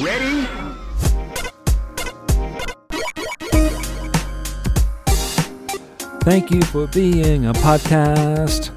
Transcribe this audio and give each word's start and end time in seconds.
Ready? 0.00 0.46
Thank 6.24 6.50
you 6.50 6.62
for 6.62 6.86
being 6.88 7.46
a 7.46 7.52
podcast. 7.52 8.70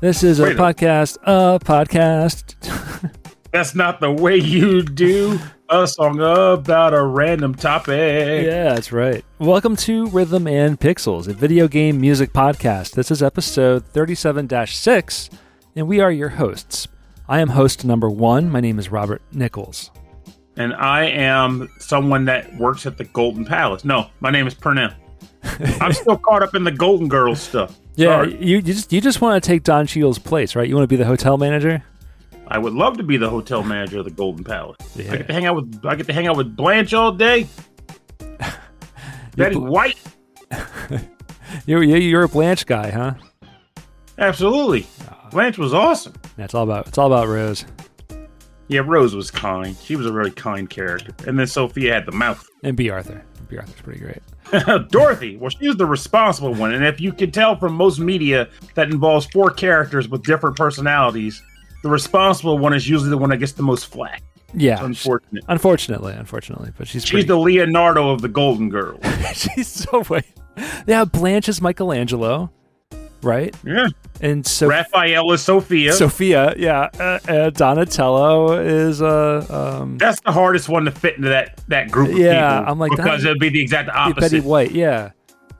This 0.00 0.22
is 0.22 0.38
a 0.38 0.44
Wait 0.44 0.56
a- 0.56 0.58
podcast, 0.58 1.18
a 1.24 1.58
podcast. 1.58 2.54
That's 3.52 3.74
not 3.74 4.00
the 4.00 4.12
way 4.12 4.36
you 4.36 4.82
do 4.82 5.38
a 5.68 5.86
song 5.86 6.20
about 6.20 6.94
a 6.94 7.02
random 7.04 7.54
topic. 7.54 8.44
yeah, 8.46 8.74
that's 8.74 8.92
right. 8.92 9.24
Welcome 9.38 9.74
to 9.76 10.06
Rhythm 10.08 10.46
and 10.46 10.78
Pixels, 10.78 11.28
a 11.28 11.32
video 11.34 11.66
game 11.68 12.00
music 12.00 12.32
podcast. 12.32 12.92
This 12.92 13.10
is 13.10 13.22
episode 13.22 13.84
37 13.86 14.48
6, 14.66 15.30
and 15.76 15.88
we 15.88 16.00
are 16.00 16.10
your 16.12 16.28
hosts. 16.30 16.88
I 17.28 17.40
am 17.40 17.48
host 17.48 17.84
number 17.84 18.08
one. 18.08 18.48
My 18.50 18.60
name 18.60 18.78
is 18.78 18.90
Robert 18.90 19.22
Nichols. 19.32 19.90
And 20.56 20.74
I 20.74 21.04
am 21.04 21.68
someone 21.78 22.24
that 22.24 22.56
works 22.56 22.86
at 22.86 22.96
the 22.98 23.04
Golden 23.04 23.44
Palace. 23.44 23.84
No, 23.84 24.08
my 24.20 24.30
name 24.30 24.46
is 24.46 24.54
Pernell. 24.54 24.94
I'm 25.80 25.92
still 25.92 26.16
caught 26.16 26.42
up 26.42 26.54
in 26.54 26.64
the 26.64 26.72
Golden 26.72 27.08
Girls 27.08 27.40
stuff. 27.40 27.78
Yeah, 27.94 28.06
Sorry. 28.22 28.32
you, 28.44 28.56
you 28.56 28.62
just 28.62 28.92
you 28.92 29.00
just 29.00 29.20
want 29.20 29.42
to 29.42 29.46
take 29.46 29.62
Don 29.62 29.86
Cheadle's 29.86 30.18
place, 30.18 30.56
right? 30.56 30.68
You 30.68 30.74
want 30.74 30.84
to 30.84 30.88
be 30.88 30.96
the 30.96 31.04
hotel 31.04 31.36
manager? 31.36 31.82
I 32.48 32.58
would 32.58 32.72
love 32.72 32.96
to 32.96 33.02
be 33.02 33.16
the 33.18 33.28
hotel 33.28 33.62
manager 33.62 33.98
of 33.98 34.04
the 34.04 34.10
Golden 34.10 34.42
Palace. 34.42 34.78
Yeah. 34.96 35.12
I 35.12 35.16
get 35.18 35.26
to 35.26 35.32
hang 35.32 35.46
out 35.46 35.56
with 35.56 35.84
I 35.84 35.94
get 35.96 36.06
to 36.06 36.12
hang 36.12 36.26
out 36.26 36.36
with 36.36 36.56
Blanche 36.56 36.94
all 36.94 37.12
day. 37.12 37.46
Betty 39.36 39.54
bl- 39.54 39.66
White, 39.66 39.98
You're 41.66 41.82
you're 41.82 41.98
you're 41.98 42.22
a 42.24 42.28
Blanche 42.28 42.66
guy, 42.66 42.90
huh? 42.90 43.14
absolutely. 44.18 44.86
Oh, 45.10 45.17
Blanche 45.30 45.58
was 45.58 45.72
awesome. 45.74 46.14
That's 46.36 46.54
all 46.54 46.64
about 46.64 46.88
it's 46.88 46.98
all 46.98 47.06
about 47.06 47.28
Rose 47.28 47.64
Yeah, 48.68 48.80
Rose 48.84 49.14
was 49.14 49.30
kind. 49.30 49.76
She 49.82 49.96
was 49.96 50.06
a 50.06 50.12
very 50.12 50.30
kind 50.30 50.68
character. 50.68 51.12
And 51.26 51.38
then 51.38 51.46
Sophia 51.46 51.94
had 51.94 52.06
the 52.06 52.12
mouth. 52.12 52.46
and 52.62 52.76
Bea 52.76 52.90
Arthur. 52.90 53.24
Bea 53.48 53.58
Arthur's 53.58 53.80
pretty 53.80 54.00
great. 54.00 54.22
Dorothy, 54.90 55.36
well, 55.36 55.50
she 55.50 55.68
was 55.68 55.76
the 55.76 55.86
responsible 55.86 56.54
one. 56.54 56.72
And 56.74 56.84
if 56.84 57.00
you 57.00 57.12
can 57.12 57.30
tell 57.30 57.56
from 57.58 57.74
most 57.74 57.98
media 57.98 58.48
that 58.74 58.90
involves 58.90 59.26
four 59.26 59.50
characters 59.50 60.08
with 60.08 60.22
different 60.22 60.56
personalities, 60.56 61.42
the 61.82 61.88
responsible 61.88 62.58
one 62.58 62.74
is 62.74 62.88
usually 62.88 63.10
the 63.10 63.18
one 63.18 63.30
that 63.30 63.38
gets 63.38 63.52
the 63.52 63.62
most 63.62 63.86
flack. 63.86 64.22
Yeah, 64.54 64.74
It's 64.74 64.82
unfortunate. 64.82 65.44
Unfortunately, 65.48 66.14
unfortunately, 66.14 66.72
but 66.78 66.88
she's 66.88 67.02
She's 67.02 67.10
pretty, 67.10 67.26
the 67.28 67.36
Leonardo 67.38 68.10
of 68.10 68.22
the 68.22 68.28
Golden 68.28 68.70
Girls. 68.70 69.00
she's 69.34 69.68
so 69.68 70.02
wait. 70.08 70.24
Yeah, 70.86 71.04
Blanche 71.04 71.48
is 71.50 71.60
Michelangelo, 71.60 72.50
right? 73.22 73.54
Yeah. 73.64 73.88
And 74.20 74.46
so 74.46 74.66
Raphael 74.68 75.30
is 75.32 75.42
Sophia. 75.42 75.92
Sophia, 75.92 76.54
yeah, 76.56 76.88
uh, 76.98 77.18
uh, 77.28 77.50
Donatello 77.50 78.58
is 78.58 79.00
uh 79.00 79.46
um 79.80 79.98
That's 79.98 80.20
the 80.20 80.32
hardest 80.32 80.68
one 80.68 80.84
to 80.86 80.90
fit 80.90 81.16
into 81.16 81.28
that, 81.28 81.60
that 81.68 81.90
group 81.90 82.10
of 82.10 82.18
Yeah, 82.18 82.58
people. 82.58 82.72
I'm 82.72 82.78
like, 82.78 82.90
because 82.90 83.24
it'd 83.24 83.38
be 83.38 83.48
the 83.48 83.60
exact 83.60 83.90
opposite. 83.90 84.20
Betty. 84.20 84.40
White, 84.40 84.72
yeah, 84.72 85.10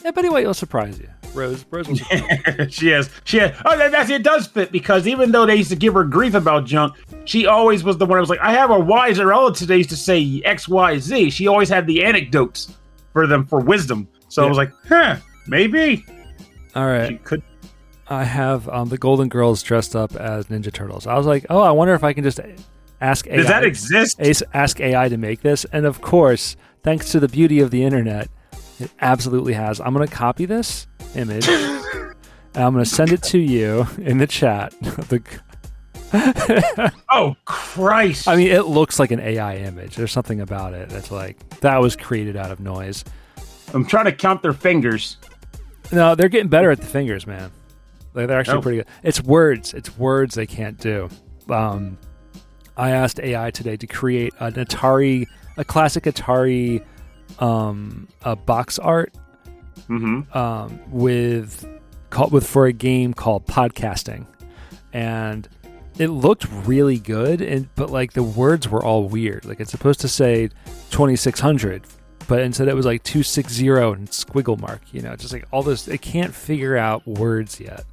yeah. 0.04 0.10
Betty 0.10 0.28
White 0.28 0.46
will 0.46 0.54
surprise 0.54 0.98
you. 0.98 1.08
Rose, 1.34 1.64
Rose 1.70 1.86
will 1.88 1.96
surprise 1.96 2.66
she 2.74 2.88
has. 2.88 3.10
She 3.24 3.38
has. 3.38 3.54
Oh, 3.64 3.76
that, 3.76 3.92
that's 3.92 4.10
it. 4.10 4.22
Does 4.22 4.46
fit 4.46 4.72
because 4.72 5.06
even 5.06 5.30
though 5.30 5.46
they 5.46 5.56
used 5.56 5.70
to 5.70 5.76
give 5.76 5.94
her 5.94 6.02
grief 6.04 6.34
about 6.34 6.64
junk, 6.64 6.96
she 7.26 7.46
always 7.46 7.84
was 7.84 7.98
the 7.98 8.06
one. 8.06 8.16
I 8.16 8.20
was 8.20 8.30
like, 8.30 8.40
I 8.40 8.52
have 8.52 8.70
a 8.70 8.78
wiser 8.78 9.26
relative. 9.26 9.70
Used 9.70 9.90
to 9.90 9.96
say 9.96 10.42
X, 10.44 10.68
Y, 10.68 10.98
Z. 10.98 11.30
She 11.30 11.46
always 11.46 11.68
had 11.68 11.86
the 11.86 12.02
anecdotes 12.04 12.76
for 13.12 13.26
them 13.26 13.46
for 13.46 13.60
wisdom. 13.60 14.08
So 14.28 14.44
I 14.44 14.48
was 14.48 14.58
like, 14.58 14.72
huh, 14.88 15.16
maybe 15.46 16.04
All 16.74 16.86
right, 16.86 17.08
she 17.08 17.16
could. 17.18 17.42
I 18.10 18.24
have 18.24 18.68
um, 18.68 18.88
the 18.88 18.98
Golden 18.98 19.28
Girls 19.28 19.62
dressed 19.62 19.94
up 19.94 20.14
as 20.16 20.46
Ninja 20.46 20.72
Turtles. 20.72 21.06
I 21.06 21.16
was 21.16 21.26
like, 21.26 21.46
oh, 21.50 21.60
I 21.60 21.70
wonder 21.72 21.94
if 21.94 22.02
I 22.02 22.12
can 22.12 22.24
just 22.24 22.40
ask 23.00 23.26
AI. 23.26 23.36
Does 23.36 23.46
that 23.48 23.64
exist? 23.64 24.20
Ask 24.54 24.80
AI 24.80 25.08
to 25.08 25.16
make 25.16 25.42
this. 25.42 25.64
And 25.72 25.84
of 25.86 26.00
course, 26.00 26.56
thanks 26.82 27.10
to 27.12 27.20
the 27.20 27.28
beauty 27.28 27.60
of 27.60 27.70
the 27.70 27.82
internet, 27.84 28.28
it 28.80 28.90
absolutely 29.00 29.52
has. 29.54 29.80
I'm 29.80 29.92
going 29.92 30.06
to 30.06 30.14
copy 30.14 30.46
this 30.46 30.86
image 31.14 31.46
and 31.48 32.14
I'm 32.54 32.72
going 32.72 32.84
to 32.84 32.90
send 32.90 33.12
it 33.12 33.22
to 33.24 33.38
you 33.38 33.86
in 33.98 34.18
the 34.18 34.26
chat. 34.26 34.74
The- 35.08 35.22
Oh 37.10 37.36
Christ! 37.44 38.28
I 38.28 38.36
mean, 38.36 38.48
it 38.50 38.62
looks 38.62 38.98
like 38.98 39.10
an 39.10 39.20
AI 39.20 39.56
image. 39.56 39.94
There's 39.96 40.10
something 40.12 40.40
about 40.40 40.72
it 40.72 40.88
that's 40.88 41.10
like, 41.10 41.36
that 41.60 41.76
was 41.82 41.96
created 41.96 42.34
out 42.34 42.50
of 42.50 42.60
noise. 42.60 43.04
I'm 43.74 43.84
trying 43.84 44.06
to 44.06 44.12
count 44.12 44.40
their 44.40 44.54
fingers. 44.54 45.18
No, 45.92 46.14
they're 46.14 46.30
getting 46.30 46.48
better 46.48 46.70
at 46.70 46.78
the 46.80 46.86
fingers, 46.86 47.26
man. 47.26 47.50
Like, 48.14 48.26
they're 48.28 48.38
actually 48.40 48.58
Oh. 48.58 48.62
pretty 48.62 48.78
good. 48.78 48.86
It's 49.02 49.22
words. 49.22 49.74
It's 49.74 49.96
words 49.98 50.34
they 50.34 50.46
can't 50.46 50.78
do. 50.78 51.08
Um, 51.48 51.98
I 52.76 52.90
asked 52.90 53.20
AI 53.20 53.50
today 53.50 53.76
to 53.76 53.86
create 53.86 54.32
an 54.40 54.52
Atari, 54.54 55.26
a 55.56 55.64
classic 55.64 56.04
Atari, 56.04 56.82
um, 57.40 58.08
a 58.22 58.34
box 58.36 58.78
art 58.78 59.12
Mm-hmm. 59.88 60.36
um, 60.36 60.78
with 60.90 61.66
called 62.10 62.32
with 62.32 62.46
for 62.46 62.66
a 62.66 62.72
game 62.72 63.14
called 63.14 63.46
podcasting, 63.46 64.26
and 64.92 65.48
it 65.98 66.08
looked 66.08 66.46
really 66.66 66.98
good. 66.98 67.40
And 67.40 67.68
but 67.74 67.90
like 67.90 68.12
the 68.12 68.22
words 68.22 68.68
were 68.68 68.84
all 68.84 69.04
weird. 69.08 69.44
Like 69.44 69.60
it's 69.60 69.70
supposed 69.70 70.00
to 70.00 70.08
say 70.08 70.50
twenty 70.90 71.16
six 71.16 71.40
hundred, 71.40 71.82
but 72.26 72.40
instead 72.40 72.68
it 72.68 72.74
was 72.74 72.84
like 72.86 73.02
two 73.02 73.22
six 73.22 73.52
zero 73.52 73.92
and 73.92 74.08
squiggle 74.08 74.60
mark. 74.60 74.82
You 74.92 75.00
know, 75.02 75.16
just 75.16 75.32
like 75.32 75.46
all 75.52 75.62
this. 75.62 75.88
It 75.88 76.02
can't 76.02 76.34
figure 76.34 76.76
out 76.76 77.06
words 77.06 77.58
yet. 77.60 77.84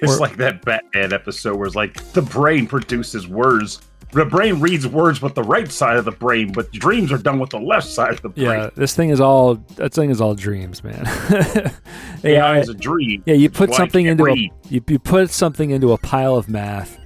It's 0.00 0.16
Or- 0.16 0.20
like 0.20 0.36
that 0.36 0.64
Batman 0.64 1.12
episode 1.12 1.56
where 1.56 1.66
it's 1.66 1.76
like 1.76 2.02
the 2.12 2.22
brain 2.22 2.66
produces 2.66 3.26
words. 3.26 3.80
The 4.12 4.24
brain 4.24 4.58
reads 4.60 4.86
words 4.86 5.20
with 5.20 5.34
the 5.34 5.42
right 5.42 5.70
side 5.70 5.98
of 5.98 6.06
the 6.06 6.10
brain, 6.12 6.50
but 6.52 6.72
dreams 6.72 7.12
are 7.12 7.18
done 7.18 7.38
with 7.38 7.50
the 7.50 7.58
left 7.60 7.86
side 7.88 8.12
of 8.14 8.22
the 8.22 8.30
brain. 8.30 8.46
Yeah, 8.46 8.70
this 8.74 8.94
thing 8.96 9.10
is 9.10 9.20
all. 9.20 9.56
That 9.76 9.92
thing 9.92 10.08
is 10.10 10.18
all 10.20 10.34
dreams, 10.34 10.82
man. 10.82 11.04
AI 12.24 12.58
is 12.60 12.68
a 12.70 12.74
dream. 12.74 13.22
Yeah, 13.26 13.34
you 13.34 13.50
put 13.50 13.74
something 13.74 14.06
into 14.06 14.24
read. 14.24 14.50
a 14.64 14.68
you, 14.68 14.82
you 14.86 14.98
put 14.98 15.30
something 15.30 15.70
into 15.70 15.92
a 15.92 15.98
pile 15.98 16.36
of 16.36 16.48
math, 16.48 16.98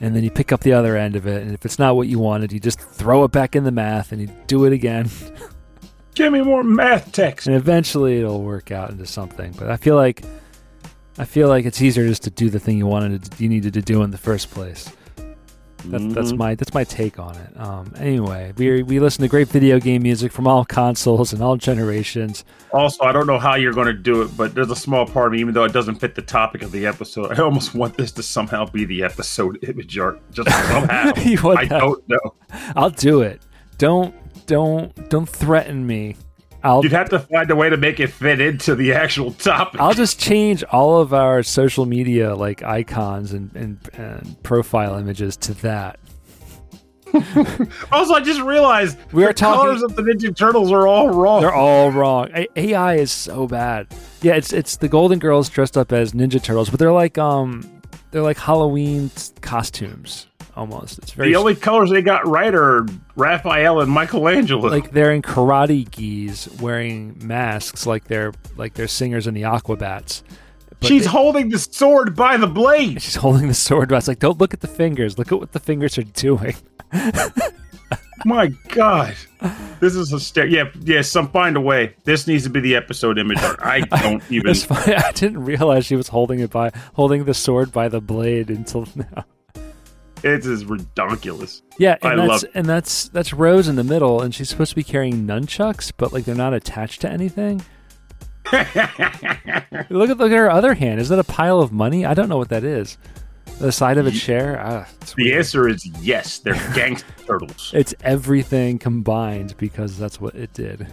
and 0.00 0.14
then 0.14 0.22
you 0.22 0.30
pick 0.30 0.52
up 0.52 0.60
the 0.60 0.72
other 0.74 0.96
end 0.96 1.16
of 1.16 1.26
it, 1.26 1.42
and 1.42 1.52
if 1.52 1.64
it's 1.64 1.78
not 1.78 1.96
what 1.96 2.08
you 2.08 2.18
wanted, 2.18 2.52
you 2.52 2.60
just 2.60 2.78
throw 2.80 3.24
it 3.24 3.32
back 3.32 3.56
in 3.56 3.64
the 3.64 3.72
math, 3.72 4.12
and 4.12 4.20
you 4.20 4.28
do 4.46 4.64
it 4.66 4.72
again, 4.74 5.08
Give 6.14 6.32
me 6.32 6.42
more 6.42 6.62
math 6.62 7.12
text. 7.12 7.46
and 7.46 7.56
eventually 7.56 8.18
it'll 8.18 8.42
work 8.42 8.70
out 8.70 8.90
into 8.90 9.06
something. 9.06 9.54
But 9.58 9.70
I 9.70 9.76
feel 9.76 9.96
like 9.96 10.22
I 11.20 11.24
feel 11.24 11.48
like 11.48 11.64
it's 11.66 11.80
easier 11.82 12.06
just 12.08 12.22
to 12.24 12.30
do 12.30 12.48
the 12.50 12.58
thing 12.58 12.78
you 12.78 12.86
wanted 12.86 13.24
to, 13.24 13.42
you 13.42 13.48
needed 13.48 13.74
to 13.74 13.82
do 13.82 14.02
in 14.02 14.10
the 14.10 14.18
first 14.18 14.50
place. 14.50 14.90
That's 15.84 16.04
that's 16.14 16.32
Mhm. 16.32 16.36
my 16.36 16.54
that's 16.56 16.74
my 16.74 16.84
take 16.84 17.18
on 17.18 17.34
it. 17.36 17.58
Um, 17.58 17.92
anyway, 17.98 18.52
we 18.56 18.82
we 18.82 19.00
listen 19.00 19.22
to 19.22 19.28
great 19.28 19.48
video 19.48 19.80
game 19.80 20.02
music 20.02 20.30
from 20.30 20.46
all 20.46 20.64
consoles 20.64 21.32
and 21.32 21.42
all 21.42 21.56
generations. 21.56 22.44
Also, 22.72 23.02
I 23.04 23.12
don't 23.12 23.26
know 23.26 23.38
how 23.38 23.54
you're 23.56 23.72
going 23.72 23.86
to 23.86 23.94
do 23.94 24.20
it, 24.22 24.36
but 24.36 24.54
there's 24.54 24.70
a 24.70 24.76
small 24.76 25.06
part 25.06 25.28
of 25.28 25.32
me, 25.32 25.40
even 25.40 25.54
though 25.54 25.64
it 25.64 25.72
doesn't 25.72 25.94
fit 25.96 26.14
the 26.14 26.22
topic 26.22 26.60
of 26.62 26.70
the 26.70 26.84
episode, 26.86 27.32
I 27.38 27.42
almost 27.42 27.74
want 27.74 27.96
this 27.96 28.12
to 28.12 28.22
somehow 28.22 28.66
be 28.66 28.84
the 28.84 29.02
episode 29.02 29.58
image 29.64 29.96
art. 29.98 30.20
Just 30.32 30.50
somehow. 30.50 31.12
I 31.16 31.64
that? 31.66 31.80
don't 31.80 32.06
know. 32.08 32.34
I'll 32.76 32.90
do 32.90 33.22
it. 33.22 33.40
Don't 33.78 34.14
don't 34.46 35.08
don't 35.08 35.28
threaten 35.28 35.86
me. 35.86 36.16
I'll 36.62 36.82
You'd 36.82 36.92
have 36.92 37.08
to 37.10 37.18
find 37.20 37.50
a 37.50 37.56
way 37.56 37.70
to 37.70 37.76
make 37.76 38.00
it 38.00 38.08
fit 38.08 38.40
into 38.40 38.74
the 38.74 38.92
actual 38.92 39.32
topic. 39.32 39.80
I'll 39.80 39.94
just 39.94 40.18
change 40.20 40.62
all 40.64 41.00
of 41.00 41.14
our 41.14 41.42
social 41.42 41.86
media 41.86 42.34
like 42.34 42.62
icons 42.62 43.32
and, 43.32 43.54
and, 43.56 43.78
and 43.94 44.42
profile 44.42 44.96
images 44.98 45.36
to 45.38 45.54
that. 45.62 45.98
also, 47.90 48.14
I 48.14 48.20
just 48.20 48.40
realized 48.42 48.96
We 49.12 49.24
are 49.24 49.28
the 49.28 49.34
talking- 49.34 49.60
colors 49.62 49.82
of 49.82 49.96
the 49.96 50.02
Ninja 50.02 50.36
Turtles 50.36 50.70
are 50.70 50.86
all 50.86 51.10
wrong. 51.10 51.40
They're 51.40 51.52
all 51.52 51.90
wrong. 51.90 52.28
A- 52.34 52.46
AI 52.56 52.96
is 52.96 53.10
so 53.10 53.46
bad. 53.48 53.88
Yeah, 54.22 54.34
it's 54.34 54.52
it's 54.52 54.76
the 54.76 54.88
Golden 54.88 55.18
Girls 55.18 55.48
dressed 55.48 55.76
up 55.76 55.92
as 55.92 56.12
Ninja 56.12 56.40
Turtles, 56.40 56.70
but 56.70 56.78
they're 56.78 56.92
like 56.92 57.18
um 57.18 57.68
they're 58.12 58.22
like 58.22 58.38
Halloween 58.38 59.10
costumes 59.40 60.28
almost. 60.56 60.98
It's 60.98 61.12
very 61.12 61.30
the 61.30 61.36
only 61.36 61.54
colors 61.54 61.90
they 61.90 62.02
got 62.02 62.26
right 62.26 62.54
are 62.54 62.86
Raphael 63.16 63.80
and 63.80 63.90
Michelangelo. 63.90 64.68
like 64.68 64.90
they're 64.92 65.12
in 65.12 65.22
karate 65.22 65.90
gis 65.90 66.48
wearing 66.60 67.16
masks 67.22 67.86
like 67.86 68.04
they're 68.04 68.32
like 68.56 68.74
they're 68.74 68.88
singers 68.88 69.26
in 69.26 69.34
the 69.34 69.42
aquabats 69.42 70.22
But 70.80 70.88
She's 70.88 71.04
it- 71.04 71.08
holding 71.08 71.48
the 71.50 71.58
sword 71.58 72.16
by 72.16 72.36
the 72.36 72.46
blade. 72.46 73.02
she's 73.02 73.16
holding 73.16 73.48
the 73.48 73.54
sword. 73.54 73.88
But 73.90 73.96
it's 73.96 74.08
like, 74.08 74.18
don't 74.18 74.38
look 74.38 74.54
at 74.54 74.60
the 74.60 74.66
fingers. 74.68 75.18
Look 75.18 75.30
at 75.32 75.38
what 75.38 75.52
the 75.52 75.60
fingers 75.60 75.98
are 75.98 76.02
doing. 76.04 76.54
My 78.26 78.48
God, 78.68 79.14
this 79.80 79.94
is 79.94 80.12
a 80.12 80.16
hysterical. 80.16 80.54
Yeah, 80.54 80.64
yeah. 80.82 81.00
Some 81.00 81.30
find 81.30 81.56
a 81.56 81.60
way. 81.60 81.94
This 82.04 82.26
needs 82.26 82.44
to 82.44 82.50
be 82.50 82.60
the 82.60 82.76
episode 82.76 83.18
image 83.18 83.38
art. 83.38 83.58
I 83.62 83.80
don't 84.02 84.22
even. 84.30 84.54
I 84.70 85.10
didn't 85.14 85.42
realize 85.42 85.86
she 85.86 85.96
was 85.96 86.08
holding 86.08 86.40
it 86.40 86.50
by 86.50 86.70
holding 86.92 87.24
the 87.24 87.32
sword 87.32 87.72
by 87.72 87.88
the 87.88 88.02
blade 88.02 88.50
until 88.50 88.86
now. 88.94 89.24
It 90.22 90.44
is 90.46 90.64
ridiculous. 90.64 91.62
Yeah, 91.78 91.96
and 92.02 92.20
I 92.20 92.26
that's 92.26 92.42
love 92.44 92.52
and 92.54 92.66
that's 92.66 93.08
that's 93.08 93.32
Rose 93.32 93.68
in 93.68 93.76
the 93.76 93.84
middle, 93.84 94.20
and 94.22 94.34
she's 94.34 94.48
supposed 94.48 94.70
to 94.70 94.76
be 94.76 94.84
carrying 94.84 95.26
nunchucks, 95.26 95.92
but 95.96 96.12
like 96.12 96.24
they're 96.24 96.34
not 96.34 96.54
attached 96.54 97.00
to 97.02 97.10
anything. 97.10 97.62
Look 98.52 100.10
at 100.10 100.18
look 100.18 100.32
at 100.32 100.38
her 100.38 100.50
other 100.50 100.74
hand. 100.74 101.00
Is 101.00 101.08
that 101.10 101.18
a 101.18 101.24
pile 101.24 101.60
of 101.60 101.72
money? 101.72 102.04
I 102.04 102.14
don't 102.14 102.28
know 102.28 102.36
what 102.38 102.48
that 102.48 102.64
is. 102.64 102.98
The 103.58 103.70
side 103.70 103.98
of 103.98 104.06
a 104.06 104.10
chair. 104.10 104.60
Ah, 104.60 104.88
The 105.16 105.34
answer 105.34 105.68
is 105.68 105.84
yes. 106.00 106.38
They're 106.38 106.54
gangster 106.74 107.06
turtles. 107.26 107.70
it's 107.74 107.94
everything 108.02 108.78
combined 108.78 109.54
because 109.58 109.98
that's 109.98 110.20
what 110.20 110.34
it 110.34 110.52
did. 110.54 110.92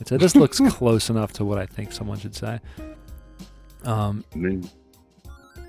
It's, 0.00 0.10
this 0.10 0.34
looks 0.34 0.58
close 0.70 1.10
enough 1.10 1.32
to 1.34 1.44
what 1.44 1.58
I 1.58 1.66
think 1.66 1.92
someone 1.92 2.18
should 2.18 2.34
say. 2.34 2.60
Um. 3.84 4.24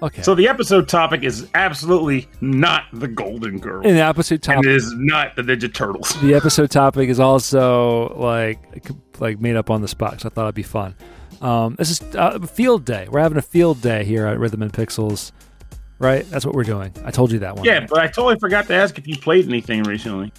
Okay. 0.01 0.21
So 0.21 0.33
the 0.33 0.47
episode 0.47 0.87
topic 0.87 1.23
is 1.23 1.49
absolutely 1.55 2.27
not 2.39 2.83
the 2.93 3.07
Golden 3.07 3.57
Girl, 3.57 3.81
in 3.85 3.95
the 3.95 4.01
episode 4.01 4.35
and 4.35 4.43
topic, 4.43 4.65
it 4.65 4.75
is 4.75 4.93
not 4.95 5.35
the 5.35 5.41
Ninja 5.41 5.73
Turtles. 5.73 6.13
the 6.21 6.35
episode 6.35 6.71
topic 6.71 7.09
is 7.09 7.19
also 7.19 8.13
like 8.15 8.59
like 9.19 9.41
made 9.41 9.57
up 9.57 9.69
on 9.69 9.81
the 9.81 9.89
spot. 9.89 10.21
So 10.21 10.29
I 10.29 10.31
thought 10.31 10.43
it'd 10.43 10.55
be 10.55 10.63
fun. 10.63 10.95
Um, 11.41 11.75
this 11.75 11.89
is 11.89 12.01
uh, 12.15 12.39
field 12.39 12.85
day. 12.85 13.07
We're 13.09 13.19
having 13.19 13.37
a 13.37 13.41
field 13.41 13.81
day 13.81 14.05
here 14.05 14.25
at 14.25 14.39
Rhythm 14.39 14.61
and 14.61 14.71
Pixels, 14.71 15.31
right? 15.99 16.29
That's 16.29 16.45
what 16.45 16.55
we're 16.55 16.63
doing. 16.63 16.93
I 17.03 17.11
told 17.11 17.31
you 17.31 17.39
that 17.39 17.55
one. 17.55 17.65
Yeah, 17.65 17.85
but 17.89 17.99
I 17.99 18.07
totally 18.07 18.37
forgot 18.39 18.67
to 18.67 18.75
ask 18.75 18.97
if 18.97 19.07
you 19.07 19.17
played 19.17 19.47
anything 19.47 19.83
recently. 19.83 20.31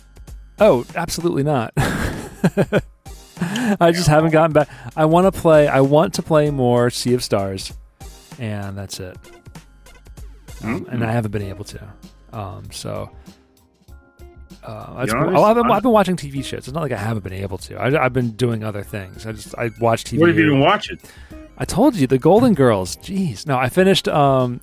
Oh, 0.59 0.87
absolutely 0.95 1.43
not. 1.43 1.73
I 1.77 3.93
just 3.93 4.09
haven't 4.09 4.31
gotten 4.31 4.53
back. 4.53 4.69
I 4.97 5.05
want 5.07 5.33
to 5.33 5.39
play. 5.39 5.69
I 5.69 5.81
want 5.81 6.15
to 6.15 6.23
play 6.23 6.51
more 6.51 6.91
Sea 6.91 7.15
of 7.15 7.25
Stars, 7.25 7.73
and 8.39 8.77
that's 8.77 9.01
it. 9.01 9.17
Um, 10.63 10.85
Mm. 10.85 10.93
and 10.93 11.05
I 11.05 11.13
haven't 11.13 11.31
been 11.31 11.43
able 11.43 11.65
to. 11.65 11.89
Um, 12.33 12.71
so. 12.71 13.11
Uh, 14.63 14.99
that's 14.99 15.13
cool. 15.13 15.31
know, 15.31 15.39
oh, 15.39 15.45
I've, 15.45 15.57
been, 15.57 15.71
I've 15.71 15.83
been 15.83 15.93
watching 15.93 16.17
TV 16.17 16.45
shows. 16.45 16.59
It's 16.69 16.73
not 16.73 16.83
like 16.83 16.93
I 16.93 16.97
haven't 16.99 17.25
been 17.25 17.33
able 17.33 17.57
to. 17.59 17.77
I, 17.77 18.05
I've 18.05 18.13
been 18.13 18.33
doing 18.33 18.63
other 18.63 18.83
things. 18.83 19.25
I 19.25 19.33
just 19.33 19.55
I 19.57 19.71
watch 19.81 20.05
TV. 20.05 20.19
What 20.21 20.29
have 20.29 20.39
you 20.39 20.51
been 20.51 20.61
watching? 20.61 20.99
I 21.57 21.65
told 21.65 21.97
you 21.97 22.07
the 22.07 22.19
Golden 22.19 22.53
Girls. 22.55 22.97
Jeez, 22.97 23.47
no, 23.47 23.57
I 23.57 23.69
finished 23.71 24.07
um, 24.09 24.61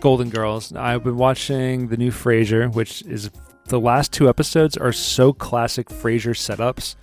Golden 0.00 0.28
Girls. 0.28 0.72
I've 0.74 1.04
been 1.04 1.16
watching 1.16 1.88
the 1.88 1.96
new 1.96 2.10
Frasier, 2.10 2.72
which 2.74 3.02
is 3.02 3.30
the 3.66 3.78
last 3.78 4.12
two 4.12 4.28
episodes 4.28 4.76
are 4.76 4.92
so 4.92 5.32
classic 5.32 5.88
Frasier 5.88 6.34
setups. 6.34 6.96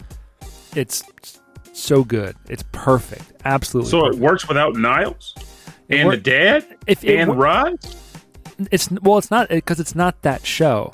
It's 0.75 1.03
so 1.71 2.03
good. 2.03 2.35
It's 2.49 2.63
perfect. 2.73 3.31
Absolutely. 3.45 3.89
So 3.91 4.07
it 4.07 4.15
works 4.15 4.47
without 4.47 4.75
Niles 4.75 5.33
and 5.89 6.11
the 6.11 6.17
dad 6.17 6.65
if 6.85 7.03
and 7.05 7.39
Rod. 7.39 7.77
It's 8.71 8.91
well, 8.91 9.17
it's 9.17 9.31
not 9.31 9.49
because 9.49 9.79
it's 9.79 9.95
not 9.95 10.21
that 10.23 10.45
show. 10.45 10.93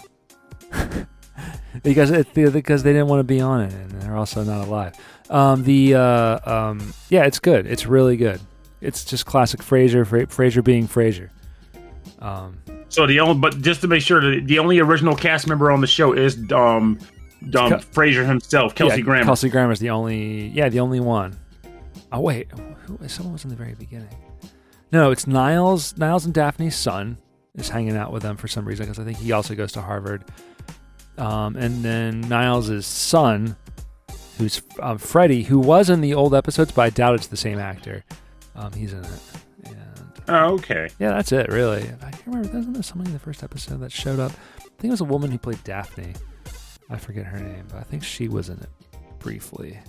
because 1.83 2.11
it, 2.11 2.33
because 2.33 2.83
they 2.83 2.93
didn't 2.93 3.07
want 3.07 3.19
to 3.19 3.23
be 3.23 3.41
on 3.41 3.61
it, 3.61 3.73
and 3.73 3.91
they're 4.01 4.15
also 4.17 4.43
not 4.43 4.67
alive. 4.67 4.95
Um, 5.29 5.63
the 5.63 5.95
uh, 5.95 6.39
um, 6.45 6.93
yeah, 7.09 7.23
it's 7.23 7.39
good. 7.39 7.65
It's 7.65 7.85
really 7.85 8.17
good. 8.17 8.39
It's 8.81 9.03
just 9.03 9.25
classic 9.25 9.61
Frasier. 9.61 10.05
Fra- 10.05 10.27
Frasier 10.27 10.63
being 10.63 10.87
Frasier. 10.87 11.29
Um, 12.19 12.57
So 12.89 13.07
the 13.07 13.19
only, 13.19 13.39
but 13.39 13.61
just 13.61 13.81
to 13.81 13.87
make 13.87 14.01
sure, 14.01 14.21
that 14.21 14.47
the 14.47 14.59
only 14.59 14.79
original 14.79 15.15
cast 15.15 15.47
member 15.47 15.71
on 15.71 15.81
the 15.81 15.87
show 15.87 16.13
is 16.13 16.37
um, 16.51 16.99
um 17.57 17.69
Kel- 17.69 17.79
Fraser 17.79 18.25
himself, 18.25 18.75
Kelsey 18.75 18.97
yeah, 18.97 19.03
Grammer. 19.03 19.25
Kelsey 19.25 19.49
Grammer's 19.49 19.79
the 19.79 19.89
only. 19.89 20.47
Yeah, 20.47 20.69
the 20.69 20.79
only 20.79 20.99
one. 20.99 21.37
Oh 22.11 22.21
wait, 22.21 22.47
who, 22.85 22.97
someone 23.07 23.33
was 23.33 23.43
in 23.43 23.49
the 23.49 23.55
very 23.55 23.73
beginning. 23.73 24.15
No, 24.91 25.11
it's 25.11 25.27
Niles. 25.27 25.97
Niles 25.97 26.25
and 26.25 26.33
Daphne's 26.33 26.75
son 26.75 27.17
is 27.55 27.69
hanging 27.69 27.95
out 27.97 28.11
with 28.11 28.23
them 28.23 28.37
for 28.37 28.47
some 28.47 28.65
reason 28.65 28.85
because 28.85 28.99
I 28.99 29.03
think 29.03 29.17
he 29.17 29.31
also 29.31 29.55
goes 29.55 29.71
to 29.73 29.81
Harvard. 29.81 30.23
Um, 31.17 31.55
and 31.55 31.83
then 31.83 32.21
Niles' 32.21 32.85
son, 32.85 33.55
who's 34.37 34.61
um, 34.81 34.97
Freddie, 34.97 35.43
who 35.43 35.59
was 35.59 35.89
in 35.89 36.01
the 36.01 36.13
old 36.13 36.35
episodes, 36.35 36.71
but 36.71 36.81
I 36.81 36.89
doubt 36.89 37.15
it's 37.15 37.27
the 37.27 37.37
same 37.37 37.57
actor. 37.59 38.03
Um, 38.55 38.73
he's 38.73 38.93
in 38.93 39.03
it. 39.03 39.19
And 39.65 39.75
Oh, 40.27 40.53
okay. 40.55 40.89
yeah, 40.99 41.11
that's 41.11 41.31
it, 41.31 41.49
really. 41.49 41.83
I 42.01 42.11
can't 42.11 42.27
remember. 42.27 42.57
Wasn't 42.57 42.73
there 42.73 42.83
somebody 42.83 43.09
in 43.09 43.13
the 43.13 43.19
first 43.19 43.43
episode 43.43 43.79
that 43.79 43.91
showed 43.91 44.19
up? 44.19 44.31
I 44.59 44.61
think 44.77 44.85
it 44.85 44.89
was 44.91 45.01
a 45.01 45.05
woman 45.05 45.31
who 45.31 45.37
played 45.37 45.63
Daphne. 45.63 46.13
I 46.89 46.97
forget 46.97 47.25
her 47.25 47.39
name, 47.39 47.65
but 47.69 47.77
I 47.77 47.83
think 47.83 48.03
she 48.03 48.27
was 48.27 48.49
in 48.49 48.57
it 48.59 48.69
briefly. 49.19 49.79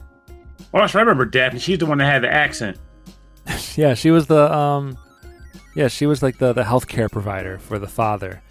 Well, 0.72 0.82
I 0.82 0.98
remember 0.98 1.24
Daphne. 1.24 1.58
She's 1.60 1.78
the 1.78 1.86
one 1.86 1.98
that 1.98 2.06
had 2.10 2.22
the 2.22 2.32
accent. 2.32 2.78
yeah, 3.76 3.94
she 3.94 4.10
was 4.10 4.26
the 4.26 4.52
um, 4.54 4.96
yeah, 5.76 5.88
she 5.88 6.06
was 6.06 6.22
like 6.22 6.38
the 6.38 6.52
the 6.52 6.64
healthcare 6.64 7.10
provider 7.10 7.58
for 7.58 7.78
the 7.78 7.86
father 7.86 8.42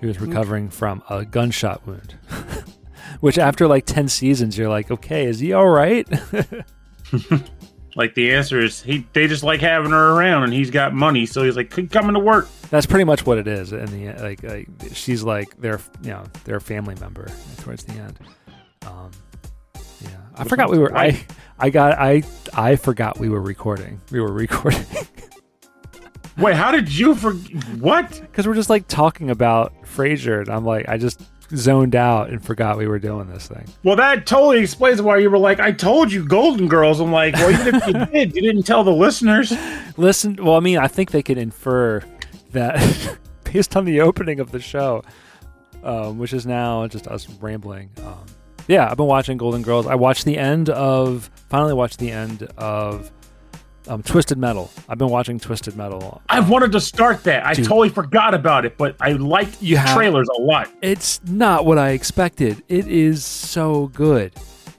who 0.00 0.06
was 0.06 0.20
recovering 0.20 0.70
from 0.70 1.02
a 1.10 1.24
gunshot 1.24 1.86
wound. 1.86 2.14
Which 3.20 3.38
after 3.38 3.66
like 3.66 3.84
ten 3.86 4.08
seasons, 4.08 4.56
you're 4.56 4.68
like, 4.68 4.90
okay, 4.90 5.24
is 5.26 5.40
he 5.40 5.52
all 5.52 5.68
right? 5.68 6.08
Like 7.96 8.14
the 8.14 8.32
answer 8.32 8.60
is 8.60 8.80
he. 8.80 9.06
They 9.12 9.26
just 9.26 9.42
like 9.42 9.60
having 9.60 9.90
her 9.90 10.12
around, 10.12 10.44
and 10.44 10.52
he's 10.52 10.70
got 10.70 10.94
money, 10.94 11.26
so 11.26 11.42
he's 11.42 11.56
like, 11.56 11.74
"Keep 11.74 11.90
coming 11.90 12.14
to 12.14 12.20
work." 12.20 12.48
That's 12.70 12.86
pretty 12.86 13.04
much 13.04 13.26
what 13.26 13.36
it 13.38 13.48
is. 13.48 13.72
And 13.72 13.88
the 13.88 14.22
like, 14.22 14.42
like 14.42 14.68
she's 14.92 15.24
like 15.24 15.60
their 15.60 15.80
you 16.02 16.10
know 16.10 16.24
their 16.44 16.60
family 16.60 16.94
member 17.00 17.26
towards 17.58 17.84
the 17.84 17.94
end. 17.94 18.18
Um, 18.86 19.10
yeah, 20.00 20.10
I 20.36 20.42
Which 20.42 20.50
forgot 20.50 20.70
we 20.70 20.78
were. 20.78 20.96
I? 20.96 21.20
I 21.58 21.70
got 21.70 21.98
I 21.98 22.22
I 22.54 22.76
forgot 22.76 23.18
we 23.18 23.28
were 23.28 23.42
recording. 23.42 24.00
We 24.12 24.20
were 24.20 24.32
recording 24.32 24.86
Wait, 26.38 26.54
how 26.56 26.70
did 26.70 26.88
you 26.90 27.14
for 27.14 27.32
what? 27.32 28.20
because 28.20 28.46
we're 28.46 28.54
just 28.54 28.70
like 28.70 28.86
talking 28.88 29.30
about 29.30 29.72
Frasier, 29.82 30.40
and 30.40 30.48
I'm 30.48 30.64
like 30.64 30.88
I 30.88 30.96
just 30.96 31.22
zoned 31.54 31.96
out 31.96 32.30
and 32.30 32.44
forgot 32.44 32.78
we 32.78 32.86
were 32.86 32.98
doing 32.98 33.28
this 33.28 33.48
thing. 33.48 33.66
Well, 33.82 33.96
that 33.96 34.26
totally 34.26 34.60
explains 34.60 35.02
why 35.02 35.18
you 35.18 35.30
were 35.30 35.38
like, 35.38 35.60
"I 35.60 35.72
told 35.72 36.12
you, 36.12 36.24
Golden 36.24 36.68
Girls." 36.68 37.00
I'm 37.00 37.12
like, 37.12 37.34
well, 37.34 37.50
even 37.50 37.74
if 37.74 37.86
you 37.86 38.06
did, 38.12 38.34
you 38.36 38.42
didn't 38.42 38.62
tell 38.62 38.84
the 38.84 38.92
listeners. 38.92 39.52
Listen, 39.96 40.36
well, 40.36 40.56
I 40.56 40.60
mean, 40.60 40.78
I 40.78 40.88
think 40.88 41.10
they 41.10 41.22
could 41.22 41.38
infer 41.38 42.02
that 42.52 43.18
based 43.44 43.76
on 43.76 43.84
the 43.84 44.00
opening 44.00 44.40
of 44.40 44.52
the 44.52 44.60
show, 44.60 45.02
um, 45.82 46.18
which 46.18 46.32
is 46.32 46.46
now 46.46 46.86
just 46.86 47.06
us 47.08 47.28
rambling. 47.40 47.90
Um, 48.04 48.24
yeah, 48.68 48.88
I've 48.88 48.96
been 48.96 49.06
watching 49.06 49.36
Golden 49.36 49.62
Girls. 49.62 49.86
I 49.86 49.96
watched 49.96 50.24
the 50.24 50.38
end 50.38 50.70
of, 50.70 51.28
finally 51.48 51.74
watched 51.74 51.98
the 51.98 52.12
end 52.12 52.44
of 52.56 53.10
um, 53.90 54.02
Twisted 54.02 54.38
Metal. 54.38 54.70
I've 54.88 54.98
been 54.98 55.08
watching 55.10 55.38
Twisted 55.40 55.76
Metal. 55.76 56.22
I've 56.28 56.48
wanted 56.48 56.72
to 56.72 56.80
start 56.80 57.24
that. 57.24 57.44
I 57.44 57.54
Dude. 57.54 57.66
totally 57.66 57.88
forgot 57.88 58.32
about 58.34 58.64
it, 58.64 58.78
but 58.78 58.96
I 59.00 59.12
liked 59.12 59.60
You 59.60 59.76
have- 59.76 59.96
trailers 59.96 60.28
a 60.38 60.40
lot. 60.40 60.68
It's 60.80 61.20
not 61.24 61.66
what 61.66 61.76
I 61.78 61.90
expected. 61.90 62.62
It 62.68 62.86
is 62.86 63.24
so 63.24 63.88
good. 63.88 64.32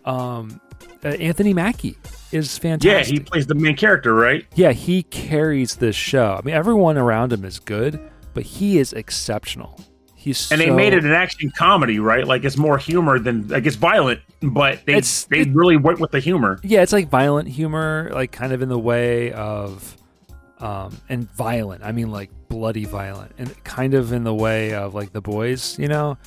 Um, 0.06 0.60
uh, 1.04 1.10
Anthony 1.10 1.54
Mackie 1.54 1.98
is 2.32 2.58
fantastic. 2.58 3.14
Yeah, 3.14 3.20
he 3.20 3.20
plays 3.20 3.46
the 3.48 3.56
main 3.56 3.76
character, 3.76 4.14
right? 4.14 4.46
yeah, 4.56 4.72
he 4.72 5.04
carries 5.04 5.76
this 5.76 5.96
show. 5.96 6.38
I 6.40 6.46
mean, 6.46 6.56
everyone 6.56 6.98
around 6.98 7.34
him 7.34 7.44
is 7.44 7.60
good, 7.60 8.00
but 8.34 8.44
he 8.44 8.80
is 8.80 8.94
exceptional. 8.94 9.80
He's 10.22 10.52
And 10.52 10.62
they 10.62 10.70
made 10.70 10.94
it 10.94 11.04
an 11.04 11.12
action 11.14 11.52
comedy, 11.58 11.98
right? 11.98 12.28
Like 12.28 12.44
it's 12.44 12.56
more 12.56 12.78
humor 12.78 13.18
than 13.18 13.48
like 13.48 13.66
it's 13.66 13.76
violent, 13.76 14.20
but 14.44 14.86
they 14.86 14.94
they 15.30 15.40
it- 15.40 15.50
really 15.52 15.78
went 15.78 16.00
with 16.00 16.12
the 16.12 16.20
humor. 16.20 16.60
Yeah, 16.62 16.84
it's 16.84 16.94
like 16.94 17.10
violent 17.10 17.48
humor, 17.50 18.12
like 18.14 18.32
kind 18.32 18.54
of 18.54 18.62
in 18.62 18.70
the 18.70 18.78
way 18.78 19.32
of, 19.32 19.98
um, 20.60 20.96
and 21.10 21.28
violent. 21.32 21.84
I 21.84 21.92
mean, 21.92 22.12
like 22.12 22.30
bloody 22.50 22.86
violent, 22.86 23.32
and 23.40 23.64
kind 23.64 23.96
of 23.96 24.14
in 24.14 24.24
the 24.24 24.34
way 24.36 24.76
of 24.76 24.94
like 24.94 25.12
the 25.12 25.22
boys, 25.22 25.80
you 25.80 25.88
know. 25.88 26.20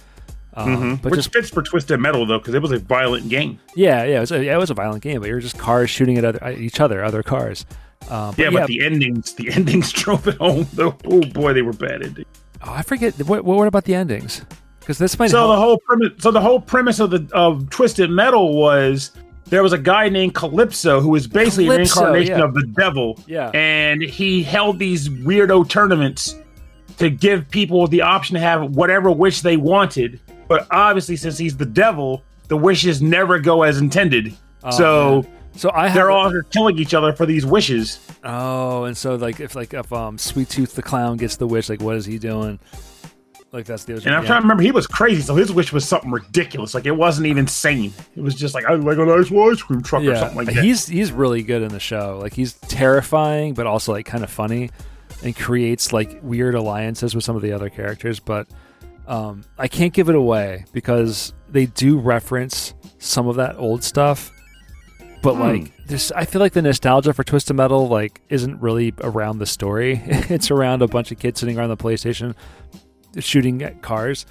Um, 0.56 0.76
Mhm. 0.76 1.02
But 1.02 1.10
Which 1.12 1.18
just 1.18 1.32
fits 1.32 1.50
for 1.50 1.62
Twisted 1.62 2.00
Metal 2.00 2.26
though, 2.26 2.38
because 2.38 2.54
it 2.54 2.62
was 2.62 2.72
a 2.72 2.78
violent 2.78 3.28
game. 3.28 3.60
yeah, 3.76 4.02
yeah, 4.04 4.16
it 4.16 4.20
was, 4.20 4.32
a, 4.32 4.44
yeah, 4.44 4.54
it 4.54 4.58
was 4.58 4.70
a 4.70 4.74
violent 4.74 5.02
game, 5.04 5.20
but 5.20 5.28
you're 5.28 5.38
just 5.40 5.56
cars 5.58 5.88
shooting 5.90 6.18
at 6.18 6.24
other 6.24 6.42
at 6.42 6.58
each 6.58 6.80
other, 6.80 7.04
other 7.04 7.22
cars. 7.22 7.64
Um, 8.10 8.34
Yeah, 8.36 8.50
but 8.50 8.66
the 8.66 8.84
endings, 8.84 9.34
the 9.34 9.50
endings 9.52 9.92
drove 9.92 10.26
it 10.28 10.34
home. 10.36 10.66
Though, 10.72 10.96
oh 11.04 11.20
boy, 11.22 11.52
they 11.52 11.62
were 11.62 11.72
bad 11.72 12.02
endings. 12.02 12.26
Oh, 12.66 12.73
I 12.73 12.83
forget 12.83 13.14
what, 13.26 13.44
what 13.44 13.66
about 13.68 13.85
the 13.85 13.94
endings? 13.94 14.42
Because 14.80 14.99
this 14.99 15.18
might 15.18 15.30
So 15.30 15.38
help. 15.38 15.50
the 15.50 15.56
whole 15.61 15.78
premise, 15.78 16.12
so 16.18 16.30
the 16.30 16.40
whole 16.40 16.61
premise 16.61 17.00
of 17.00 17.11
the 17.11 17.26
of 17.33 17.71
Twisted 17.71 18.11
Metal 18.11 18.54
was 18.56 19.12
there 19.47 19.62
was 19.62 19.73
a 19.73 19.78
guy 19.78 20.09
named 20.09 20.35
Calypso 20.35 21.00
who 21.00 21.11
was 21.11 21.26
basically 21.26 21.66
Calypso, 21.66 22.00
an 22.00 22.06
incarnation 22.06 22.38
yeah. 22.38 22.44
of 22.44 22.54
the 22.54 22.66
devil. 22.78 23.18
Yeah. 23.26 23.50
and 23.54 24.02
he 24.02 24.42
held 24.42 24.78
these 24.78 25.09
weirdo 25.09 25.68
tournaments 25.68 26.37
to 26.99 27.11
give 27.11 27.49
people 27.50 27.87
the 27.87 28.02
option 28.02 28.35
to 28.35 28.40
have 28.40 28.75
whatever 28.76 29.11
wish 29.11 29.40
they 29.40 29.56
wanted. 29.56 30.21
But 30.49 30.66
obviously, 30.71 31.16
since 31.16 31.38
he's 31.38 31.56
the 31.56 31.66
devil, 31.66 32.23
the 32.49 32.56
wishes 32.56 33.00
never 33.02 33.38
go 33.38 33.62
as 33.62 33.78
intended. 33.78 34.35
Oh, 34.62 34.71
so 34.71 35.23
man. 35.23 35.33
So 35.56 35.70
I 35.73 35.88
have 35.88 35.94
They're 35.94 36.11
all 36.11 36.32
killing 36.50 36.78
each 36.78 36.94
other 36.94 37.12
for 37.12 37.26
these 37.26 37.46
wishes. 37.46 38.00
Oh, 38.25 38.84
and 38.84 38.96
so 38.96 39.14
like 39.14 39.40
if 39.40 39.54
like 39.54 39.73
if 39.75 39.92
um 39.92 40.18
Sweet 40.18 40.49
Tooth 40.49 40.75
the 40.75 40.82
clown 40.82 41.16
gets 41.16 41.37
the 41.37 41.46
wish, 41.46 41.68
like 41.68 41.80
what 41.80 41.96
is 41.96 42.04
he 42.04 42.18
doing? 42.18 42.58
Like 43.54 43.66
that's 43.66 43.84
the 43.84 43.92
And 43.94 44.08
I'm 44.08 44.23
yeah. 44.23 44.26
trying 44.26 44.40
to 44.40 44.42
remember, 44.42 44.64
he 44.64 44.73
was 44.73 44.88
crazy, 44.88 45.23
so 45.23 45.37
his 45.37 45.52
wish 45.52 45.73
was 45.73 45.87
something 45.87 46.11
ridiculous. 46.11 46.75
Like 46.75 46.87
it 46.87 46.96
wasn't 46.96 47.28
even 47.28 47.46
sane. 47.46 47.92
It 48.16 48.20
was 48.20 48.34
just 48.34 48.52
like 48.52 48.64
I 48.64 48.75
like 48.75 48.99
a 48.99 49.04
nice 49.04 49.30
ice 49.30 49.62
cream 49.62 49.80
truck 49.80 50.02
or 50.02 50.16
something 50.16 50.38
like 50.38 50.46
that. 50.46 50.64
he's 50.64 50.88
he's 50.88 51.12
really 51.12 51.44
good 51.44 51.62
in 51.62 51.68
the 51.68 51.78
show. 51.78 52.18
Like 52.20 52.32
he's 52.32 52.54
terrifying, 52.54 53.54
but 53.54 53.68
also 53.68 53.92
like 53.92 54.06
kind 54.06 54.25
of 54.25 54.30
funny, 54.30 54.70
and 55.23 55.37
creates 55.37 55.92
like 55.92 56.18
weird 56.20 56.56
alliances 56.56 57.14
with 57.14 57.23
some 57.23 57.37
of 57.37 57.42
the 57.42 57.52
other 57.52 57.70
characters. 57.70 58.18
But 58.18 58.49
um, 59.06 59.44
I 59.56 59.68
can't 59.68 59.92
give 59.92 60.08
it 60.08 60.16
away 60.16 60.64
because 60.73 61.32
they 61.49 61.66
do 61.66 61.99
reference 61.99 62.75
some 62.99 63.28
of 63.28 63.37
that 63.37 63.54
old 63.56 63.84
stuff. 63.84 64.32
But 65.24 65.34
Hmm. 65.34 65.40
like 65.40 65.86
this, 65.86 66.12
I 66.12 66.24
feel 66.26 66.40
like 66.40 66.52
the 66.52 66.62
nostalgia 66.62 67.12
for 67.12 67.24
Twisted 67.24 67.56
Metal 67.56 67.88
like 67.88 68.20
isn't 68.28 68.60
really 68.60 68.94
around 69.00 69.38
the 69.38 69.46
story. 69.46 70.00
it's 70.06 70.50
around 70.52 70.82
a 70.82 70.86
bunch 70.86 71.10
of 71.10 71.18
kids 71.18 71.40
sitting 71.40 71.58
around 71.58 71.70
the 71.70 71.76
PlayStation 71.76 72.34
shooting 73.18 73.62
at 73.62 73.82
cars. 73.82 74.26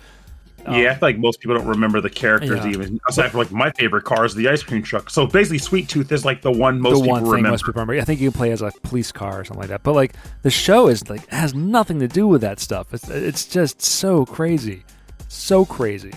Um, 0.66 0.76
yeah, 0.76 0.92
I 0.92 0.94
feel 0.94 1.10
like 1.10 1.18
most 1.18 1.42
people 1.42 1.58
don't 1.58 1.68
remember 1.68 2.00
the 2.00 2.10
characters 2.10 2.64
Yeah. 2.64 2.72
even. 2.72 3.00
Aside 3.10 3.32
from 3.32 3.40
like 3.40 3.52
my 3.52 3.70
favorite 3.72 4.06
car 4.06 4.24
is 4.24 4.34
the 4.34 4.48
ice 4.48 4.64
cream 4.64 4.82
truck. 4.82 5.10
So 5.10 5.28
basically, 5.28 5.58
Sweet 5.58 5.90
Tooth 5.90 6.10
is 6.12 6.24
like 6.24 6.42
the 6.42 6.52
one 6.52 6.80
most 6.80 7.00
the 7.00 7.02
people 7.02 7.12
one 7.12 7.22
thing 7.24 7.32
remember. 7.32 7.50
most 7.50 7.66
people 7.66 7.82
remember. 7.82 8.02
I 8.02 8.06
think 8.06 8.22
you 8.22 8.32
can 8.32 8.38
play 8.38 8.52
as 8.52 8.62
a 8.62 8.72
police 8.84 9.12
car 9.12 9.42
or 9.42 9.44
something 9.44 9.60
like 9.62 9.70
that. 9.70 9.84
But 9.84 9.94
like 9.94 10.14
the 10.44 10.50
show 10.50 10.88
is 10.88 11.10
like 11.10 11.28
has 11.30 11.54
nothing 11.54 12.00
to 12.00 12.08
do 12.08 12.28
with 12.28 12.40
that 12.42 12.60
stuff. 12.62 12.94
It's 12.94 13.10
it's 13.10 13.46
just 13.46 13.82
so 13.82 14.26
crazy, 14.26 14.84
so 15.28 15.66
crazy. 15.66 16.14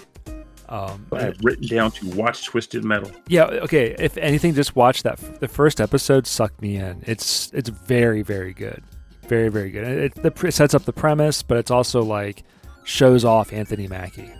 Um, 0.68 1.06
I 1.12 1.22
have 1.22 1.36
written 1.42 1.66
down 1.68 1.92
to 1.92 2.08
watch 2.10 2.44
Twisted 2.44 2.84
Metal. 2.84 3.10
yeah, 3.28 3.44
okay. 3.44 3.94
If 3.98 4.16
anything, 4.16 4.54
just 4.54 4.74
watch 4.74 5.02
that. 5.04 5.18
The 5.40 5.48
first 5.48 5.80
episode 5.80 6.26
sucked 6.26 6.60
me 6.60 6.76
in. 6.76 7.02
It's 7.06 7.50
it's 7.52 7.68
very 7.68 8.22
very 8.22 8.52
good, 8.52 8.82
very 9.28 9.48
very 9.48 9.70
good. 9.70 9.84
It, 9.86 10.12
it, 10.24 10.44
it 10.44 10.54
sets 10.54 10.74
up 10.74 10.84
the 10.84 10.92
premise, 10.92 11.42
but 11.42 11.56
it's 11.58 11.70
also 11.70 12.02
like 12.02 12.42
shows 12.84 13.24
off 13.24 13.52
Anthony 13.52 13.86
Mackie. 13.86 14.30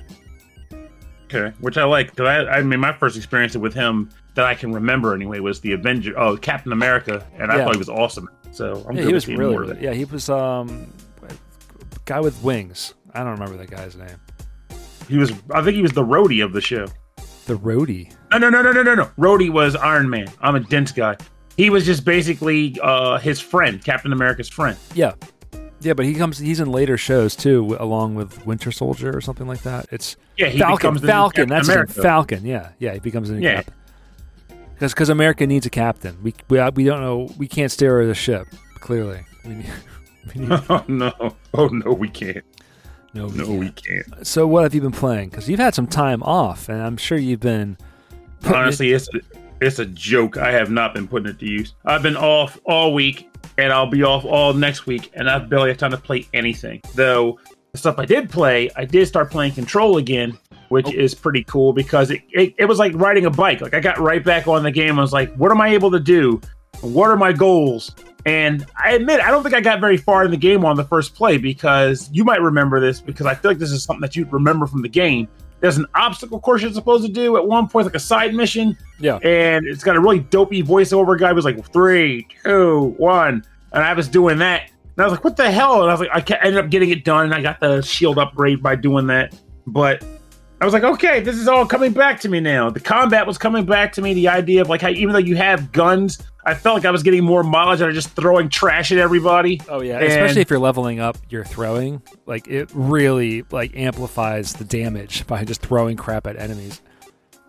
Okay, 1.27 1.53
which 1.61 1.77
I 1.77 1.85
like 1.85 2.11
because 2.15 2.27
I, 2.29 2.59
I 2.59 2.63
mean 2.63 2.81
my 2.81 2.93
first 2.93 3.17
experience 3.17 3.57
with 3.57 3.75
him 3.75 4.11
that 4.35 4.45
I 4.45 4.55
can 4.55 4.73
remember 4.73 5.15
anyway 5.15 5.41
was 5.41 5.61
the 5.61 5.73
Avenger, 5.73 6.19
oh 6.19 6.37
Captain 6.37 6.73
America, 6.73 7.25
and 7.39 7.51
I 7.51 7.57
Yeah. 7.59 7.65
thought 7.65 7.75
he 7.75 7.79
was 7.79 7.89
awesome. 7.89 8.29
So 8.53 8.85
I'm 8.89 8.97
Yeah, 8.97 9.03
good 9.03 9.09
he 9.09 9.15
was 9.15 9.29
really 9.29 9.53
more 9.55 9.63
of 9.63 9.69
good. 9.69 9.77
it. 9.79 9.83
Yeah, 9.83 9.93
he 9.93 10.05
was 10.05 10.29
um 10.29 10.93
guy 12.05 12.21
with 12.21 12.41
wings. 12.43 12.95
I 13.15 13.21
don't 13.25 13.33
remember 13.33 13.57
that 13.57 13.71
guy's 13.71 13.97
name. 13.97 14.17
He 15.09 15.17
was, 15.19 15.33
I 15.55 15.63
think 15.63 15.77
he 15.77 15.83
was 15.83 15.93
the 15.93 16.05
Rhodey 16.05 16.45
of 16.45 16.53
the 16.53 16.61
show. 16.61 16.87
The 17.47 17.55
Rhodey. 17.59 18.13
No, 18.33 18.39
no, 18.39 18.51
no, 18.51 18.61
no, 18.63 18.73
no, 18.73 18.83
no, 18.83 18.95
no. 18.95 19.05
Rhodey 19.19 19.51
was 19.51 19.77
Iron 19.77 20.11
Man. 20.11 20.27
I'm 20.41 20.57
a 20.57 20.61
dense 20.61 20.91
guy. 20.93 21.17
He 21.57 21.71
was 21.71 21.87
just 21.87 22.05
basically 22.05 22.77
uh, 22.83 23.19
his 23.19 23.41
friend, 23.41 23.83
Captain 23.83 24.13
America's 24.13 24.49
friend. 24.49 24.77
Yeah. 24.95 25.15
Yeah, 25.81 25.93
but 25.93 26.07
he 26.07 26.15
comes. 26.15 26.39
He's 26.39 26.59
in 26.59 26.71
later 26.73 26.97
shows 26.97 27.37
too, 27.37 27.77
along 27.79 28.15
with 28.15 28.45
Winter 28.47 28.73
Soldier 28.73 29.15
or 29.17 29.21
something 29.21 29.47
like 29.47 29.63
that. 29.63 29.87
It's 29.93 30.17
Yeah, 30.37 30.49
he 30.49 30.59
Falcon. 30.59 30.77
becomes 30.77 31.01
the 31.03 31.07
new 31.07 31.13
Falcon. 31.13 31.49
That's 31.51 31.61
his 31.61 31.69
name. 31.69 31.75
America. 31.85 32.03
Falcon. 32.03 32.47
Yeah, 32.47 32.71
yeah. 32.79 32.95
He 32.95 32.99
becomes 32.99 33.29
a 33.31 33.35
new 33.35 33.43
Yeah. 33.43 33.57
captain. 33.63 33.75
Because 34.75 34.93
because 34.95 35.09
America 35.11 35.47
needs 35.47 35.67
a 35.67 35.71
captain. 35.71 36.17
We 36.23 36.35
we 36.49 36.61
we 36.71 36.85
don't 36.85 37.01
know. 37.03 37.29
We 37.39 37.47
can't 37.47 37.71
steer 37.71 38.05
the 38.07 38.15
ship. 38.15 38.49
Clearly, 38.81 39.21
we 39.45 39.55
need. 39.55 39.71
We 40.35 40.41
need 40.41 40.51
oh 40.71 40.85
no! 40.89 41.37
Oh 41.55 41.69
no, 41.69 41.93
we 41.93 42.09
can't. 42.09 42.45
No, 43.15 43.27
we 43.27 43.37
No, 43.37 43.47
can't. 43.47 43.59
we 43.59 43.71
can't. 43.71 44.27
So 44.27 44.47
what 44.47 44.63
have 44.63 44.75
you 44.75 44.81
been 44.81 44.93
playing? 44.93 45.31
Because 45.31 45.49
you've 45.49 45.61
had 45.61 45.75
some 45.75 45.87
time 45.87 46.23
off, 46.23 46.69
and 46.69 46.83
I'm 46.83 46.97
sure 46.97 47.19
you've 47.19 47.41
been. 47.41 47.77
Honestly, 48.45 48.93
it's 48.93 49.09
it's 49.61 49.79
a 49.79 49.87
joke. 49.87 50.37
I 50.37 50.53
have 50.53 50.71
not 50.71 50.95
been 50.95 51.09
putting 51.09 51.29
it 51.29 51.39
to 51.39 51.47
use. 51.47 51.75
I've 51.85 52.03
been 52.03 52.17
off 52.17 52.59
all 52.65 52.93
week, 52.93 53.29
and 53.59 53.73
I'll 53.73 53.91
be 53.91 54.03
off 54.03 54.25
all 54.25 54.53
next 54.53 54.87
week, 54.87 55.11
and 55.15 55.29
I've 55.31 55.49
barely 55.49 55.71
had 55.71 55.79
time 55.79 55.93
to 55.93 55.97
play 55.99 56.29
anything. 56.35 56.83
Though 56.95 57.39
the 57.73 57.79
stuff 57.79 57.99
I 57.99 58.07
did 58.07 58.31
play, 58.31 58.71
I 58.77 58.85
did 58.85 59.07
start 59.07 59.31
playing 59.31 59.53
Control 59.53 59.97
again, 59.99 60.37
which 60.69 60.87
oh. 60.87 60.93
is 60.93 61.15
pretty 61.15 61.45
cool 61.45 61.73
because 61.73 62.11
it, 62.11 62.23
it 62.31 62.55
it 62.59 62.65
was 62.67 62.79
like 62.79 62.93
riding 62.95 63.27
a 63.27 63.31
bike. 63.31 63.61
Like 63.61 63.75
I 63.75 63.81
got 63.81 63.99
right 63.99 64.23
back 64.23 64.47
on 64.47 64.63
the 64.63 64.71
game. 64.71 64.99
I 64.99 65.03
was 65.03 65.13
like, 65.13 65.35
what 65.37 65.51
am 65.51 65.61
I 65.61 65.69
able 65.69 65.91
to 65.91 66.01
do? 66.01 66.41
What 66.83 67.09
are 67.09 67.17
my 67.17 67.33
goals? 67.33 67.95
And 68.27 68.67
I 68.77 68.93
admit, 68.95 69.21
I 69.21 69.31
don't 69.31 69.43
think 69.45 69.55
I 69.55 69.61
got 69.61 69.81
very 69.81 69.97
far 69.97 70.25
in 70.25 70.31
the 70.33 70.37
game 70.37 70.65
on 70.65 70.77
the 70.77 70.83
first 70.85 71.15
play 71.15 71.39
because 71.39 72.11
you 72.13 72.25
might 72.25 72.43
remember 72.43 72.81
this 72.81 73.01
because 73.01 73.25
I 73.25 73.35
feel 73.37 73.53
like 73.53 73.59
this 73.59 73.71
is 73.71 73.85
something 73.85 74.01
that 74.01 74.17
you'd 74.17 74.33
remember 74.33 74.67
from 74.67 74.83
the 74.83 74.89
game. 74.89 75.29
There's 75.61 75.79
an 75.79 75.87
obstacle 75.95 76.41
course 76.41 76.61
you're 76.61 76.73
supposed 76.73 77.07
to 77.07 77.11
do 77.13 77.37
at 77.37 77.47
one 77.47 77.69
point, 77.69 77.87
like 77.87 77.95
a 77.95 78.01
side 78.01 78.35
mission, 78.35 78.77
Yeah. 78.99 79.17
and 79.23 79.65
it's 79.67 79.85
got 79.85 79.97
a 79.97 80.01
really 80.01 80.19
dopey 80.19 80.63
voiceover 80.63 81.17
guy. 81.19 81.33
who's 81.33 81.45
like 81.45 81.65
three, 81.73 82.27
two, 82.45 82.95
one, 82.99 83.45
and 83.73 83.83
I 83.85 83.93
was 83.95 84.09
doing 84.09 84.39
that, 84.39 84.63
and 84.97 84.99
I 84.99 85.05
was 85.05 85.13
like, 85.13 85.25
"What 85.25 85.37
the 85.37 85.51
hell?" 85.51 85.81
And 85.83 85.91
I 85.91 85.95
was 85.95 86.01
like, 86.01 86.33
I 86.33 86.37
ended 86.45 86.63
up 86.63 86.69
getting 86.69 86.91
it 86.91 87.05
done, 87.05 87.27
and 87.27 87.35
I 87.35 87.41
got 87.41 87.61
the 87.61 87.81
shield 87.81 88.19
upgrade 88.19 88.63
by 88.63 88.75
doing 88.77 89.07
that. 89.07 89.35
But 89.67 90.05
I 90.61 90.65
was 90.65 90.73
like, 90.73 90.85
okay, 90.85 91.21
this 91.21 91.37
is 91.37 91.49
all 91.49 91.67
coming 91.67 91.93
back 91.93 92.19
to 92.21 92.29
me 92.31 92.41
now. 92.41 92.71
The 92.71 92.81
combat 92.81 93.27
was 93.27 93.37
coming 93.37 93.67
back 93.67 93.93
to 93.95 94.03
me. 94.03 94.15
The 94.15 94.29
idea 94.29 94.63
of 94.63 94.69
like 94.71 94.81
how 94.81 94.89
even 94.89 95.13
though 95.13 95.19
you 95.19 95.37
have 95.37 95.71
guns, 95.71 96.19
I 96.47 96.55
felt 96.55 96.77
like 96.77 96.87
I 96.87 96.91
was 96.91 97.03
getting 97.03 97.25
more 97.25 97.43
mileage 97.43 97.83
out 97.83 97.91
of 97.91 97.95
just 97.95 98.11
throwing 98.11 98.49
trash 98.49 98.91
at 98.91 98.97
everybody. 98.99 99.61
Oh 99.69 99.83
yeah, 99.83 99.97
And- 99.97 100.05
especially 100.07 100.41
if 100.41 100.49
you're 100.49 100.59
leveling 100.59 100.99
up 100.99 101.19
your 101.29 101.45
throwing, 101.45 102.01
like 102.25 102.49
it 102.49 102.71
really 102.73 103.45
like 103.51 103.77
amplifies 103.77 104.55
the 104.55 104.65
damage 104.65 105.27
by 105.27 105.45
just 105.45 105.61
throwing 105.61 105.97
crap 105.99 106.27
at 106.27 106.37
enemies. 106.37 106.81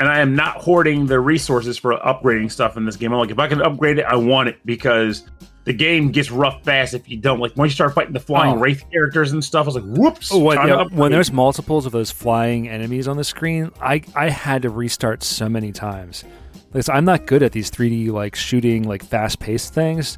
and 0.02 0.10
I 0.10 0.20
am 0.20 0.36
not 0.36 0.58
hoarding 0.58 1.06
the 1.08 1.20
resources 1.20 1.78
for 1.78 1.98
upgrading 2.00 2.52
stuff 2.52 2.76
in 2.78 2.86
this 2.86 2.98
game. 2.98 3.14
I'm 3.14 3.20
like, 3.20 3.32
if 3.32 3.40
I 3.40 3.48
can 3.48 3.62
upgrade 3.62 4.00
it, 4.00 4.06
I 4.06 4.16
want 4.18 4.50
it 4.50 4.60
because 4.66 5.24
the 5.68 5.74
game 5.74 6.12
gets 6.12 6.32
rough 6.32 6.64
fast 6.64 6.94
if 6.94 7.08
you 7.10 7.18
don't. 7.18 7.40
Like 7.40 7.52
when 7.54 7.68
you 7.68 7.74
start 7.74 7.94
fighting 7.94 8.14
the 8.14 8.20
flying 8.20 8.56
Oh. 8.56 8.58
wraith 8.58 8.84
characters 8.92 9.34
and 9.34 9.44
stuff, 9.44 9.66
I 9.66 9.68
was 9.68 9.76
like, 9.76 9.84
whoops. 9.86 10.32
Oh, 10.34 10.40
when, 10.40 10.58
yeah, 10.68 10.86
when 10.92 11.12
there's 11.12 11.32
multiples 11.32 11.86
of 11.86 11.92
those 11.92 12.10
flying 12.10 12.70
enemies 12.70 13.08
on 13.08 13.18
the 13.18 13.24
screen, 13.24 13.70
I 13.82 14.02
I 14.16 14.30
had 14.30 14.62
to 14.64 14.70
restart 14.70 15.24
so 15.24 15.48
many 15.50 15.72
times. 15.72 16.24
Because 16.72 16.90
I'm 16.90 17.06
not 17.06 17.26
good 17.28 17.44
at 17.44 17.52
these 17.52 17.70
3D 17.70 18.10
like 18.12 18.36
shooting 18.36 18.84
like 18.84 19.04
fast 19.04 19.40
paced 19.40 19.74
things. 19.74 20.18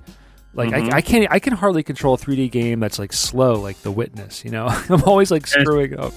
Like 0.53 0.69
Mhm. 0.69 0.93
I, 0.93 0.97
I 0.97 1.01
can't 1.01 1.27
I 1.31 1.39
can 1.39 1.53
hardly 1.53 1.83
control 1.83 2.13
a 2.13 2.17
3D 2.17 2.49
game 2.51 2.79
that's 2.79 2.99
like 2.99 3.11
slow 3.11 3.55
like 3.59 3.81
The 3.81 3.91
Witness. 3.91 4.45
You 4.45 4.51
know, 4.51 4.67
I'm 4.89 5.03
always 5.03 5.31
like 5.31 5.43
And 5.55 5.63
screwing 5.65 5.97
up. 5.99 6.13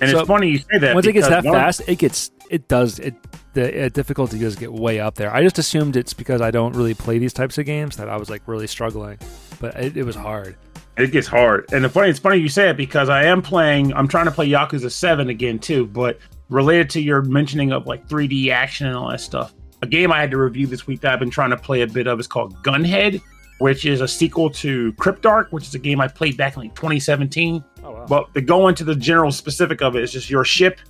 and 0.00 0.10
so 0.10 0.20
it's 0.20 0.28
funny 0.28 0.50
you 0.50 0.58
say 0.58 0.78
that. 0.78 0.94
Once 0.94 1.06
it 1.06 1.12
gets 1.12 1.28
that 1.28 1.42
fast, 1.44 1.82
it 1.88 1.96
gets 1.98 2.30
it 2.50 2.68
does 2.68 2.98
it 2.98 3.14
the 3.54 3.86
uh, 3.86 3.88
difficulty 3.88 4.38
does 4.38 4.56
get 4.56 4.72
way 4.72 5.00
up 5.00 5.14
there. 5.16 5.34
I 5.34 5.42
just 5.42 5.58
assumed 5.58 5.96
it's 5.96 6.12
because 6.12 6.40
I 6.40 6.50
don't 6.50 6.74
really 6.76 6.94
play 6.94 7.18
these 7.18 7.32
types 7.32 7.58
of 7.58 7.66
games 7.66 7.96
that 7.96 8.08
I 8.08 8.16
was 8.16 8.30
like 8.30 8.42
really 8.46 8.66
struggling, 8.66 9.18
but 9.60 9.74
it, 9.76 9.96
it 9.96 10.04
was 10.04 10.16
hard. 10.16 10.56
It 10.96 11.12
gets 11.12 11.28
hard. 11.28 11.72
And 11.72 11.84
the 11.84 11.88
funny, 11.88 12.10
it's 12.10 12.18
funny 12.18 12.38
you 12.38 12.48
say 12.48 12.70
it 12.70 12.76
because 12.76 13.08
I 13.08 13.24
am 13.24 13.40
playing. 13.40 13.94
I'm 13.94 14.08
trying 14.08 14.24
to 14.24 14.32
play 14.32 14.48
Yakuza 14.48 14.90
Seven 14.90 15.28
again 15.28 15.58
too. 15.58 15.86
But 15.86 16.18
related 16.48 16.90
to 16.90 17.00
your 17.00 17.22
mentioning 17.22 17.72
of 17.72 17.86
like 17.86 18.08
3D 18.08 18.50
action 18.50 18.86
and 18.86 18.96
all 18.96 19.10
that 19.10 19.20
stuff, 19.20 19.54
a 19.82 19.86
game 19.86 20.10
I 20.10 20.20
had 20.20 20.30
to 20.32 20.38
review 20.38 20.66
this 20.66 20.86
week 20.86 21.00
that 21.02 21.12
I've 21.12 21.20
been 21.20 21.30
trying 21.30 21.50
to 21.50 21.56
play 21.56 21.82
a 21.82 21.86
bit 21.86 22.08
of 22.08 22.18
is 22.18 22.26
called 22.26 22.60
Gunhead, 22.64 23.22
which 23.58 23.86
is 23.86 24.00
a 24.00 24.08
sequel 24.08 24.50
to 24.50 24.92
Cryptark, 24.94 25.52
which 25.52 25.68
is 25.68 25.74
a 25.74 25.78
game 25.78 26.00
I 26.00 26.08
played 26.08 26.36
back 26.36 26.56
in 26.56 26.62
like 26.62 26.74
2017. 26.74 27.64
Oh 27.84 27.90
wow. 27.92 28.06
But 28.08 28.34
to 28.34 28.40
go 28.40 28.66
into 28.66 28.82
the 28.82 28.96
general 28.96 29.30
specific 29.30 29.82
of 29.82 29.94
it's 29.94 30.12
just 30.12 30.28
your 30.28 30.44
ship, 30.44 30.80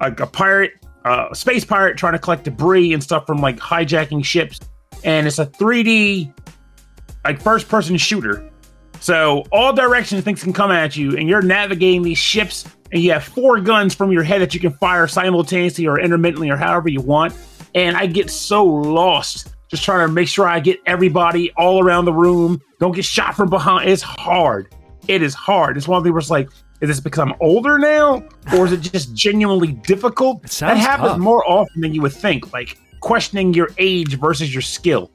a, 0.00 0.10
a 0.10 0.26
pirate, 0.26 0.72
a 1.04 1.34
space 1.34 1.64
pirate 1.64 1.96
trying 1.96 2.12
to 2.12 2.18
collect 2.18 2.44
debris 2.44 2.92
and 2.92 3.02
stuff 3.02 3.26
from 3.26 3.38
like 3.38 3.58
hijacking 3.58 4.24
ships, 4.24 4.60
and 5.04 5.26
it's 5.26 5.38
a 5.38 5.46
3D, 5.46 6.32
like 7.24 7.40
first 7.40 7.68
person 7.68 7.96
shooter. 7.96 8.50
So 9.00 9.44
all 9.50 9.72
directions 9.72 10.24
things 10.24 10.42
can 10.42 10.52
come 10.52 10.70
at 10.70 10.96
you, 10.96 11.16
and 11.16 11.28
you're 11.28 11.42
navigating 11.42 12.02
these 12.02 12.18
ships, 12.18 12.66
and 12.92 13.02
you 13.02 13.12
have 13.12 13.24
four 13.24 13.60
guns 13.60 13.94
from 13.94 14.12
your 14.12 14.22
head 14.22 14.42
that 14.42 14.54
you 14.54 14.60
can 14.60 14.72
fire 14.74 15.06
simultaneously 15.06 15.86
or 15.86 16.00
intermittently 16.00 16.50
or 16.50 16.56
however 16.56 16.88
you 16.88 17.00
want. 17.00 17.34
And 17.74 17.96
I 17.96 18.06
get 18.06 18.30
so 18.30 18.64
lost 18.64 19.54
just 19.70 19.84
trying 19.84 20.06
to 20.06 20.12
make 20.12 20.26
sure 20.26 20.48
I 20.48 20.58
get 20.58 20.80
everybody 20.86 21.52
all 21.52 21.82
around 21.82 22.04
the 22.04 22.12
room. 22.12 22.60
Don't 22.80 22.92
get 22.92 23.04
shot 23.04 23.36
from 23.36 23.48
behind. 23.48 23.88
It's 23.88 24.02
hard. 24.02 24.74
It 25.06 25.22
is 25.22 25.32
hard. 25.32 25.76
It's 25.76 25.86
one 25.86 25.98
of 25.98 26.04
the 26.04 26.14
it's 26.16 26.28
like, 26.30 26.50
is 26.80 26.88
this 26.88 27.00
because 27.00 27.18
I'm 27.18 27.34
older 27.40 27.78
now, 27.78 28.22
or 28.56 28.66
is 28.66 28.72
it 28.72 28.80
just 28.80 29.14
genuinely 29.14 29.72
difficult? 29.72 30.42
That 30.42 30.76
happens 30.76 31.10
tough. 31.10 31.18
more 31.18 31.48
often 31.48 31.80
than 31.80 31.94
you 31.94 32.02
would 32.02 32.12
think. 32.12 32.52
Like 32.52 32.78
questioning 33.00 33.54
your 33.54 33.68
age 33.78 34.18
versus 34.18 34.52
your 34.52 34.62
skill 34.62 35.10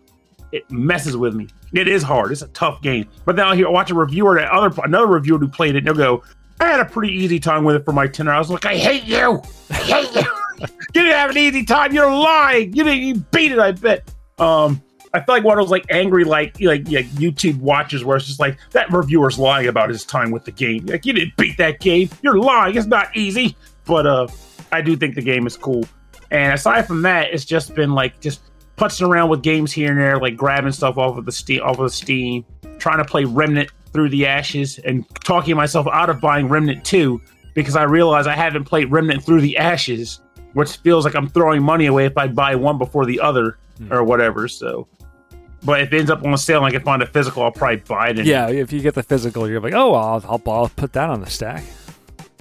it 0.56 0.70
messes 0.72 1.18
with 1.18 1.36
me. 1.36 1.48
It 1.74 1.90
is 1.90 2.02
hard. 2.02 2.32
It's 2.32 2.42
a 2.42 2.48
tough 2.50 2.82
game. 2.82 3.10
But 3.26 3.36
then 3.36 3.46
I'll 3.46 3.56
hear 3.56 3.70
watch 3.70 3.92
a 3.92 3.94
reviewer 3.94 4.36
that 4.36 4.50
other 4.50 4.74
another 4.84 5.08
reviewer 5.08 5.38
who 5.38 5.50
played 5.50 5.76
it, 5.76 5.80
and 5.80 5.88
they'll 5.88 5.94
go, 5.94 6.24
I 6.62 6.68
had 6.68 6.80
a 6.80 6.86
pretty 6.86 7.14
easy 7.14 7.40
time 7.40 7.66
with 7.66 7.76
it 7.76 7.84
for 7.84 7.92
my 7.92 8.08
10 8.08 8.28
hours. 8.30 8.50
I 8.50 8.54
was 8.54 8.64
like, 8.64 8.66
I 8.66 8.78
hate 8.78 9.04
you. 9.04 9.42
I 9.70 9.74
hate 9.74 10.16
you. 10.16 10.22
you 10.60 10.68
didn't 10.94 11.12
have 11.12 11.30
an 11.32 11.38
easy 11.38 11.66
time. 11.66 11.94
You're 11.94 12.10
lying. 12.10 12.74
You 12.74 12.86
didn't 12.86 13.04
you 13.04 13.16
beat 13.16 13.52
it, 13.52 13.60
I 13.60 13.74
bet. 13.74 14.10
Um 14.40 14.82
I 15.16 15.20
feel 15.26 15.36
like 15.36 15.44
one 15.44 15.58
of 15.58 15.64
those 15.66 15.72
like 15.72 15.86
angry 15.90 16.24
like 16.26 16.60
like 16.62 16.88
like 16.90 17.06
YouTube 17.12 17.58
watches 17.60 18.04
where 18.04 18.18
it's 18.18 18.26
just 18.28 18.40
like 18.40 18.58
that 18.72 18.92
reviewer's 18.92 19.40
lying 19.40 19.68
about 19.68 19.90
his 19.90 20.04
time 20.04 20.30
with 20.32 20.46
the 20.46 20.52
game. 20.52 20.86
Like 20.86 21.06
you 21.06 21.14
didn't 21.14 21.36
beat 21.38 21.58
that 21.58 21.80
game. 21.80 22.10
You're 22.22 22.38
lying. 22.38 22.76
It's 22.76 22.86
not 22.88 23.16
easy. 23.16 23.56
But 23.86 24.06
uh 24.06 24.28
I 24.72 24.82
do 24.82 24.96
think 24.96 25.16
the 25.16 25.22
game 25.22 25.48
is 25.48 25.56
cool. 25.58 25.86
And 26.32 26.54
aside 26.54 26.86
from 26.88 27.02
that, 27.04 27.34
it's 27.34 27.46
just 27.46 27.74
been 27.76 27.94
like 27.94 28.20
just 28.20 28.42
putzing 28.78 29.08
around 29.08 29.30
with 29.30 29.42
games 29.42 29.72
here 29.72 29.92
and 29.92 30.00
there, 30.00 30.20
like 30.20 30.36
grabbing 30.36 30.74
stuff 30.74 30.98
off 30.98 31.18
of 31.18 31.26
the 31.26 31.32
steam, 31.32 31.62
off 31.62 31.80
of 31.80 31.86
the 31.86 31.90
Steam, 31.90 32.44
trying 32.78 32.98
to 32.98 33.06
play 33.06 33.24
Remnant 33.24 33.70
through 33.94 34.10
the 34.10 34.26
ashes, 34.26 34.80
and 34.80 35.06
talking 35.24 35.56
myself 35.56 35.88
out 35.94 36.10
of 36.10 36.20
buying 36.20 36.50
Remnant 36.50 36.84
Two 36.84 37.22
because 37.54 37.78
I 37.78 37.84
realize 37.84 38.28
I 38.28 38.34
haven't 38.36 38.66
played 38.66 38.92
Remnant 38.92 39.24
through 39.24 39.40
the 39.42 39.56
ashes, 39.58 40.20
which 40.54 40.76
feels 40.78 41.06
like 41.06 41.16
I'm 41.16 41.30
throwing 41.30 41.64
money 41.64 41.86
away 41.86 42.06
if 42.06 42.18
I 42.18 42.28
buy 42.28 42.56
one 42.56 42.78
before 42.78 43.06
the 43.06 43.22
other 43.22 43.58
Hmm. 43.78 43.92
or 43.92 44.04
whatever. 44.06 44.48
So, 44.48 44.88
but 45.66 45.82
if 45.82 45.92
it 45.92 45.98
ends 46.00 46.12
up 46.12 46.24
on 46.24 46.38
sale 46.38 46.58
and 46.60 46.68
I 46.68 46.72
can 46.72 46.84
find 46.84 47.02
a 47.02 47.06
physical, 47.08 47.44
I'll 47.44 47.52
probably 47.52 47.78
buy 47.78 48.10
it. 48.10 48.26
Yeah, 48.26 48.48
if 48.50 48.72
you 48.72 48.82
get 48.82 48.94
the 48.94 49.04
physical, 49.04 49.50
you're 49.50 49.60
like, 49.60 49.74
oh, 49.74 49.94
I'll, 49.96 50.24
I'll, 50.28 50.42
I'll 50.48 50.70
put 50.70 50.94
that 50.94 51.10
on 51.10 51.22
the 51.22 51.30
stack. 51.30 51.64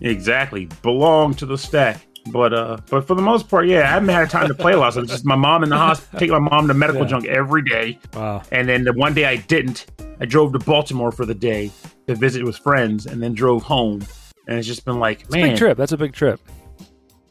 Exactly. 0.00 0.68
Belong 0.82 1.34
to 1.34 1.46
the 1.46 1.56
stack. 1.58 2.06
But 2.30 2.54
uh 2.54 2.78
but 2.88 3.06
for 3.06 3.14
the 3.14 3.20
most 3.22 3.48
part, 3.50 3.66
yeah, 3.66 3.80
I 3.80 3.86
haven't 3.86 4.08
had 4.08 4.30
time 4.30 4.48
to 4.48 4.54
play 4.54 4.72
a 4.72 4.78
lot. 4.78 4.94
So 4.94 5.00
it's 5.00 5.10
just 5.12 5.26
my 5.26 5.36
mom 5.36 5.62
in 5.62 5.68
the 5.68 5.76
hospital, 5.76 6.18
take 6.18 6.30
my 6.30 6.38
mom 6.38 6.68
to 6.68 6.74
medical 6.74 7.02
Yeah. 7.02 7.08
junk 7.08 7.26
every 7.26 7.62
day. 7.62 7.98
Wow. 8.14 8.42
And 8.50 8.66
then 8.66 8.84
the 8.84 8.94
one 8.94 9.12
day 9.12 9.26
I 9.26 9.36
didn't, 9.36 9.86
I 10.20 10.24
drove 10.24 10.52
to 10.54 10.58
Baltimore 10.58 11.12
for 11.12 11.26
the 11.26 11.34
day 11.34 11.70
to 12.06 12.14
visit 12.14 12.42
with 12.42 12.56
friends 12.56 13.04
and 13.06 13.22
then 13.22 13.34
drove 13.34 13.62
home. 13.62 14.02
And 14.48 14.58
it's 14.58 14.66
just 14.66 14.86
been 14.86 14.98
like, 14.98 15.20
It's 15.22 15.34
a 15.34 15.38
man, 15.38 15.48
big 15.50 15.58
trip. 15.58 15.76
That's 15.76 15.92
a 15.92 15.98
big 15.98 16.14
trip. 16.14 16.40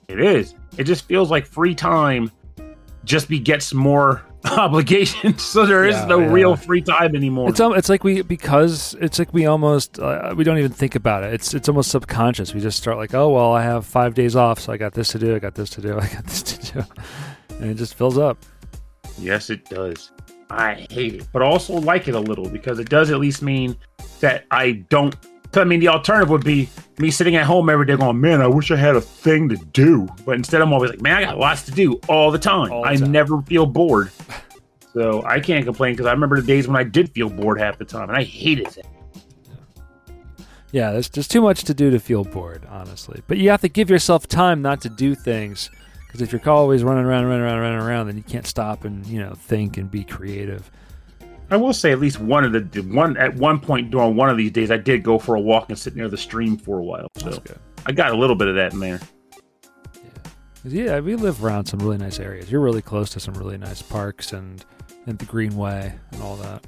it 0.10 0.20
is. 0.22 0.54
It 0.78 0.84
just 0.84 1.06
feels 1.06 1.32
like 1.32 1.48
free 1.48 1.74
time 1.74 2.32
just 3.04 3.28
begets 3.28 3.74
more 3.74 4.22
obligations. 4.58 5.42
So 5.54 5.66
there 5.66 5.86
is 5.86 5.96
Yeah, 5.96 6.06
no 6.06 6.20
yeah. 6.20 6.32
real 6.32 6.56
free 6.56 6.82
time 6.82 7.16
anymore. 7.16 7.50
It's 7.50 7.60
um, 7.60 7.74
it's 7.76 7.90
like 7.90 8.04
we 8.04 8.22
because 8.22 8.96
it's 9.00 9.20
like 9.20 9.34
we 9.34 9.46
almost 9.46 10.00
uh, 10.00 10.34
we 10.36 10.44
don't 10.44 10.58
even 10.58 10.72
think 10.72 10.96
about 10.96 11.24
it. 11.24 11.34
It's 11.34 11.54
it's 11.54 11.70
almost 11.70 11.92
subconscious. 11.92 12.54
We 12.54 12.62
just 12.62 12.78
start 12.78 12.98
like, 12.98 13.14
oh 13.14 13.30
well, 13.30 13.54
I 13.54 13.64
have 13.64 13.86
five 13.86 14.14
days 14.14 14.36
off, 14.36 14.60
so 14.60 14.74
I 14.74 14.78
got 14.78 14.94
this 14.94 15.10
to 15.10 15.20
do, 15.20 15.36
I 15.36 15.40
got 15.40 15.56
this 15.56 15.70
to 15.72 15.82
do, 15.82 15.98
I 16.00 16.08
got 16.08 16.26
this 16.26 16.42
to 16.44 16.74
do, 16.74 16.84
and 17.60 17.72
it 17.72 17.76
just 17.76 17.94
fills 17.96 18.18
up. 18.18 18.38
Yes, 19.18 19.50
it 19.50 19.66
does. 19.70 20.12
I 20.50 20.86
hate 20.90 21.16
it, 21.16 21.28
but 21.32 21.42
also 21.42 21.74
like 21.76 22.08
it 22.08 22.16
a 22.16 22.20
little 22.20 22.48
because 22.50 22.80
it 22.80 22.90
does 22.90 23.10
at 23.12 23.20
least 23.20 23.42
mean 23.42 23.76
that 24.20 24.46
I 24.52 24.72
don't. 24.90 25.16
'Cause, 25.54 25.62
I 25.62 25.64
mean, 25.66 25.80
the 25.80 25.88
alternative 25.88 26.30
would 26.30 26.44
be 26.44 26.68
me 26.98 27.12
sitting 27.12 27.36
at 27.36 27.46
home 27.46 27.70
every 27.70 27.86
day 27.86 27.96
going, 27.96 28.20
"Man, 28.20 28.42
I 28.42 28.48
wish 28.48 28.72
I 28.72 28.76
had 28.76 28.96
a 28.96 29.02
thing 29.02 29.48
to 29.50 29.56
do." 29.56 30.08
But 30.26 30.36
instead, 30.36 30.62
I'm 30.62 30.74
always 30.74 30.90
like, 30.90 31.02
"Man, 31.02 31.16
I 31.16 31.24
got 31.24 31.38
lots 31.38 31.64
to 31.64 31.72
do 31.72 32.00
all 32.10 32.32
the 32.32 32.40
time. 32.40 32.72
All 32.72 32.84
the 32.84 32.90
I 32.90 32.96
time. 32.96 33.12
never 33.12 33.42
feel 33.44 33.66
bored." 33.66 34.10
So 34.94 35.24
I 35.26 35.40
can't 35.40 35.66
complain 35.66 35.94
because 35.94 36.06
I 36.06 36.12
remember 36.12 36.40
the 36.42 36.46
days 36.46 36.68
when 36.68 36.76
I 36.76 36.84
did 36.84 37.10
feel 37.12 37.30
bored 37.30 37.60
half 37.60 37.78
the 37.78 37.86
time, 37.86 38.10
and 38.10 38.18
I 38.18 38.24
hated 38.24 38.68
it. 38.78 38.86
Yeah, 40.72 40.92
there's 40.92 41.10
just 41.10 41.30
too 41.30 41.42
much 41.42 41.64
to 41.66 41.74
do 41.74 41.92
to 41.92 42.00
feel 42.00 42.24
bored, 42.24 42.64
honestly. 42.70 43.22
But 43.28 43.38
you 43.38 43.50
have 43.52 43.62
to 43.62 43.70
give 43.70 43.90
yourself 43.92 44.28
time 44.28 44.62
not 44.62 44.82
to 44.82 44.90
do 44.90 45.14
things 45.14 45.70
because 46.08 46.22
if 46.22 46.32
you're 46.32 46.48
always 46.50 46.84
running 46.84 47.06
around, 47.06 47.26
running 47.26 47.42
around, 47.42 47.60
running 47.60 47.80
around, 47.80 48.08
then 48.08 48.18
you 48.18 48.24
can't 48.24 48.48
stop 48.48 48.84
and 48.86 49.06
you 49.06 49.20
know 49.20 49.34
think 49.36 49.78
and 49.78 49.90
be 49.90 50.04
creative. 50.04 50.72
I 51.50 51.58
will 51.58 51.74
say 51.74 51.92
at 51.92 52.00
least 52.00 52.20
one 52.20 52.44
of 52.44 52.52
the 52.54 52.82
one 52.82 53.16
at 53.18 53.36
one 53.36 53.60
point 53.60 53.92
during 53.92 54.16
one 54.16 54.30
of 54.30 54.38
these 54.38 54.52
days, 54.52 54.72
I 54.72 54.78
did 54.78 55.04
go 55.04 55.20
for 55.20 55.36
a 55.36 55.40
walk 55.42 55.70
and 55.70 55.78
sit 55.78 55.96
near 55.96 56.08
the 56.10 56.18
stream 56.18 56.58
for 56.58 56.80
a 56.80 56.84
while. 56.84 57.08
So. 57.18 57.42
I 57.86 57.92
got 57.92 58.12
a 58.12 58.18
little 58.18 58.36
bit 58.36 58.48
of 58.48 58.56
that 58.56 58.74
in 58.74 58.80
there. 58.80 59.00
'Cause, 60.64 60.74
Yeah, 60.74 61.00
we 61.02 61.16
live 61.16 61.44
around 61.44 61.66
some 61.66 61.80
really 61.80 61.98
nice 61.98 62.20
areas. 62.20 62.50
You're 62.52 62.62
really 62.62 62.82
close 62.82 63.10
to 63.12 63.20
some 63.20 63.34
really 63.36 63.58
nice 63.58 63.82
parks 63.82 64.32
and 64.34 64.64
and 65.06 65.20
the 65.20 65.26
Greenway 65.26 65.94
and 66.14 66.22
all 66.22 66.38
that. 66.38 66.66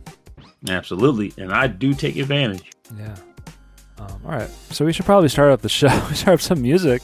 Absolutely, 0.67 1.33
and 1.37 1.53
I 1.53 1.67
do 1.67 1.93
take 1.93 2.17
advantage. 2.17 2.71
Yeah. 2.97 3.15
Um, 3.97 4.19
all 4.25 4.31
right, 4.31 4.49
so 4.71 4.83
we 4.83 4.91
should 4.91 5.05
probably 5.05 5.29
start 5.29 5.51
up 5.51 5.61
the 5.61 5.69
show. 5.69 5.87
we 6.09 6.15
start 6.15 6.33
up 6.35 6.41
some 6.41 6.61
music. 6.61 7.01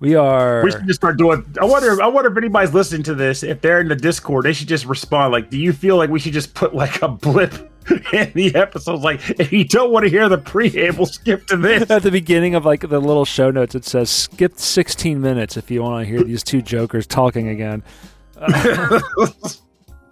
We 0.00 0.14
are. 0.14 0.62
We 0.62 0.70
should 0.70 0.86
just 0.86 1.00
start 1.00 1.16
doing. 1.16 1.44
I 1.60 1.64
wonder. 1.64 2.02
I 2.02 2.06
wonder 2.06 2.30
if 2.30 2.36
anybody's 2.36 2.74
listening 2.74 3.02
to 3.04 3.14
this. 3.14 3.42
If 3.42 3.60
they're 3.60 3.80
in 3.80 3.88
the 3.88 3.96
Discord, 3.96 4.44
they 4.44 4.52
should 4.52 4.68
just 4.68 4.86
respond. 4.86 5.32
Like, 5.32 5.50
do 5.50 5.58
you 5.58 5.72
feel 5.72 5.96
like 5.96 6.10
we 6.10 6.18
should 6.18 6.32
just 6.32 6.54
put 6.54 6.74
like 6.74 7.02
a 7.02 7.08
blip 7.08 7.54
in 8.12 8.32
the 8.34 8.54
episodes? 8.54 9.02
Like, 9.02 9.20
if 9.38 9.52
you 9.52 9.64
don't 9.64 9.92
want 9.92 10.04
to 10.04 10.10
hear 10.10 10.28
the 10.28 10.38
preamble, 10.38 11.06
skip 11.06 11.46
to 11.48 11.56
this. 11.56 11.90
At 11.90 12.02
the 12.02 12.10
beginning 12.10 12.54
of 12.54 12.64
like 12.64 12.80
the 12.80 13.00
little 13.00 13.24
show 13.24 13.50
notes, 13.50 13.74
it 13.74 13.84
says 13.84 14.10
skip 14.10 14.58
16 14.58 15.20
minutes 15.20 15.56
if 15.56 15.70
you 15.70 15.82
want 15.82 16.04
to 16.04 16.10
hear 16.10 16.22
these 16.22 16.42
two 16.42 16.62
jokers 16.62 17.06
talking 17.06 17.48
again. 17.48 17.82
but 18.36 19.60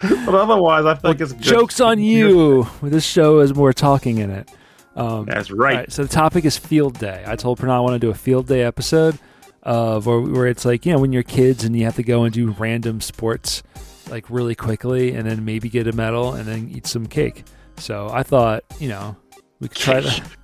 otherwise, 0.00 0.84
I 0.84 0.94
feel 0.94 1.10
like 1.10 1.20
it's 1.20 1.32
good. 1.32 1.42
Jokes 1.42 1.80
on 1.80 1.98
you. 1.98 2.66
This 2.82 3.04
show 3.04 3.40
has 3.40 3.54
more 3.54 3.72
talking 3.72 4.18
in 4.18 4.30
it. 4.30 4.50
Um, 4.94 5.24
That's 5.24 5.50
right. 5.50 5.76
right, 5.76 5.92
so 5.92 6.02
the 6.02 6.08
topic 6.08 6.44
is 6.44 6.58
field 6.58 6.98
day. 6.98 7.24
I 7.26 7.34
told 7.34 7.58
Pranay 7.58 7.70
I 7.70 7.80
want 7.80 7.94
to 7.94 7.98
do 7.98 8.10
a 8.10 8.14
field 8.14 8.46
day 8.46 8.62
episode 8.62 9.18
of 9.62 10.06
where, 10.06 10.20
where 10.20 10.46
it's 10.46 10.64
like, 10.64 10.84
you 10.86 10.92
know, 10.92 10.98
when 10.98 11.12
you're 11.12 11.22
kids 11.22 11.64
and 11.64 11.76
you 11.76 11.84
have 11.84 11.96
to 11.96 12.02
go 12.02 12.24
and 12.24 12.32
do 12.34 12.50
random 12.52 13.00
sports 13.00 13.62
like 14.10 14.28
really 14.28 14.54
quickly 14.54 15.14
and 15.14 15.26
then 15.28 15.44
maybe 15.44 15.68
get 15.68 15.86
a 15.86 15.92
medal 15.92 16.32
and 16.34 16.46
then 16.46 16.68
eat 16.70 16.86
some 16.86 17.06
cake. 17.06 17.44
So 17.78 18.08
I 18.12 18.22
thought, 18.22 18.64
you 18.80 18.88
know, 18.88 19.16
we 19.60 19.68
could 19.68 19.78
try 19.78 20.00
that. 20.00 20.22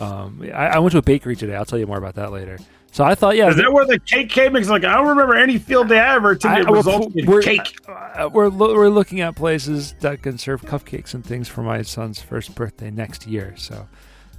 Um, 0.00 0.42
I, 0.52 0.66
I 0.66 0.78
went 0.80 0.90
to 0.92 0.98
a 0.98 1.02
bakery 1.02 1.36
today. 1.36 1.54
I'll 1.54 1.64
tell 1.64 1.78
you 1.78 1.86
more 1.86 1.98
about 1.98 2.16
that 2.16 2.32
later. 2.32 2.58
So 2.90 3.04
I 3.04 3.14
thought, 3.14 3.36
yeah, 3.36 3.48
Is 3.50 3.56
that 3.56 3.72
where 3.72 3.84
the 3.86 4.00
cake 4.00 4.28
came? 4.28 4.52
Because 4.52 4.68
like 4.68 4.82
I 4.84 4.94
don't 4.96 5.06
remember 5.06 5.36
any 5.36 5.56
field 5.56 5.88
day 5.88 6.00
I 6.00 6.16
ever 6.16 6.32
attended 6.32 6.66
I- 6.66 6.70
we're- 6.70 6.78
resulted 6.80 7.16
in 7.16 7.26
we're- 7.26 7.42
cake. 7.44 7.76
uh, 7.88 8.28
we're 8.32 8.48
lo- 8.48 8.74
we're 8.74 8.88
looking 8.88 9.20
at 9.20 9.36
places 9.36 9.94
that 10.00 10.20
can 10.22 10.36
serve 10.36 10.62
cupcakes 10.62 11.14
and 11.14 11.24
things 11.24 11.48
for 11.48 11.62
my 11.62 11.82
son's 11.82 12.20
first 12.20 12.56
birthday 12.56 12.90
next 12.90 13.24
year. 13.28 13.54
So 13.56 13.86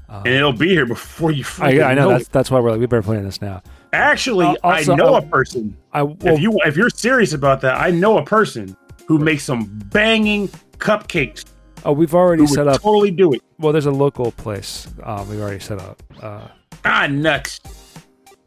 um, 0.10 0.24
And 0.26 0.36
it'll 0.36 0.52
be 0.52 0.70
here 0.70 0.86
before 0.86 1.32
you. 1.32 1.46
I, 1.60 1.82
I 1.82 1.94
know 1.94 2.04
know 2.04 2.10
that's 2.10 2.26
it. 2.26 2.32
that's 2.34 2.52
why 2.52 2.60
we're 2.60 2.72
like 2.72 2.82
we 2.82 2.86
better 2.86 3.02
plan 3.02 3.24
this 3.24 3.42
now. 3.42 3.62
Actually, 3.96 4.46
Uh, 4.46 4.56
also, 4.64 4.94
I 4.94 4.96
know 4.96 5.16
uh, 5.16 5.20
a 5.20 5.22
person. 5.22 5.76
I 5.94 6.04
well, 6.04 6.18
if 6.36 6.40
you 6.40 6.58
if 6.66 6.76
you're 6.78 6.90
serious 6.90 7.34
about 7.34 7.62
that, 7.62 7.80
I 7.80 7.92
know 7.92 8.18
a 8.18 8.26
person 8.26 8.76
who 9.08 9.18
makes 9.20 9.44
some 9.44 9.66
banging 9.92 10.48
cupcakes. 10.78 11.46
oh 11.86 11.92
we've 11.94 12.14
already 12.16 12.46
set 12.48 12.68
up. 12.68 12.82
totally 12.82 13.12
do 13.12 13.34
it. 13.34 13.42
Well, 13.60 13.72
there's 13.72 13.86
a 13.86 13.92
local 13.92 14.32
place 14.34 14.88
um, 15.04 15.30
we've 15.30 15.40
already 15.42 15.60
set 15.60 15.80
up. 15.80 16.02
Uh, 16.22 16.48
Ah, 16.84 17.08
nuts. 17.08 17.60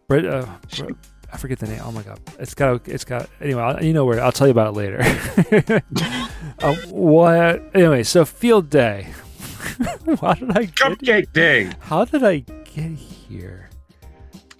Brit, 0.06 0.24
uh, 0.24 0.46
Brit- 0.76 0.94
I 1.32 1.36
forget 1.36 1.58
the 1.58 1.66
name. 1.66 1.80
Oh 1.84 1.90
my 1.92 2.02
god, 2.02 2.20
it's 2.38 2.54
got 2.54 2.86
it's 2.88 3.04
got 3.04 3.28
anyway. 3.40 3.62
I'll, 3.62 3.84
you 3.84 3.92
know 3.92 4.04
where? 4.04 4.20
I'll 4.20 4.32
tell 4.32 4.46
you 4.46 4.52
about 4.52 4.68
it 4.68 4.76
later. 4.76 5.00
uh, 6.60 6.74
what? 6.90 7.62
Anyway, 7.74 8.02
so 8.04 8.24
field 8.24 8.70
day. 8.70 9.08
How 10.20 10.34
did 10.34 10.50
I 10.56 10.64
get? 10.64 10.74
Cupcake 10.74 11.32
day. 11.32 11.70
How 11.80 12.04
did 12.04 12.22
I 12.24 12.38
get 12.38 12.92
here? 12.92 13.67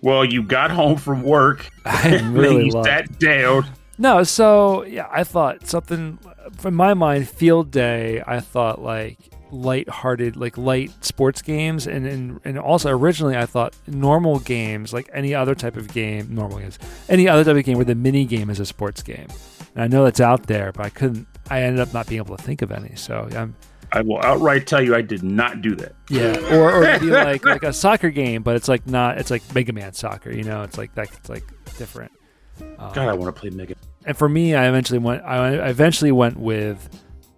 Well, 0.03 0.25
you 0.25 0.43
got 0.43 0.71
home 0.71 0.97
from 0.97 1.23
work. 1.23 1.71
I'm 1.85 2.13
and 2.15 2.35
really 2.39 2.57
then 2.57 2.67
you 2.67 2.73
lost. 2.73 2.89
sat 2.89 3.19
down. 3.19 3.67
No, 3.99 4.23
so 4.23 4.85
yeah, 4.85 5.09
I 5.11 5.25
thought 5.25 5.67
something 5.67 6.19
from 6.57 6.75
my 6.75 6.95
mind, 6.95 7.29
field 7.29 7.71
day, 7.71 8.23
I 8.27 8.41
thought 8.41 8.81
like 8.81 9.19
light-hearted, 9.51 10.37
like 10.37 10.57
light 10.59 10.93
sports 11.05 11.43
games, 11.43 11.87
and 11.87 12.07
and, 12.07 12.41
and 12.45 12.59
also 12.59 12.91
originally 12.91 13.37
I 13.37 13.47
thought 13.47 13.75
normal 13.87 14.39
games, 14.41 14.93
like 14.93 15.11
any 15.13 15.35
other 15.35 15.55
type 15.55 15.77
of 15.77 15.89
game, 15.89 16.33
normal 16.35 16.59
games, 16.59 16.79
any 17.09 17.29
other 17.29 17.45
type 17.45 17.57
of 17.57 17.65
game 17.65 17.77
where 17.77 17.85
the 17.85 17.95
mini 17.95 18.25
game 18.25 18.51
is 18.51 18.61
a 18.61 18.67
sports 18.67 19.03
game. 19.03 19.27
And 19.75 19.83
I 19.85 19.89
know 19.89 20.05
that's 20.05 20.21
out 20.21 20.47
there, 20.47 20.73
but 20.73 20.87
I 20.87 20.91
couldn't. 20.91 21.27
I 21.51 21.63
ended 21.63 21.81
up 21.81 21.93
not 21.93 22.07
being 22.07 22.21
able 22.21 22.37
to 22.37 22.43
think 22.43 22.63
of 22.63 22.71
any. 22.71 22.95
So 22.95 23.29
I'm 23.35 23.57
I 23.93 24.03
will 24.03 24.21
outright 24.23 24.67
tell 24.67 24.83
you, 24.83 24.95
I 24.95 25.03
did 25.03 25.23
not 25.23 25.63
do 25.63 25.75
that. 25.77 25.95
yeah, 26.11 26.37
or 26.55 26.73
or 26.73 26.81
maybe 26.83 27.07
like 27.11 27.45
like 27.45 27.63
a 27.63 27.73
soccer 27.73 28.11
game, 28.11 28.43
but 28.43 28.57
it's 28.57 28.69
like 28.69 28.87
not. 28.87 29.19
It's 29.19 29.31
like 29.31 29.43
Mega 29.55 29.73
Man 29.73 29.93
soccer. 29.93 30.31
You 30.31 30.45
know, 30.45 30.63
it's 30.63 30.77
like 30.79 30.95
that's 30.95 31.29
like 31.29 31.45
different. 31.79 32.13
Um, 32.61 32.93
God, 32.93 33.09
I 33.09 33.15
want 33.15 33.35
to 33.35 33.41
play 33.41 33.51
Mega. 33.51 33.75
and 34.05 34.17
for 34.17 34.29
me, 34.29 34.55
I 34.55 34.69
eventually 34.69 34.99
went. 34.99 35.23
I 35.25 35.57
I 35.59 35.69
eventually 35.69 36.13
went 36.13 36.37
with 36.39 36.89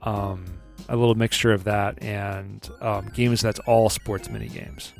um, 0.02 0.44
a 0.88 0.96
little 0.96 1.14
mixture 1.14 1.52
of 1.52 1.64
that 1.64 2.02
and 2.02 2.68
um, 2.80 3.08
games 3.14 3.40
that's 3.42 3.58
all 3.60 3.88
sports 3.90 4.28
mini 4.30 4.48
games, 4.48 4.92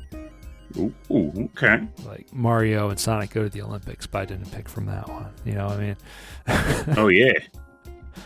Ooh, 0.77 0.93
ooh, 1.11 1.49
okay. 1.57 1.81
like 2.05 2.31
Mario 2.33 2.89
and 2.89 2.99
Sonic 2.99 3.31
go 3.31 3.43
to 3.43 3.49
the 3.49 3.61
Olympics. 3.61 4.05
But 4.07 4.21
I 4.21 4.25
didn't 4.25 4.51
pick 4.51 4.69
from 4.69 4.85
that 4.85 5.09
one. 5.09 5.33
You 5.43 5.53
know 5.53 5.65
what 5.67 5.79
I 5.79 5.81
mean? 5.81 6.95
Oh 6.97 7.07
yeah. 7.07 7.33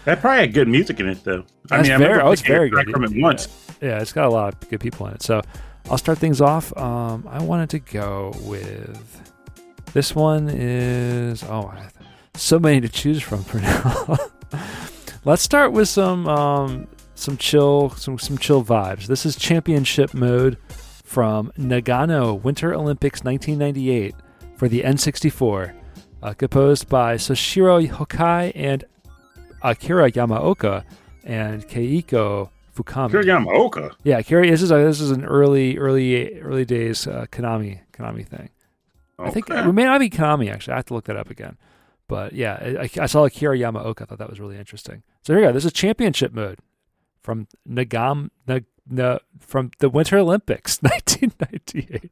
That 0.06 0.22
probably 0.22 0.40
had 0.42 0.54
good 0.54 0.68
music 0.68 1.00
in 1.00 1.08
it 1.10 1.24
though. 1.24 1.44
I 1.72 1.78
That's 1.78 1.88
mean, 1.90 1.96
I 1.96 1.98
very- 1.98 2.10
remember 2.14 2.28
oh, 2.28 2.32
it's 2.32 2.42
very 2.42 2.70
good. 2.70 2.90
from 2.90 3.04
it 3.04 3.12
Yeah. 3.12 3.24
once. 3.24 3.48
yeah, 3.82 4.00
it's 4.00 4.14
got 4.14 4.26
a 4.28 4.30
lot 4.30 4.54
of 4.54 4.70
good 4.70 4.80
people 4.80 5.08
in 5.08 5.14
it. 5.16 5.22
So 5.24 5.42
I'll 5.90 5.98
start 5.98 6.18
things 6.20 6.42
off. 6.42 6.76
Um, 6.78 7.28
I 7.30 7.42
wanted 7.44 7.70
to 7.72 7.80
go 7.80 8.34
with 8.42 9.22
this 9.94 10.14
one 10.16 10.50
is 10.50 11.44
oh, 11.44 11.68
I- 11.74 11.90
so 12.36 12.60
many 12.60 12.82
to 12.82 12.90
choose 12.90 13.22
from 13.24 13.44
for 13.44 13.60
now. 13.62 14.18
Let's 15.24 15.42
start 15.42 15.72
with 15.72 15.88
some 15.90 16.28
um, 16.28 16.88
some 17.16 17.38
chill 17.38 17.90
some 17.92 18.20
some 18.20 18.38
chill 18.38 18.64
vibes. 18.64 19.08
This 19.08 19.26
is 19.26 19.36
championship 19.36 20.14
mode 20.14 20.58
from 21.04 21.52
Nagano 21.58 22.40
Winter 22.42 22.74
Olympics 22.76 23.24
1998 23.24 24.14
for 24.58 24.68
the 24.68 24.82
N64, 24.84 25.74
uh, 26.24 26.34
composed 26.34 26.90
by 26.90 27.16
Soshiro 27.16 27.88
Hokai 27.90 28.52
and 28.56 28.84
Akira 29.72 30.12
Yamaoka 30.12 30.84
and 31.24 31.68
Keiko 31.68 32.50
Fukami. 32.76 33.12
Kiriyamaoka. 33.12 33.94
Yeah, 34.04 34.22
Kiri. 34.22 34.50
This 34.50 34.62
is 34.62 34.72
a, 34.72 34.76
this 34.78 35.00
is 35.02 35.12
an 35.12 35.24
early, 35.26 35.78
early, 35.78 36.40
early 36.40 36.66
days 36.66 37.08
uh, 37.08 37.26
Konami 37.32 37.80
Konami 37.94 38.26
thing. 38.28 38.50
I 39.18 39.30
think 39.30 39.50
Okay. 39.50 39.68
it 39.68 39.72
may 39.74 39.86
not 39.86 40.00
be 40.00 40.10
Konami 40.10 40.52
actually. 40.52 40.74
I 40.74 40.76
have 40.78 40.86
to 40.88 40.94
look 40.94 41.06
that 41.06 41.16
up 41.18 41.30
again. 41.30 41.58
But 42.08 42.34
yeah, 42.34 42.78
I, 42.82 42.90
I 43.02 43.06
saw 43.08 43.26
Akira 43.26 43.58
Yamaoka. 43.58 44.02
I 44.04 44.06
thought 44.06 44.18
that 44.20 44.30
was 44.30 44.40
really 44.40 44.58
interesting. 44.58 45.04
So 45.24 45.34
here 45.34 45.42
we 45.42 45.48
go. 45.48 45.54
This 45.54 45.66
is 45.66 45.74
championship 45.74 46.34
mode 46.34 46.60
from 47.24 47.48
Nagam 47.68 48.30
Nag, 48.48 48.66
Na, 48.88 49.18
from 49.40 49.72
the 49.80 49.90
Winter 49.90 50.18
Olympics, 50.20 50.78
1998. 50.82 52.12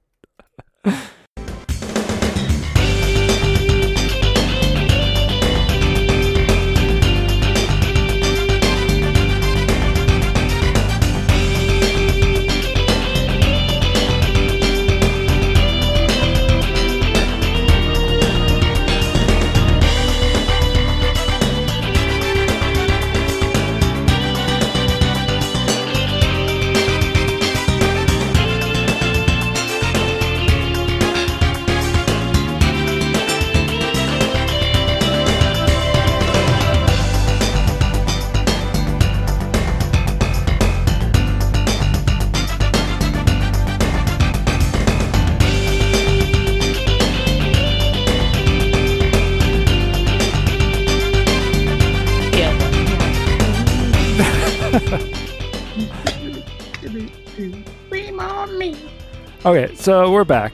Okay, 59.45 59.75
so 59.75 60.09
we're 60.09 60.23
back 60.23 60.53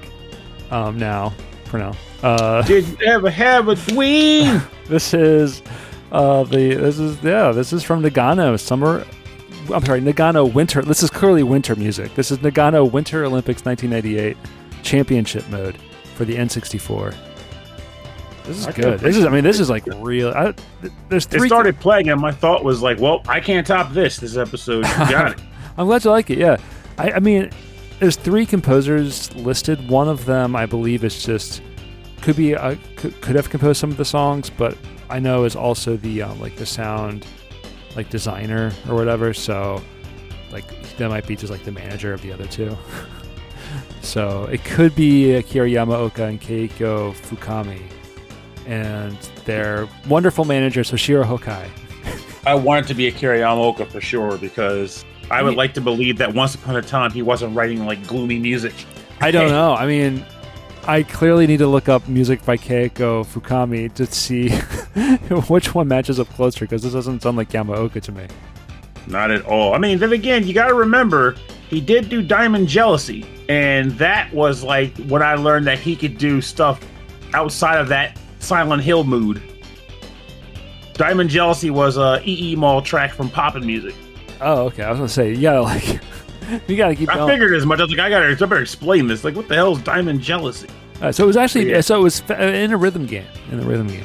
um, 0.72 0.98
now 0.98 1.32
for 1.66 1.78
now. 1.78 1.94
Uh, 2.24 2.64
Did 2.64 2.88
you 2.88 2.98
ever 3.06 3.30
have 3.30 3.68
a 3.68 3.76
dream? 3.76 4.62
this 4.88 5.14
is 5.14 5.62
uh, 6.12 6.44
the 6.44 6.74
this 6.74 6.98
is 6.98 7.22
yeah 7.24 7.52
this 7.52 7.72
is 7.72 7.84
from 7.84 8.02
Nagano 8.02 8.60
summer. 8.60 9.06
I'm 9.72 9.86
sorry, 9.86 10.02
Nagano 10.02 10.52
winter. 10.52 10.82
This 10.82 11.04
is 11.04 11.12
clearly 11.12 11.44
winter 11.44 11.76
music. 11.76 12.16
This 12.16 12.32
is 12.32 12.40
Nagano 12.40 12.92
Winter 12.92 13.24
Olympics 13.26 13.64
1998 13.64 14.36
championship 14.82 15.48
mode 15.50 15.78
for 16.16 16.26
the 16.26 16.36
N64. 16.36 17.16
This 18.46 18.58
is 18.58 18.68
I 18.68 18.72
good. 18.72 19.00
This 19.00 19.16
is 19.16 19.26
I 19.26 19.30
mean 19.30 19.44
this 19.44 19.60
is 19.60 19.70
like 19.70 19.86
real. 19.98 20.30
I, 20.36 20.54
th- 20.82 20.94
there's 21.10 21.28
It 21.28 21.30
three. 21.30 21.48
started 21.48 21.80
playing, 21.80 22.10
and 22.10 22.20
my 22.20 22.32
thought 22.32 22.64
was 22.64 22.82
like, 22.82 23.00
"Well, 23.00 23.22
I 23.28 23.40
can't 23.40 23.68
top 23.68 23.94
this. 23.94 24.18
This 24.18 24.36
episode, 24.36 24.78
you 24.88 24.96
got 24.96 25.34
it." 25.34 25.40
I'm 25.78 25.86
glad 25.86 26.04
you 26.04 26.10
like 26.10 26.32
it. 26.32 26.40
Yeah, 26.40 26.58
I, 26.98 27.12
I 27.12 27.20
mean, 27.20 27.52
there's 28.00 28.16
three 28.16 28.46
composers 28.46 29.34
listed. 29.36 29.90
One 29.90 30.08
of 30.08 30.26
them, 30.26 30.56
I 30.56 30.66
believe, 30.66 31.04
is 31.04 31.24
just 31.24 31.62
could 32.22 32.36
be 32.36 32.56
uh, 32.56 32.76
could, 32.96 33.20
could 33.22 33.36
have 33.36 33.50
composed 33.50 33.80
some 33.80 33.92
of 33.92 33.98
the 33.98 34.06
songs, 34.06 34.50
but 34.50 34.78
I 35.10 35.20
know 35.20 35.44
is 35.44 35.56
also 35.56 35.98
the 35.98 36.24
um, 36.24 36.40
like 36.40 36.56
the 36.56 36.66
sound 36.66 37.26
like 37.96 38.10
designer 38.10 38.72
or 38.88 38.96
whatever. 38.96 39.34
So 39.34 39.82
like 40.52 40.66
that 40.98 41.10
might 41.10 41.28
be 41.28 41.36
just 41.36 41.52
like 41.52 41.64
the 41.64 41.72
manager 41.72 42.14
of 42.14 42.22
the 42.22 42.32
other 42.32 42.46
two. 42.46 42.78
so 44.02 44.46
it 44.46 44.64
could 44.64 44.96
be 44.96 45.34
Akira 45.34 45.68
Yamaoka 45.68 46.28
and 46.28 46.40
Keiko 46.40 47.14
Fukami, 47.14 47.82
and 48.66 49.18
their 49.46 49.88
wonderful 50.08 50.46
manager 50.46 50.82
Soshiro 50.82 51.26
Hokai. 51.26 51.70
I 52.46 52.56
want 52.56 52.86
it 52.86 52.88
to 52.88 52.94
be 52.94 53.08
Akira 53.08 53.40
Yamaoka 53.40 53.86
for 53.88 54.00
sure 54.00 54.38
because 54.38 55.04
I 55.32 55.44
would 55.44 55.56
like 55.56 55.74
to 55.76 55.82
believe 55.82 56.18
that 56.18 56.34
once 56.34 56.56
upon 56.56 56.76
a 56.76 56.82
time 56.82 57.12
he 57.12 57.22
wasn't 57.22 57.56
writing 57.56 57.86
like 57.86 58.06
gloomy 58.08 58.40
music. 58.40 58.74
I 59.22 59.32
don't 59.32 59.50
know. 59.50 59.76
I 59.76 59.86
mean, 59.86 60.26
I 60.88 61.04
clearly 61.04 61.46
need 61.46 61.58
to 61.58 61.68
look 61.68 61.88
up 61.88 62.08
music 62.08 62.44
by 62.46 62.58
Keiko 62.58 63.26
Fukami 63.26 63.94
to 63.94 64.06
see 64.06 64.50
which 65.52 65.76
one 65.76 65.88
matches 65.88 66.20
up 66.20 66.30
closer 66.30 66.62
because 66.62 66.84
this 66.84 66.94
doesn't 66.94 67.22
sound 67.22 67.38
like 67.38 67.50
Yamaoka 67.50 68.02
to 68.02 68.12
me. 68.12 68.26
Not 69.08 69.32
at 69.32 69.46
all. 69.46 69.74
I 69.74 69.78
mean, 69.78 70.00
then 70.00 70.14
again, 70.14 70.48
you 70.48 70.54
got 70.54 70.68
to 70.68 70.74
remember 70.74 71.36
he 71.70 71.82
did 71.82 72.10
do 72.10 72.22
Diamond 72.22 72.68
Jealousy, 72.68 73.26
and 73.50 73.92
that 73.94 74.34
was 74.34 74.64
like 74.64 74.96
when 75.08 75.22
I 75.22 75.36
learned 75.36 75.68
that 75.68 75.80
he 75.80 75.96
could 75.96 76.18
do 76.18 76.42
stuff 76.42 76.84
outside 77.34 77.80
of 77.80 77.88
that 77.90 78.18
Silent 78.40 78.82
Hill 78.82 79.04
mood. 79.04 79.42
Diamond 80.94 81.30
Jealousy 81.30 81.70
was 81.70 81.98
a 81.98 82.22
EE 82.26 82.56
Mall 82.56 82.82
track 82.82 83.14
from 83.14 83.30
Pop'n 83.30 83.64
Music. 83.64 83.94
Oh, 84.42 84.66
okay. 84.68 84.84
I 84.84 84.90
was 84.90 84.98
gonna 85.00 85.10
say 85.10 85.34
you 85.34 85.42
gotta 85.42 85.62
like 85.62 85.88
you 86.68 86.78
gotta 86.78 86.96
keep 86.96 87.10
I 87.10 87.16
going. 87.16 87.30
figured 87.30 87.54
as 87.56 87.66
much. 87.66 87.80
I 87.80 87.84
was 87.84 87.92
like, 87.92 88.00
I 88.00 88.10
gotta, 88.10 88.28
I 88.28 88.34
better 88.36 88.62
explain 88.62 89.08
this. 89.08 89.24
Like, 89.24 89.36
what 89.36 89.48
the 89.48 89.56
hell 89.56 89.76
is 89.76 89.82
Diamond 89.84 90.22
Jealousy? 90.22 90.70
Uh, 91.02 91.12
so 91.12 91.24
it 91.24 91.28
was 91.28 91.38
actually 91.38 91.70
Yeah. 91.72 91.82
so 91.82 92.00
it 92.00 92.04
was 92.04 92.22
in 92.30 92.72
a 92.74 92.78
rhythm 92.78 93.06
game 93.06 93.26
in 93.52 93.60
the 93.60 93.66
rhythm 93.66 93.88
game. 93.88 94.04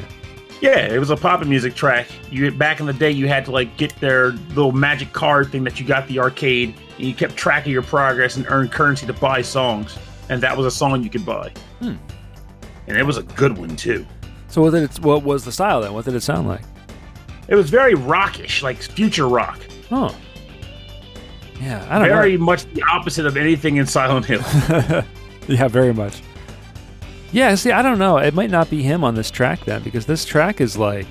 Yeah, 0.61 0.87
it 0.87 0.99
was 0.99 1.11
a 1.11 1.17
Pop'n 1.17 1.47
Music 1.49 1.75
track. 1.75 2.07
You 2.31 2.51
back 2.51 2.81
in 2.81 2.87
the 2.87 2.93
day, 2.93 3.11
you 3.11 3.29
had 3.29 3.45
to 3.47 3.51
like 3.51 3.77
get 3.77 3.95
their 3.97 4.31
little 4.55 4.73
magic 4.73 5.13
card 5.13 5.51
thing 5.51 5.65
that 5.65 5.79
you 5.79 5.87
got 5.87 6.07
the 6.09 6.19
arcade, 6.21 6.75
and 6.97 7.07
you 7.07 7.15
kept 7.15 7.37
track 7.37 7.67
of 7.67 7.73
your 7.73 7.83
progress 7.83 8.37
and 8.37 8.47
earned 8.49 8.73
currency 8.73 9.07
to 9.07 9.13
buy 9.13 9.43
songs, 9.43 9.99
and 10.31 10.41
that 10.43 10.57
was 10.57 10.65
a 10.67 10.71
song 10.71 11.03
you 11.03 11.11
could 11.11 11.27
buy. 11.27 11.53
Hmm. 11.81 11.95
And 12.87 12.97
it 12.97 13.03
was 13.05 13.17
a 13.19 13.23
good 13.23 13.59
one 13.59 13.77
too. 13.77 14.07
So 14.49 14.63
what 14.63 14.71
did 14.71 14.85
it, 14.85 15.01
what 15.01 15.23
was 15.25 15.45
the 15.45 15.53
style 15.53 15.81
then? 15.83 15.93
What 15.93 16.05
did 16.05 16.15
it 16.15 16.23
sound 16.23 16.47
like? 16.49 16.63
It 17.49 17.57
was 17.57 17.69
very 17.69 17.95
rockish, 17.95 18.63
like 18.63 18.77
future 18.79 19.29
rock. 19.29 19.59
Oh, 19.91 20.17
yeah. 21.61 21.87
I 21.91 21.99
don't 21.99 22.09
Very 22.09 22.37
much 22.37 22.65
the 22.73 22.83
opposite 22.83 23.27
of 23.27 23.37
anything 23.37 23.77
in 23.77 23.87
Silent 23.87 24.27
Hill. 24.27 24.43
yeah, 25.49 25.69
very 25.69 25.95
much. 25.95 26.23
Yeah. 27.33 27.55
See, 27.55 27.71
I 27.71 27.83
don't 27.83 27.99
know. 27.99 28.19
It 28.19 28.35
might 28.35 28.51
not 28.51 28.71
be 28.71 28.83
him 28.83 29.05
on 29.05 29.15
this 29.15 29.31
track 29.31 29.65
then 29.65 29.83
because 29.83 30.07
this 30.07 30.25
track 30.25 30.61
is 30.61 30.77
like 30.77 31.07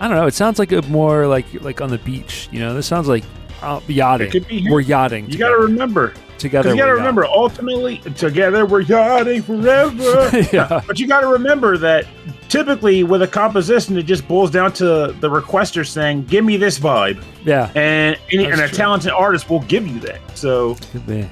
I 0.00 0.06
don't 0.06 0.16
know. 0.16 0.26
It 0.26 0.34
sounds 0.34 0.58
like 0.58 0.72
a 0.72 0.82
more 0.82 1.26
like 1.26 1.46
like 1.62 1.80
on 1.80 1.90
the 1.90 1.98
beach. 1.98 2.48
You 2.52 2.60
know, 2.60 2.74
this 2.74 2.86
sounds 2.86 3.08
like 3.08 3.24
uh, 3.62 3.80
yachting. 3.88 4.28
It 4.28 4.30
could 4.30 4.48
be 4.48 4.60
him. 4.60 4.72
We're 4.72 4.80
yachting. 4.80 5.28
You 5.28 5.38
got 5.38 5.50
to 5.50 5.58
remember, 5.58 6.14
together. 6.38 6.70
you 6.70 6.76
got 6.76 6.86
to 6.86 6.94
remember, 6.94 7.26
ultimately, 7.26 7.98
together 7.98 8.64
we're 8.64 8.82
yachting 8.82 9.42
forever. 9.42 10.30
yeah. 10.52 10.82
But 10.86 11.00
you 11.00 11.08
got 11.08 11.22
to 11.22 11.28
remember 11.28 11.76
that 11.78 12.06
typically 12.48 13.02
with 13.04 13.22
a 13.22 13.26
composition, 13.28 13.96
it 13.96 14.02
just 14.04 14.26
boils 14.26 14.50
down 14.50 14.72
to 14.74 15.14
the 15.20 15.28
requester 15.28 15.86
saying, 15.86 16.24
"Give 16.24 16.44
me 16.44 16.56
this 16.56 16.78
vibe," 16.78 17.22
Yeah. 17.44 17.70
and 17.74 18.16
any, 18.32 18.44
and 18.46 18.60
a 18.60 18.68
true. 18.68 18.76
talented 18.76 19.12
artist 19.12 19.48
will 19.50 19.60
give 19.60 19.86
you 19.86 20.00
that. 20.00 20.20
So 20.34 20.76
Could 20.92 21.06
be. 21.06 21.28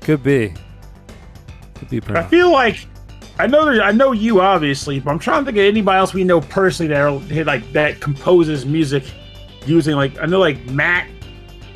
Could 0.00 0.22
be. 0.22 0.54
Could 1.74 1.88
be. 1.90 2.00
I 2.14 2.22
feel 2.24 2.50
like 2.52 2.86
I 3.38 3.46
know 3.46 3.64
there, 3.64 3.82
I 3.82 3.92
know 3.92 4.12
you 4.12 4.40
obviously, 4.40 5.00
but 5.00 5.10
I'm 5.10 5.18
trying 5.18 5.40
to 5.40 5.46
think 5.46 5.58
of 5.58 5.64
anybody 5.64 5.98
else 5.98 6.12
we 6.14 6.24
know 6.24 6.40
personally 6.40 6.88
that 6.92 7.00
are, 7.00 7.44
like 7.44 7.72
that 7.72 8.00
composes 8.00 8.64
music 8.66 9.04
using 9.66 9.96
like 9.96 10.18
I 10.20 10.26
know 10.26 10.38
like 10.38 10.64
Matt 10.70 11.08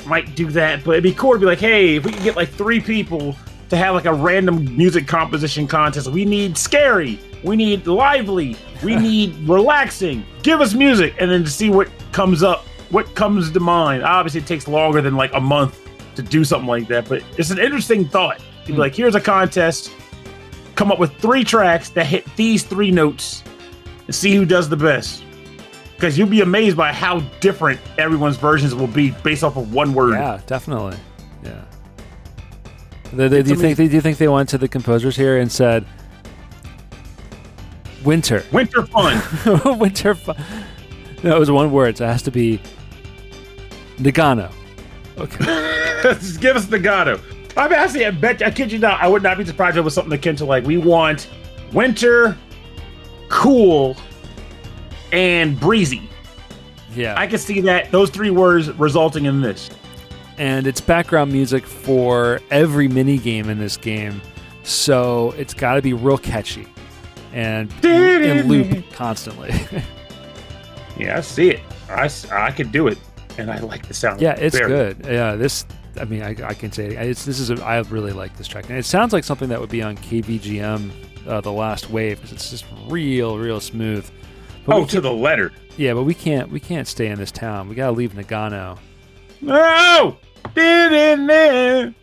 might 0.05 0.35
do 0.35 0.47
that, 0.51 0.83
but 0.85 0.91
it'd 0.91 1.03
be 1.03 1.13
cool 1.13 1.33
to 1.33 1.39
be 1.39 1.45
like, 1.45 1.59
hey, 1.59 1.95
if 1.97 2.05
we 2.05 2.11
could 2.11 2.23
get 2.23 2.35
like 2.37 2.49
three 2.49 2.79
people 2.79 3.35
to 3.69 3.75
have 3.75 3.93
like 3.95 4.05
a 4.05 4.13
random 4.13 4.77
music 4.77 5.05
composition 5.07 5.67
contest, 5.67 6.07
we 6.09 6.23
need 6.23 6.57
scary, 6.57 7.19
we 7.43 7.57
need 7.57 7.85
lively, 7.87 8.55
we 8.83 8.95
need 8.95 9.35
relaxing. 9.47 10.25
Give 10.43 10.61
us 10.61 10.73
music, 10.73 11.15
and 11.19 11.31
then 11.31 11.43
to 11.43 11.49
see 11.49 11.69
what 11.69 11.89
comes 12.11 12.43
up, 12.43 12.65
what 12.89 13.13
comes 13.15 13.51
to 13.51 13.59
mind. 13.59 14.03
Obviously, 14.03 14.41
it 14.41 14.47
takes 14.47 14.67
longer 14.67 15.01
than 15.01 15.15
like 15.15 15.33
a 15.33 15.41
month 15.41 15.79
to 16.15 16.21
do 16.21 16.43
something 16.43 16.67
like 16.67 16.87
that, 16.87 17.07
but 17.07 17.23
it's 17.37 17.51
an 17.51 17.59
interesting 17.59 18.07
thought. 18.07 18.39
To 18.39 18.67
be 18.67 18.73
hmm. 18.73 18.79
like, 18.79 18.95
here's 18.95 19.15
a 19.15 19.21
contest 19.21 19.91
come 20.77 20.91
up 20.91 20.99
with 20.99 21.11
three 21.17 21.43
tracks 21.43 21.89
that 21.89 22.05
hit 22.05 22.23
these 22.37 22.63
three 22.63 22.91
notes 22.91 23.43
and 24.05 24.15
see 24.15 24.35
who 24.35 24.45
does 24.45 24.69
the 24.69 24.77
best. 24.77 25.25
Because 25.95 26.17
you'll 26.17 26.29
be 26.29 26.41
amazed 26.41 26.77
by 26.77 26.93
how 26.93 27.19
different 27.41 27.81
everyone's 27.97 28.37
versions 28.37 28.75
will 28.75 28.87
be 28.87 29.09
based 29.23 29.43
off 29.43 29.57
of 29.57 29.73
one 29.73 29.93
word. 29.95 30.13
Yeah, 30.13 30.39
definitely. 30.45 30.95
Yeah. 31.43 31.65
They, 33.11 33.27
they, 33.27 33.41
do 33.41 33.49
you 33.49 33.55
Somebody- 33.55 33.73
think? 33.73 33.89
Do 33.89 33.95
you 33.95 34.01
think 34.01 34.19
they 34.19 34.27
went 34.27 34.49
to 34.49 34.59
the 34.59 34.67
composers 34.67 35.15
here 35.15 35.39
and 35.39 35.51
said, 35.51 35.85
"Winter, 38.03 38.43
Winter 38.51 38.85
fun. 38.85 39.21
winter"? 39.79 40.15
Fu-. 40.15 40.33
No, 41.23 41.35
it 41.35 41.39
was 41.39 41.51
one 41.51 41.71
word, 41.71 41.97
so 41.97 42.05
it 42.05 42.09
has 42.09 42.21
to 42.23 42.31
be 42.31 42.59
Nagano. 43.97 44.51
Okay. 45.17 45.45
Just 46.03 46.39
give 46.41 46.55
us 46.55 46.65
the 46.67 46.77
Gato. 46.79 47.19
I'm 47.55 47.73
actually, 47.73 48.05
I 48.05 48.11
bet, 48.11 48.41
I 48.43 48.51
kid 48.51 48.71
you 48.71 48.77
not, 48.77 49.01
I 49.01 49.07
would 49.07 49.23
not 49.23 49.37
be 49.37 49.43
surprised 49.45 49.77
if 49.77 49.81
it 49.81 49.83
was 49.83 49.95
something 49.95 50.13
akin 50.13 50.35
to 50.35 50.45
like, 50.45 50.63
we 50.63 50.77
want 50.77 51.27
winter, 51.73 52.37
cool, 53.29 53.97
and 55.11 55.59
breezy. 55.59 56.07
Yeah. 56.95 57.15
I 57.17 57.25
can 57.25 57.39
see 57.39 57.61
that, 57.61 57.91
those 57.91 58.11
three 58.11 58.29
words 58.29 58.71
resulting 58.73 59.25
in 59.25 59.41
this. 59.41 59.71
and 60.37 60.67
it's 60.67 60.79
background 60.79 61.31
music 61.31 61.65
for 61.65 62.39
every 62.51 62.87
mini 62.87 63.17
game 63.17 63.49
in 63.49 63.57
this 63.57 63.75
game, 63.75 64.21
so 64.61 65.33
it's 65.35 65.55
got 65.55 65.75
to 65.75 65.81
be 65.81 65.93
real 65.93 66.19
catchy 66.19 66.67
and 67.37 67.71
and 67.85 68.49
loop 68.49 68.83
constantly. 68.91 69.53
Yeah, 70.99 71.17
I 71.17 71.21
see 71.21 71.51
it. 71.51 71.59
I, 71.89 72.09
I 72.31 72.49
could 72.49 72.71
do 72.71 72.87
it, 72.87 72.97
and 73.37 73.51
I 73.51 73.59
like 73.59 73.87
the 73.87 73.93
sound. 73.93 74.19
yeah, 74.19 74.31
it's 74.31 74.57
Very. 74.57 74.67
good. 74.69 75.05
Yeah, 75.05 75.35
this. 75.35 75.63
I 76.01 76.05
mean, 76.05 76.23
I, 76.23 76.29
I 76.43 76.55
can 76.55 76.71
say 76.71 76.87
it. 76.87 76.93
It's, 76.93 77.23
this 77.23 77.39
is. 77.39 77.51
A, 77.51 77.63
I 77.63 77.77
really 77.81 78.13
like 78.13 78.35
this 78.35 78.47
track, 78.47 78.67
and 78.69 78.79
it 78.79 78.83
sounds 78.83 79.13
like 79.13 79.23
something 79.23 79.47
that 79.49 79.59
would 79.61 79.69
be 79.69 79.83
on 79.83 79.95
KVGM, 79.95 80.89
uh, 81.27 81.39
the 81.41 81.51
Last 81.51 81.91
Wave, 81.91 82.17
because 82.17 82.31
it's 82.31 82.49
just 82.49 82.65
real, 82.87 83.37
real 83.37 83.59
smooth. 83.59 84.09
But 84.65 84.75
Oh, 84.75 84.85
to 84.87 84.99
the 84.99 85.13
letter. 85.13 85.51
yeah, 85.77 85.93
but 85.93 86.01
we 86.01 86.15
can't. 86.15 86.49
We 86.49 86.59
can't 86.59 86.87
stay 86.87 87.07
in 87.09 87.19
this 87.19 87.31
town. 87.31 87.69
We 87.69 87.75
gotta 87.75 87.91
leave 87.91 88.13
Nagano. 88.13 88.79
No, 89.41 90.17
did 90.55 90.93
in 90.93 91.27
there. 91.27 91.93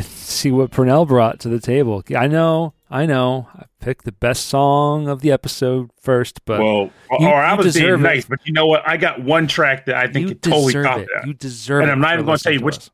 see 0.00 0.50
what 0.52 0.70
Purnell 0.70 1.04
brought 1.04 1.40
to 1.40 1.50
the 1.50 1.60
table. 1.60 2.02
I 2.16 2.28
know, 2.28 2.72
I 2.90 3.04
know. 3.06 3.48
I 3.54 3.64
picked 3.80 4.04
the 4.04 4.12
best 4.12 4.46
song 4.46 5.08
of 5.08 5.20
the 5.20 5.32
episode 5.32 5.90
first, 6.00 6.44
but 6.44 6.60
Well, 6.60 6.90
you- 7.18 7.26
or 7.26 7.34
I 7.34 7.54
was 7.54 7.74
being 7.74 7.94
it. 7.94 7.96
nice, 8.00 8.24
but 8.26 8.38
you 8.44 8.52
know 8.52 8.66
what? 8.66 8.82
I 8.88 8.96
got 8.96 9.20
one 9.22 9.46
track 9.48 9.86
that 9.86 9.96
I 9.96 10.06
think 10.06 10.28
you 10.28 10.34
totally 10.34 10.72
deserve 10.72 10.86
it. 10.98 11.08
that. 11.14 11.26
You 11.26 11.34
deserve 11.34 11.82
And 11.82 11.90
it. 11.90 11.92
I'm 11.92 12.00
not 12.00 12.14
even 12.14 12.26
gonna 12.26 12.38
tell 12.38 12.52
you 12.52 12.60
which- 12.60 12.76
us. 12.76 12.90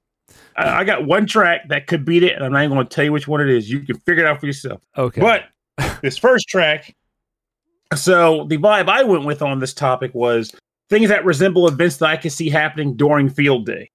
I, 0.57 0.81
I 0.81 0.85
got 0.85 1.05
one 1.07 1.27
track 1.27 1.69
that 1.69 1.87
could 1.87 2.05
beat 2.05 2.23
it, 2.23 2.35
and 2.37 2.45
I'm 2.45 2.53
not 2.53 2.63
even 2.65 2.77
going 2.77 2.87
to 2.87 2.95
tell 2.95 3.05
you 3.05 3.13
which 3.13 3.27
one 3.27 3.41
it 3.41 3.49
is. 3.49 3.71
You 3.71 3.81
can 3.81 3.97
figure 4.01 4.23
it 4.25 4.29
out 4.29 4.39
for 4.39 4.45
yourself. 4.47 4.83
Okay, 4.99 5.19
But 5.21 5.45
this 6.03 6.19
first 6.19 6.47
track, 6.47 6.95
so 7.95 8.45
the 8.49 8.59
vibe 8.59 8.89
I 8.91 9.03
went 9.03 9.25
with 9.25 9.41
on 9.41 9.61
this 9.61 9.73
topic 9.73 10.11
was 10.15 10.53
things 10.91 11.09
that 11.09 11.25
resemble 11.25 11.69
events 11.69 11.97
that 11.99 12.11
I 12.11 12.17
could 12.19 12.33
see 12.33 12.51
happening 12.51 12.97
during 12.97 13.31
field 13.31 13.65
day, 13.65 13.91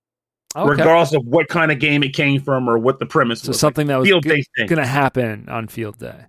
okay. 0.62 0.70
regardless 0.72 1.14
of 1.14 1.26
what 1.26 1.48
kind 1.48 1.72
of 1.72 1.80
game 1.80 2.04
it 2.04 2.14
came 2.14 2.42
from 2.42 2.70
or 2.70 2.78
what 2.78 3.00
the 3.00 3.06
premise 3.06 3.42
so 3.42 3.50
was. 3.50 3.60
something 3.60 3.88
that 3.88 3.98
was 3.98 4.08
field 4.08 4.24
go- 4.24 4.36
day 4.36 4.68
gonna 4.68 4.86
happen 4.86 5.48
on 5.50 5.68
field 5.68 5.98
day. 6.00 6.26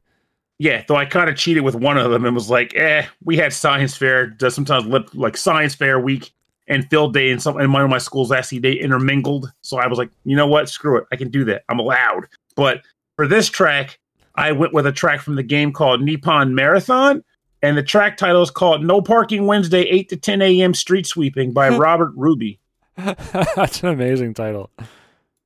Yeah, 0.58 0.82
though 0.88 0.96
I 0.96 1.04
kind 1.04 1.30
of 1.30 1.36
cheated 1.36 1.62
with 1.62 1.76
one 1.76 1.96
of 1.96 2.10
them 2.10 2.24
and 2.24 2.34
was 2.34 2.50
like, 2.50 2.74
eh, 2.74 3.06
we 3.22 3.36
had 3.36 3.52
science 3.52 3.96
fair, 3.96 4.26
does 4.26 4.54
sometimes 4.54 4.86
lip 4.86 5.08
like 5.14 5.36
science 5.36 5.74
fair 5.74 6.00
week 6.00 6.32
and 6.66 6.88
field 6.90 7.14
day 7.14 7.30
and 7.30 7.40
some 7.40 7.60
in 7.60 7.72
one 7.72 7.82
of 7.82 7.90
my 7.90 7.98
schools 7.98 8.32
actually 8.32 8.58
they 8.58 8.72
intermingled. 8.72 9.52
So 9.62 9.78
I 9.78 9.86
was 9.86 9.98
like, 9.98 10.10
you 10.24 10.36
know 10.36 10.46
what? 10.46 10.68
Screw 10.68 10.98
it. 10.98 11.04
I 11.12 11.16
can 11.16 11.30
do 11.30 11.44
that. 11.44 11.62
I'm 11.68 11.78
allowed. 11.78 12.26
But 12.56 12.82
for 13.16 13.26
this 13.26 13.48
track, 13.48 13.98
I 14.34 14.52
went 14.52 14.72
with 14.72 14.86
a 14.86 14.92
track 14.92 15.20
from 15.20 15.36
the 15.36 15.42
game 15.42 15.72
called 15.72 16.02
Nippon 16.02 16.54
Marathon. 16.54 17.24
And 17.62 17.76
the 17.76 17.82
track 17.82 18.16
title 18.16 18.42
is 18.42 18.50
called 18.50 18.84
No 18.84 19.02
Parking 19.02 19.46
Wednesday, 19.46 19.82
8 19.82 20.08
to 20.10 20.16
10 20.16 20.42
a.m. 20.42 20.74
Street 20.74 21.06
Sweeping 21.06 21.52
by 21.52 21.68
Robert 21.76 22.12
Ruby. 22.14 22.60
That's 23.54 23.82
an 23.84 23.90
amazing 23.90 24.34
title. 24.34 24.70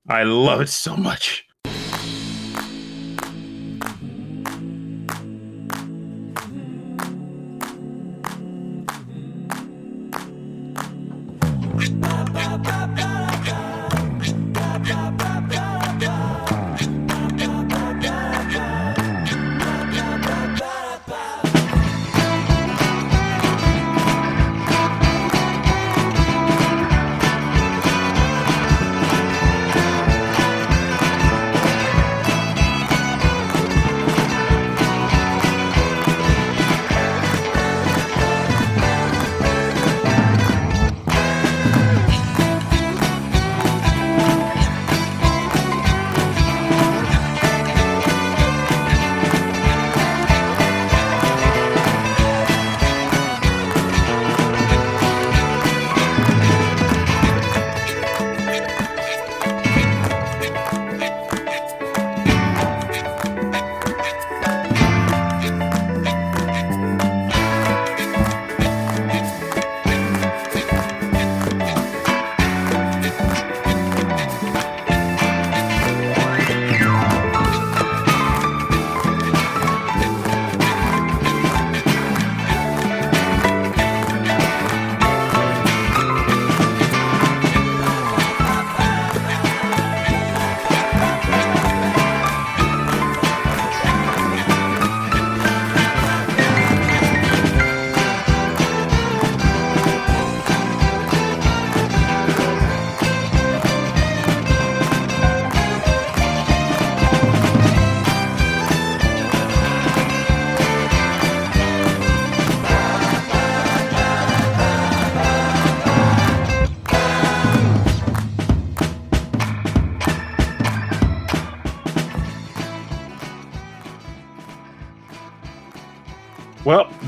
I 0.09 0.23
love 0.23 0.63
it 0.63 0.71
so 0.71 0.97
much. 0.97 1.47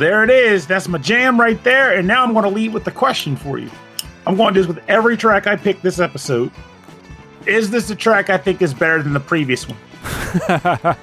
There 0.04 0.22
it 0.22 0.28
is. 0.28 0.66
That's 0.66 0.86
my 0.86 0.98
jam 0.98 1.40
right 1.40 1.62
there. 1.64 1.96
And 1.96 2.06
now 2.06 2.22
I'm 2.24 2.32
going 2.34 2.42
to 2.44 2.50
lead 2.50 2.74
with 2.74 2.84
the 2.84 2.90
question 2.90 3.36
for 3.36 3.58
you. 3.58 3.70
I'm 4.26 4.36
going 4.36 4.52
to 4.52 4.60
do 4.60 4.66
this 4.66 4.74
with 4.76 4.84
every 4.88 5.16
track 5.16 5.46
I 5.46 5.56
pick 5.56 5.80
this 5.80 5.98
episode. 5.98 6.50
Is 7.46 7.70
this 7.70 7.88
a 7.88 7.96
track 7.96 8.28
I 8.28 8.36
think 8.36 8.60
is 8.60 8.74
better 8.74 9.02
than 9.02 9.14
the 9.14 9.20
previous 9.20 9.66
one? 9.66 9.78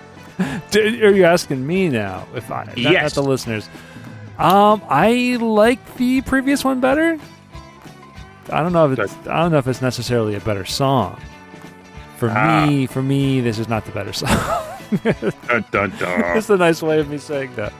Are 0.75 1.11
you 1.11 1.23
asking 1.23 1.65
me 1.65 1.89
now? 1.89 2.27
If 2.35 2.51
I, 2.51 2.65
not, 2.65 2.67
not 2.67 2.77
Yes. 2.77 3.13
the 3.15 3.23
listeners. 3.23 3.69
Um, 4.37 4.81
I 4.87 5.37
like 5.39 5.95
the 5.95 6.21
previous 6.21 6.63
one 6.63 6.79
better. 6.79 7.17
I 8.51 8.61
don't 8.61 8.73
know 8.73 8.91
if 8.91 8.99
it's, 8.99 9.13
I 9.27 9.41
don't 9.41 9.51
know 9.51 9.57
if 9.59 9.67
it's 9.67 9.81
necessarily 9.81 10.35
a 10.35 10.39
better 10.41 10.65
song. 10.65 11.19
For 12.17 12.29
Ah. 12.29 12.65
me, 12.67 12.85
for 12.85 13.01
me, 13.01 13.39
this 13.41 13.57
is 13.57 13.67
not 13.67 13.85
the 13.85 13.91
better 13.91 14.13
song. 14.13 14.29
Dun, 15.03 15.65
dun, 15.71 15.89
dun. 15.97 16.19
That's 16.21 16.49
a 16.49 16.57
nice 16.57 16.81
way 16.83 16.99
of 16.99 17.07
me 17.09 17.17
saying 17.17 17.55
that. 17.55 17.71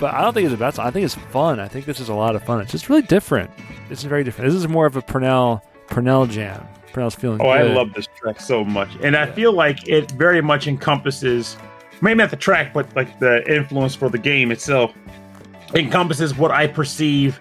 But 0.00 0.12
I 0.14 0.22
don't 0.22 0.34
think 0.34 0.46
it's 0.46 0.54
a 0.54 0.58
bad 0.58 0.74
song. 0.74 0.86
I 0.86 0.90
think 0.90 1.04
it's 1.04 1.14
fun. 1.14 1.60
I 1.60 1.68
think 1.68 1.86
this 1.86 2.00
is 2.00 2.08
a 2.08 2.14
lot 2.14 2.34
of 2.36 2.42
fun. 2.42 2.60
It's 2.60 2.72
just 2.72 2.88
really 2.88 3.02
different. 3.02 3.50
It's 3.90 4.02
very 4.02 4.24
different. 4.24 4.50
This 4.50 4.58
is 4.58 4.68
more 4.68 4.86
of 4.86 4.96
a 4.96 5.02
Purnell 5.02 5.62
Purnell 5.88 6.26
jam. 6.26 6.66
Purnell's 6.92 7.14
feeling 7.14 7.40
Oh, 7.40 7.48
I 7.48 7.62
love 7.62 7.92
this 7.94 8.06
track 8.16 8.40
so 8.40 8.64
much. 8.64 8.88
And 9.02 9.16
I 9.16 9.30
feel 9.30 9.52
like 9.52 9.88
it 9.88 10.10
very 10.12 10.40
much 10.40 10.66
encompasses, 10.68 11.56
maybe 12.00 12.18
not 12.18 12.30
the 12.30 12.36
track, 12.36 12.72
but 12.72 12.94
like 12.96 13.18
the 13.20 13.44
influence 13.52 13.94
for 13.94 14.08
the 14.08 14.18
game 14.18 14.50
itself, 14.52 14.92
encompasses 15.74 16.36
what 16.36 16.50
I 16.50 16.66
perceive 16.66 17.40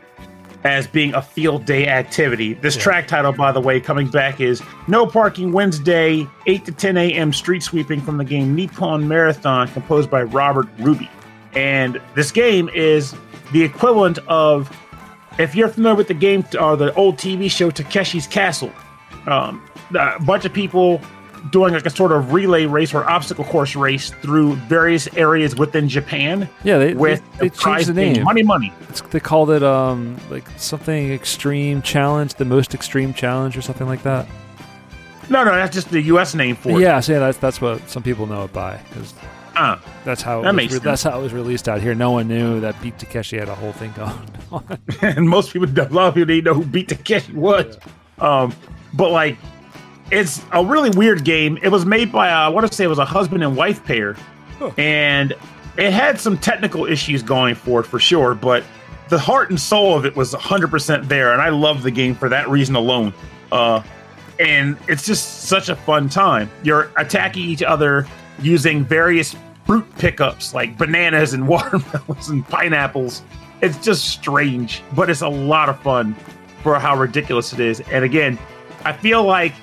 as 0.63 0.88
being 0.88 1.13
a 1.13 1.22
field 1.22 1.66
day 1.66 1.88
activity. 1.88 2.54
This 2.54 2.76
Yeah. 2.76 2.82
track 2.84 3.08
title, 3.08 3.34
by 3.34 3.52
the 3.52 3.60
way, 3.62 3.80
coming 3.80 4.08
back 4.08 4.39
is 4.42 4.62
No 4.88 5.06
Parking 5.06 5.52
Wednesday, 5.52 6.26
8 6.48 6.66
to 6.66 6.72
10 6.72 6.98
a.m. 6.98 7.34
street 7.34 7.63
sweeping 7.63 8.00
from 8.02 8.18
the 8.18 8.24
game 8.24 8.56
Nippon 8.56 9.08
Marathon, 9.08 9.68
composed 9.68 10.10
by 10.10 10.24
Robert 10.24 10.68
Ruby. 10.80 11.10
And 11.56 12.02
this 12.16 12.32
game 12.32 12.70
is 12.70 13.16
the 13.52 13.62
equivalent 13.63 14.20
of, 14.28 14.76
if 15.38 15.56
you're 15.56 15.68
familiar 15.70 15.96
with 15.96 16.08
the 16.08 16.13
game 16.13 16.44
or 16.60 16.76
the 16.76 16.94
old 16.96 17.18
TV 17.18 17.50
show 17.50 17.72
Takeshi's 17.72 18.28
Castle, 18.28 18.72
um, 19.28 19.62
a 19.96 20.20
bunch 20.24 20.46
of 20.46 20.54
people 20.54 21.00
doing 21.52 21.74
like 21.74 21.86
a 21.86 21.89
sort 21.89 22.12
of 22.13 22.32
relay 22.32 22.66
race 22.66 22.94
or 22.94 23.04
obstacle 23.10 23.44
course 23.44 23.76
race 23.76 24.12
through 24.22 24.56
various 24.56 25.08
areas 25.18 25.56
within 25.58 25.89
Japan 25.89 26.48
Yeah, 26.63 26.78
they, 26.78 26.94
with 26.94 27.22
they, 27.34 27.50
they 27.50 27.50
the 27.50 27.58
changed 27.58 27.89
the 27.89 27.94
name. 27.94 28.24
money, 28.24 28.44
money. 28.44 28.72
It's, 28.89 29.02
they 29.02 29.20
called 29.20 29.50
it 29.52 29.62
um 29.62 30.18
like 30.30 30.48
something 30.58 31.12
extreme 31.12 31.82
challenge, 31.82 32.36
the 32.36 32.46
most 32.46 32.74
extreme 32.74 33.13
challenge, 33.13 33.58
or 33.58 33.62
something 33.62 33.88
like 33.88 34.04
that. 34.04 34.26
No, 35.30 35.44
no, 35.44 35.52
that's 35.54 35.74
just 35.74 35.89
the 35.89 36.02
U.S. 36.04 36.34
name 36.34 36.56
for 36.56 36.70
it. 36.72 36.80
Yeah, 36.82 37.00
so 37.02 37.12
yeah, 37.13 37.20
that's 37.20 37.38
that's 37.39 37.60
what 37.60 37.89
some 37.89 38.04
people 38.04 38.26
know 38.26 38.46
it 38.46 38.54
by. 38.54 38.80
'cause 38.94 39.13
Uh, 39.56 39.78
That's 40.04 40.22
how 40.22 40.39
it 40.39 40.44
That 40.44 40.50
was 40.50 40.56
makes 40.56 40.74
re- 40.74 40.80
that's 40.80 41.04
how 41.04 41.20
it 41.20 41.22
was 41.22 41.32
released 41.34 41.70
out 41.70 41.80
here. 41.82 41.94
No 41.94 42.12
one 42.12 42.28
knew 42.28 42.60
that 42.62 42.82
Beat 42.82 42.98
Takeshi 42.98 43.38
had 43.38 43.50
a 43.50 43.56
whole 43.56 43.72
thing 43.74 43.92
going 43.96 44.12
on. 44.52 44.80
and 45.02 45.30
most 45.30 45.54
people, 45.54 45.68
a 45.80 45.86
lot 45.89 46.08
of 46.08 46.13
people 46.16 46.28
didn't 46.28 46.46
know 46.46 46.54
who 46.56 46.66
beat 46.66 46.88
Takeshi 46.89 47.34
was. 47.34 47.78
Um, 48.20 48.56
but 48.94 49.12
like, 49.12 49.38
it's 50.12 50.44
a 50.52 50.63
really 50.63 50.89
weird 50.92 51.24
game. 51.24 51.58
It 51.62 51.70
was 51.70 51.86
made 51.86 52.12
by 52.12 52.30
uh, 52.32 52.36
I 52.46 52.48
want 52.50 52.68
to 52.68 52.74
say 52.74 52.84
it 52.84 52.88
was 52.88 53.00
a 53.00 53.06
husband 53.06 53.44
and 53.44 53.56
wife 53.56 53.84
pair, 53.86 54.16
and 54.78 55.34
it 55.78 55.92
had 55.92 56.20
some 56.20 56.38
technical 56.38 56.86
issues 56.86 57.24
going 57.24 57.56
for 57.56 57.80
it 57.82 57.84
for 57.86 58.00
sure. 58.00 58.36
But 58.36 58.63
the 59.10 59.20
heart 59.20 59.50
and 59.50 59.60
soul 59.60 59.96
of 59.98 60.06
it 60.06 60.16
was 60.16 60.34
100% 60.34 61.08
there, 61.08 61.34
and 61.34 61.42
I 61.42 61.50
love 61.50 61.84
the 61.84 61.92
game 61.92 62.16
for 62.16 62.30
that 62.30 62.50
reason 62.50 62.76
alone. 62.76 63.13
Uh, 63.52 63.82
and 64.39 64.78
it's 64.88 65.06
just 65.06 65.44
such 65.44 65.70
a 65.70 65.76
fun 65.76 66.10
time. 66.10 66.50
You're 66.63 66.92
attacking 66.98 67.44
each 67.44 67.62
other 67.63 68.08
using 68.41 68.84
various 68.84 69.36
fruit 69.65 69.86
pickups 69.98 70.54
like 70.54 70.78
bananas 70.78 71.34
and 71.34 71.48
watermelons 71.48 72.30
and 72.30 72.48
pineapples. 72.48 73.22
It's 73.62 73.78
just 73.78 74.06
strange, 74.10 74.84
but 74.93 75.10
it's 75.10 75.22
a 75.22 75.28
lot 75.30 75.69
of 75.69 75.80
fun 75.82 76.15
for 76.63 76.78
how 76.80 76.98
ridiculous 76.98 77.54
it 77.54 77.60
is. 77.60 77.80
And 77.91 78.04
again, 78.04 78.38
I 78.84 78.91
feel 78.93 79.24
like 79.24 79.54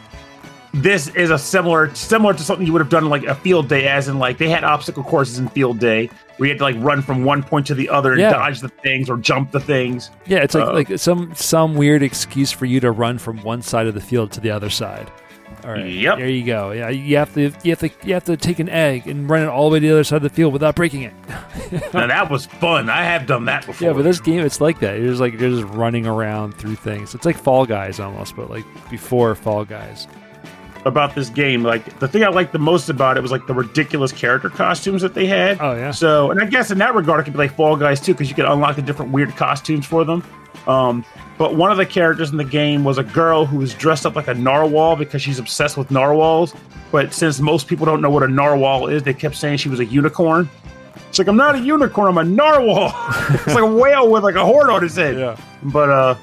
this 0.73 1.09
is 1.09 1.31
a 1.31 1.39
similar 1.39 1.93
similar 1.95 2.33
to 2.33 2.43
something 2.43 2.65
you 2.67 2.73
would 2.73 2.81
have 2.81 2.89
done 2.89 3.09
like 3.11 3.25
a 3.25 3.35
field 3.35 3.69
day, 3.69 3.89
as 3.89 4.07
in 4.09 4.19
like 4.19 4.39
they 4.39 4.49
had 4.49 4.63
obstacle 4.65 5.03
courses 5.03 5.39
in 5.39 5.49
field 5.49 5.79
day 5.81 6.09
where 6.37 6.47
you 6.47 6.53
had 6.55 6.59
to 6.59 6.65
like 6.65 6.77
run 6.79 7.03
from 7.03 7.25
one 7.25 7.43
point 7.43 7.67
to 7.67 7.75
the 7.75 7.89
other 7.89 8.13
and 8.13 8.21
Yeah. 8.21 8.31
dodge 8.31 8.61
the 8.61 8.69
things 8.69 9.11
or 9.11 9.17
jump 9.19 9.51
the 9.51 9.61
things. 9.61 10.11
yeah, 10.27 10.39
it's 10.39 10.55
like 10.55 10.69
Uh, 10.69 10.73
like 10.73 10.99
some 10.99 11.33
some 11.35 11.75
weird 11.75 12.03
excuse 12.03 12.53
for 12.53 12.65
you 12.67 12.79
to 12.81 12.91
run 12.93 13.19
from 13.19 13.43
one 13.43 13.61
side 13.63 13.87
of 13.89 13.95
the 13.95 14.01
field 14.01 14.31
to 14.33 14.41
the 14.41 14.51
other 14.51 14.71
side. 14.71 15.11
All 15.65 15.73
right. 15.73 15.87
Yep. 15.87 16.19
There 16.19 16.29
you 16.29 16.45
go. 16.45 16.73
Yeah, 16.73 16.89
you 16.89 17.17
have 17.17 17.35
to 17.35 17.53
you 17.63 17.71
have 17.71 17.81
to 17.81 17.91
you 18.05 18.15
have 18.15 18.25
to 18.25 18.37
take 18.37 18.59
an 18.59 18.69
egg 18.69 19.07
and 19.07 19.29
run 19.29 19.43
it 19.43 19.49
all 19.49 19.71
the 19.71 19.75
way 19.75 19.81
to 19.81 19.87
the 19.87 19.93
other 19.93 20.05
side 20.05 20.17
of 20.17 20.23
the 20.23 20.31
field 20.31 20.53
without 20.53 20.75
breaking 20.75 21.03
it. 21.03 21.13
now 21.95 22.07
that 22.07 22.31
was 22.31 22.47
fun. 22.47 22.89
I 22.89 23.05
have 23.05 23.27
done 23.27 23.45
that 23.47 23.67
before. 23.67 23.89
Yeah, 23.89 23.95
but 23.95 24.03
this 24.03 24.21
game 24.21 24.41
it's 24.41 24.61
like 24.61 24.81
that. 24.81 24.99
You're 24.99 25.09
just 25.09 25.21
like 25.21 25.39
you're 25.39 25.51
just 25.51 25.65
running 25.75 26.07
around 26.07 26.57
through 26.57 26.77
things. 26.77 27.15
It's 27.15 27.25
like 27.25 27.37
Fall 27.37 27.67
Guys 27.67 28.01
almost, 28.01 28.37
but 28.37 28.51
like 28.51 28.65
before 28.91 29.35
Fall 29.35 29.65
Guys. 29.65 30.07
About 30.85 31.15
this 31.15 31.29
game, 31.29 31.63
like 31.63 31.99
the 31.99 32.09
thing 32.09 32.25
I 32.25 32.29
liked 32.29 32.53
the 32.53 32.59
most 32.59 32.89
about 32.89 33.17
it 33.17 33.21
was 33.21 33.31
like 33.31 33.47
the 33.47 33.55
ridiculous 33.55 34.13
character 34.13 34.49
costumes 34.49 35.03
that 35.03 35.15
they 35.15 35.27
had. 35.27 35.59
Oh 35.61 35.75
yeah. 35.75 35.91
So, 35.91 36.31
and 36.31 36.41
I 36.41 36.47
guess 36.47 36.71
in 36.71 36.79
that 36.79 36.95
regard, 36.95 37.21
it 37.21 37.25
could 37.25 37.35
be 37.35 37.39
like 37.39 37.55
Fall 37.55 37.77
Guys 37.77 38.01
too, 38.01 38.13
because 38.13 38.29
you 38.29 38.35
could 38.35 38.47
unlock 38.47 38.77
the 38.77 38.83
different 38.83 39.13
weird 39.13 39.37
costumes 39.37 39.87
for 39.87 40.05
them. 40.05 40.25
Um, 40.67 41.05
but 41.39 41.57
one 41.57 41.71
of 41.71 41.79
the 41.79 41.87
characters 41.87 42.31
in 42.31 42.37
the 42.37 42.45
game 42.45 42.85
was 42.85 42.99
a 42.99 43.03
girl 43.03 43.47
who 43.47 43.59
was 43.59 43.73
dressed 43.75 44.05
up 44.05 44.15
like 44.15 44.29
a 44.29 44.35
narwhal 44.35 44.97
because 44.97 45.23
she's 45.23 45.39
obsessed 45.39 45.77
with 45.77 45.91
narwhals. 45.91 46.55
But 46.93 47.15
since 47.15 47.41
most 47.41 47.67
people 47.67 47.87
don't 47.87 48.03
know 48.03 48.11
what 48.11 48.23
a 48.23 48.29
narwhal 48.29 48.89
is, 48.89 49.03
they 49.03 49.15
kept 49.15 49.37
saying 49.37 49.59
she 49.59 49.69
was 49.69 49.81
a 49.81 49.85
unicorn. 49.85 50.51
It's 51.09 51.19
like 51.19 51.29
I'm 51.29 51.37
not 51.37 51.55
a 51.57 51.59
unicorn, 51.59 52.09
I'm 52.09 52.19
a 52.19 52.25
narwhal. 52.25 52.93
it's 53.31 53.47
like 53.49 53.65
a 53.65 53.75
whale 53.75 54.11
with 54.11 54.23
like 54.23 54.35
a 54.35 54.45
horn 54.45 54.71
on 54.71 54.83
his 54.83 54.97
head. 54.97 55.19
Yeah. 55.19 55.37
But 55.63 55.91
uh, 55.91 56.15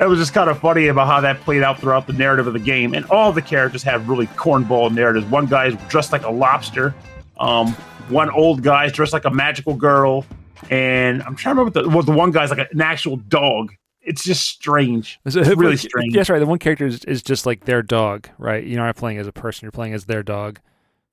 it 0.00 0.08
was 0.08 0.18
just 0.18 0.34
kind 0.34 0.50
of 0.50 0.58
funny 0.58 0.88
about 0.88 1.06
how 1.06 1.20
that 1.20 1.40
played 1.40 1.62
out 1.62 1.78
throughout 1.78 2.06
the 2.06 2.12
narrative 2.12 2.46
of 2.46 2.52
the 2.52 2.58
game. 2.58 2.94
And 2.94 3.04
all 3.06 3.32
the 3.32 3.42
characters 3.42 3.82
have 3.84 4.08
really 4.08 4.26
cornball 4.28 4.92
narratives. 4.92 5.26
One 5.26 5.46
guy's 5.46 5.74
dressed 5.88 6.12
like 6.12 6.24
a 6.24 6.30
lobster. 6.30 6.94
Um, 7.38 7.68
one 8.08 8.30
old 8.30 8.62
guy's 8.62 8.92
dressed 8.92 9.12
like 9.12 9.24
a 9.24 9.30
magical 9.30 9.74
girl. 9.74 10.24
And 10.70 11.22
I'm 11.22 11.36
trying 11.36 11.56
to 11.56 11.60
remember 11.62 11.80
what 11.80 11.90
the, 11.90 11.96
well, 11.96 12.02
the 12.02 12.12
one 12.12 12.30
guy's 12.30 12.50
like 12.50 12.68
an 12.70 12.80
actual 12.80 13.16
dog. 13.16 13.72
It's 14.00 14.22
just 14.22 14.42
strange. 14.44 15.18
It's 15.24 15.34
really 15.36 15.76
strange. 15.76 16.12
That's 16.14 16.28
right. 16.28 16.38
The 16.38 16.46
one 16.46 16.58
character 16.58 16.86
is, 16.86 17.04
is 17.04 17.22
just 17.22 17.46
like 17.46 17.64
their 17.64 17.82
dog, 17.82 18.28
right? 18.38 18.64
You're 18.64 18.80
not 18.84 18.96
playing 18.96 19.18
as 19.18 19.26
a 19.26 19.32
person. 19.32 19.64
You're 19.64 19.72
playing 19.72 19.94
as 19.94 20.04
their 20.04 20.22
dog. 20.22 20.60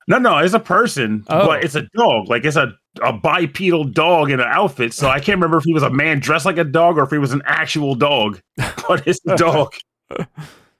No, 0.08 0.18
no, 0.18 0.38
it's 0.38 0.52
a 0.52 0.58
person, 0.60 1.24
Oh. 1.28 1.46
but 1.46 1.64
it's 1.64 1.74
a 1.74 1.82
dog. 1.94 2.28
Like 2.28 2.44
it's 2.44 2.56
a, 2.56 2.74
a 3.02 3.12
bipedal 3.12 3.84
dog 3.84 4.30
in 4.30 4.40
an 4.40 4.46
outfit. 4.48 4.92
So 4.92 5.08
I 5.08 5.18
can't 5.18 5.36
remember 5.36 5.56
if 5.58 5.64
he 5.64 5.72
was 5.72 5.82
a 5.82 5.90
man 5.90 6.18
dressed 6.20 6.44
like 6.44 6.58
a 6.58 6.64
dog 6.64 6.98
or 6.98 7.04
if 7.04 7.10
he 7.10 7.18
was 7.18 7.32
an 7.32 7.42
actual 7.46 7.94
dog. 7.94 8.40
But 8.88 9.06
it's 9.06 9.20
a 9.26 9.36
dog. 9.36 9.72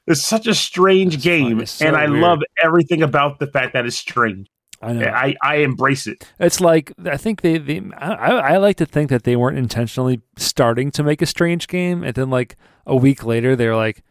It's 0.06 0.24
such 0.24 0.46
a 0.46 0.54
strange 0.54 1.14
It's 1.14 1.24
game, 1.24 1.64
so 1.64 1.86
and 1.86 1.96
I 1.96 2.08
weird. 2.08 2.20
love 2.20 2.38
everything 2.62 3.02
about 3.02 3.38
the 3.38 3.46
fact 3.46 3.72
that 3.74 3.86
it's 3.86 3.96
strange. 3.96 4.48
I 4.82 4.92
know. 4.94 5.06
I, 5.06 5.36
I 5.42 5.56
embrace 5.58 6.08
it. 6.08 6.26
It's 6.40 6.60
like 6.60 6.92
I 7.06 7.16
think 7.16 7.40
they, 7.42 7.56
they 7.58 7.80
I, 7.96 8.12
I 8.14 8.30
I 8.54 8.56
like 8.56 8.76
to 8.78 8.86
think 8.86 9.10
that 9.10 9.22
they 9.22 9.36
weren't 9.36 9.56
intentionally 9.58 10.20
starting 10.36 10.90
to 10.90 11.04
make 11.04 11.22
a 11.22 11.26
strange 11.26 11.68
game, 11.68 12.02
and 12.02 12.14
then 12.16 12.30
like 12.30 12.56
a 12.84 12.96
week 12.96 13.24
later 13.24 13.54
they're 13.54 13.76
like, 13.76 14.02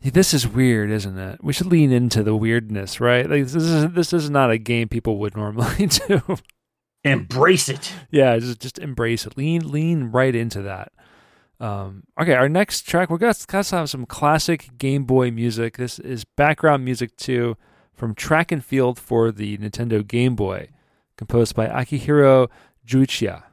"This 0.00 0.32
is 0.32 0.46
weird, 0.46 0.90
isn't 0.90 1.18
it? 1.18 1.42
We 1.42 1.52
should 1.52 1.66
lean 1.66 1.90
into 1.90 2.22
the 2.22 2.36
weirdness, 2.36 3.00
right? 3.00 3.28
Like 3.28 3.42
this 3.42 3.56
is 3.56 3.90
this 3.90 4.12
is 4.12 4.30
not 4.30 4.52
a 4.52 4.58
game 4.58 4.88
people 4.88 5.18
would 5.18 5.36
normally 5.42 5.86
do. 5.86 6.22
Embrace 7.04 7.68
it. 7.68 7.92
yeah, 8.10 8.38
just 8.38 8.60
just 8.60 8.78
embrace 8.78 9.26
it. 9.26 9.36
Lean 9.36 9.70
lean 9.70 10.04
right 10.04 10.34
into 10.34 10.62
that. 10.62 10.92
Um, 11.60 12.04
okay, 12.20 12.34
our 12.34 12.48
next 12.48 12.82
track 12.82 13.10
we're 13.10 13.18
gonna, 13.18 13.34
gonna 13.46 13.64
have 13.64 13.90
some 13.90 14.06
classic 14.06 14.70
Game 14.78 15.04
Boy 15.04 15.30
music. 15.30 15.76
This 15.76 15.98
is 15.98 16.24
background 16.24 16.84
music 16.84 17.16
too 17.16 17.56
from 17.94 18.14
Track 18.14 18.50
and 18.50 18.64
Field 18.64 18.98
for 18.98 19.30
the 19.30 19.56
Nintendo 19.58 20.06
Game 20.06 20.34
Boy, 20.34 20.68
composed 21.16 21.54
by 21.54 21.68
Akihiro 21.68 22.48
Juichiya. 22.86 23.44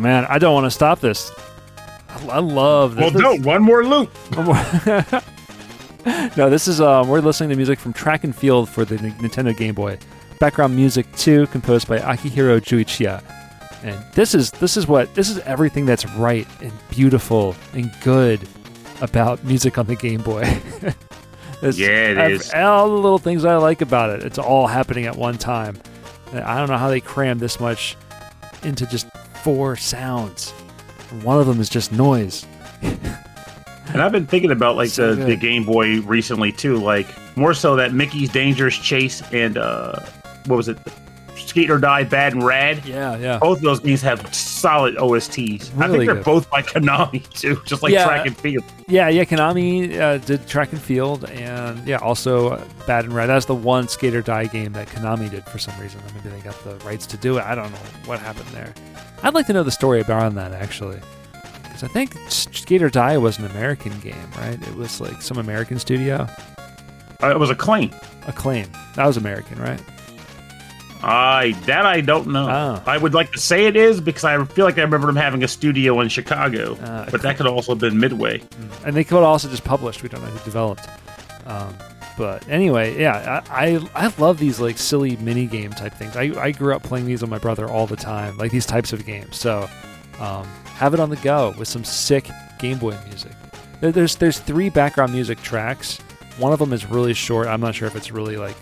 Man, 0.00 0.26
I 0.28 0.38
don't 0.38 0.54
want 0.54 0.64
to 0.66 0.70
stop 0.70 1.00
this. 1.00 1.30
I, 2.08 2.26
I 2.26 2.38
love 2.38 2.96
this. 2.96 3.12
Well, 3.14 3.36
no, 3.36 3.42
one 3.42 3.62
more 3.62 3.84
loop. 3.84 4.10
no, 6.36 6.50
this 6.50 6.66
is 6.68 6.80
um, 6.80 7.08
we're 7.08 7.20
listening 7.20 7.50
to 7.50 7.56
music 7.56 7.78
from 7.78 7.92
Track 7.92 8.24
and 8.24 8.34
Field 8.34 8.68
for 8.68 8.84
the 8.84 8.96
N- 8.96 9.12
Nintendo 9.18 9.56
Game 9.56 9.74
Boy. 9.74 9.98
Background 10.38 10.74
music 10.74 11.06
two, 11.16 11.46
composed 11.48 11.86
by 11.88 11.98
Akihiro 11.98 12.60
Juichiya. 12.60 13.22
And 13.82 13.98
this 14.14 14.34
is 14.34 14.50
this 14.52 14.76
is 14.76 14.86
what 14.86 15.14
this 15.14 15.28
is 15.30 15.38
everything 15.40 15.86
that's 15.86 16.06
right 16.12 16.46
and 16.60 16.72
beautiful 16.90 17.54
and 17.72 17.90
good 18.02 18.46
about 19.00 19.42
music 19.44 19.78
on 19.78 19.86
the 19.86 19.96
Game 19.96 20.22
Boy. 20.22 20.44
It's 21.62 21.78
Yeah, 21.78 21.88
it 22.12 22.16
ev- 22.16 22.30
is. 22.32 22.50
All 22.54 22.88
the 22.88 22.94
little 22.94 23.18
things 23.18 23.44
I 23.44 23.56
like 23.56 23.82
about 23.82 24.08
it. 24.08 24.22
It's 24.24 24.38
all 24.38 24.66
happening 24.66 25.04
at 25.04 25.14
one 25.14 25.36
time. 25.36 25.76
I 26.32 26.56
don't 26.56 26.70
know 26.70 26.78
how 26.78 26.88
they 26.88 27.00
crammed 27.02 27.38
this 27.40 27.60
much 27.60 27.98
into 28.62 28.86
just 28.86 29.06
four 29.42 29.76
sounds. 29.76 30.50
One 31.22 31.38
of 31.40 31.46
them 31.46 31.60
is 31.60 31.68
just 31.68 31.92
noise. 31.92 32.46
And 33.92 34.00
I've 34.00 34.12
been 34.12 34.24
thinking 34.28 34.52
about 34.52 34.76
like 34.76 34.88
So 34.88 35.16
the, 35.16 35.16
good. 35.16 35.26
the 35.30 35.36
Game 35.36 35.64
Boy 35.64 36.00
recently 36.02 36.52
too, 36.52 36.76
like 36.76 37.08
more 37.36 37.52
so 37.52 37.74
that 37.74 37.92
Mickey's 37.92 38.28
Dangerous 38.28 38.78
Chase 38.78 39.20
and 39.32 39.58
uh 39.58 39.98
what 40.46 40.54
was 40.54 40.68
it? 40.68 40.78
Skate 41.50 41.68
or 41.70 41.78
Die 41.78 42.04
Bad 42.04 42.32
and 42.34 42.42
Rad. 42.44 42.84
Yeah, 42.86 43.16
yeah. 43.18 43.38
Both 43.38 43.58
of 43.58 43.64
those 43.64 43.80
games 43.80 44.00
have 44.02 44.32
solid 44.34 44.94
OSTs. 44.96 45.76
I 45.78 45.88
think 45.88 46.06
they're 46.06 46.14
good. 46.14 46.24
both 46.24 46.48
by 46.48 46.62
Konami 46.62 47.28
too, 47.34 47.60
just 47.66 47.82
like 47.82 47.92
Yeah. 47.92 48.04
Track 48.04 48.26
and 48.26 48.36
Field. 48.36 48.64
Yeah, 48.88 49.08
yeah. 49.08 49.24
Konami 49.24 49.98
uh, 50.00 50.18
did 50.18 50.46
track 50.46 50.72
and 50.72 50.80
field, 50.80 51.24
and 51.28 51.86
yeah, 51.86 51.96
also 51.98 52.50
uh, 52.50 52.64
Bad 52.86 53.04
and 53.04 53.12
Rad. 53.14 53.28
That's 53.28 53.46
the 53.46 53.54
one 53.54 53.88
Skate 53.88 54.14
or 54.14 54.22
Die 54.22 54.46
game 54.46 54.72
that 54.74 54.86
Konami 54.88 55.28
did 55.28 55.44
for 55.46 55.58
some 55.58 55.78
reason. 55.80 56.00
Maybe 56.14 56.28
they 56.34 56.40
got 56.40 56.56
the 56.64 56.76
rights 56.86 57.04
to 57.06 57.16
do 57.16 57.38
it. 57.38 57.44
I 57.44 57.54
don't 57.54 57.70
know 57.72 57.78
what 58.06 58.20
happened 58.20 58.48
there. 58.50 58.72
I'd 59.22 59.34
like 59.34 59.46
to 59.48 59.52
know 59.52 59.62
the 59.62 59.70
story 59.70 60.02
behind 60.04 60.36
that 60.38 60.52
actually, 60.52 61.00
because 61.64 61.82
I 61.82 61.88
think 61.88 62.14
Skate 62.28 62.82
or 62.82 62.88
Die 62.90 63.18
was 63.18 63.38
an 63.38 63.46
American 63.46 63.98
game, 64.00 64.14
right? 64.38 64.60
It 64.68 64.74
was 64.76 65.00
like 65.00 65.20
some 65.20 65.36
American 65.38 65.78
studio. 65.78 66.26
Uh, 67.22 67.30
it 67.30 67.38
was 67.38 67.50
a 67.50 67.54
claim. 67.54 67.90
Acclaim. 68.26 68.70
That 68.94 69.06
was 69.06 69.16
American, 69.16 69.60
right? 69.60 69.80
I 71.02 71.52
that 71.66 71.86
I 71.86 72.00
don't 72.00 72.28
know. 72.28 72.48
Oh. 72.48 72.82
I 72.86 72.98
would 72.98 73.14
like 73.14 73.32
to 73.32 73.38
say 73.38 73.66
it 73.66 73.76
is 73.76 74.00
because 74.00 74.24
I 74.24 74.42
feel 74.44 74.64
like 74.64 74.78
I 74.78 74.82
remember 74.82 75.06
them 75.06 75.16
having 75.16 75.42
a 75.42 75.48
studio 75.48 76.00
in 76.00 76.08
Chicago, 76.08 76.74
Uh, 76.76 77.08
but 77.10 77.22
that 77.22 77.36
could 77.36 77.46
also 77.46 77.72
have 77.72 77.78
been 77.80 77.98
Midway. 77.98 78.42
and 78.84 78.94
they 78.94 79.04
could 79.04 79.22
also 79.22 79.48
just 79.48 79.64
published. 79.64 80.02
We 80.02 80.08
don't 80.08 80.22
know 80.22 80.28
who 80.28 80.44
developed. 80.44 80.86
Um, 81.46 81.74
but 82.18 82.46
anyway, 82.48 83.00
yeah, 83.00 83.42
I, 83.50 83.66
I 83.94 84.06
I 84.06 84.12
love 84.18 84.38
these 84.38 84.60
like 84.60 84.76
silly 84.76 85.16
mini 85.16 85.46
game 85.46 85.70
type 85.70 85.94
things. 85.94 86.16
I, 86.16 86.32
I 86.38 86.50
grew 86.50 86.74
up 86.74 86.82
playing 86.82 87.06
these 87.06 87.22
with 87.22 87.30
my 87.30 87.38
brother 87.38 87.66
all 87.68 87.86
the 87.86 87.96
time, 87.96 88.36
like 88.36 88.50
these 88.50 88.66
types 88.66 88.92
of 88.92 89.06
games. 89.06 89.36
So 89.36 89.68
um, 90.18 90.44
have 90.74 90.92
it 90.92 91.00
on 91.00 91.08
the 91.08 91.16
go 91.16 91.54
with 91.58 91.68
some 91.68 91.82
sick 91.84 92.28
Game 92.58 92.78
Boy 92.78 92.94
music. 93.08 93.32
There's 93.80 94.16
there's 94.16 94.38
three 94.38 94.68
background 94.68 95.12
music 95.14 95.40
tracks. 95.40 95.98
One 96.38 96.52
of 96.52 96.58
them 96.58 96.74
is 96.74 96.84
really 96.84 97.14
short. 97.14 97.48
I'm 97.48 97.60
not 97.60 97.74
sure 97.74 97.88
if 97.88 97.96
it's 97.96 98.12
really 98.12 98.36
like 98.36 98.56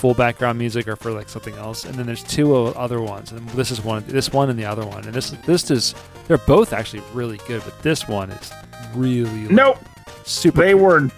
full 0.00 0.14
background 0.14 0.58
music 0.58 0.88
or 0.88 0.96
for 0.96 1.10
like 1.12 1.28
something 1.28 1.54
else. 1.56 1.84
And 1.84 1.94
then 1.94 2.06
there's 2.06 2.22
two 2.22 2.54
other 2.56 3.00
ones, 3.02 3.32
and 3.32 3.46
this 3.50 3.70
is 3.70 3.82
one, 3.82 4.02
this 4.06 4.32
one, 4.32 4.48
and 4.50 4.58
the 4.58 4.64
other 4.64 4.86
one. 4.86 5.04
And 5.04 5.12
this 5.14 5.30
this 5.44 5.70
is 5.70 5.94
they're 6.26 6.38
both 6.38 6.72
actually 6.72 7.02
really 7.12 7.38
good, 7.46 7.62
but 7.64 7.80
this 7.82 8.08
one 8.08 8.30
is 8.30 8.50
really 8.94 9.28
Nope. 9.48 9.78
super. 10.24 10.62
They 10.62 10.74
were. 10.74 11.08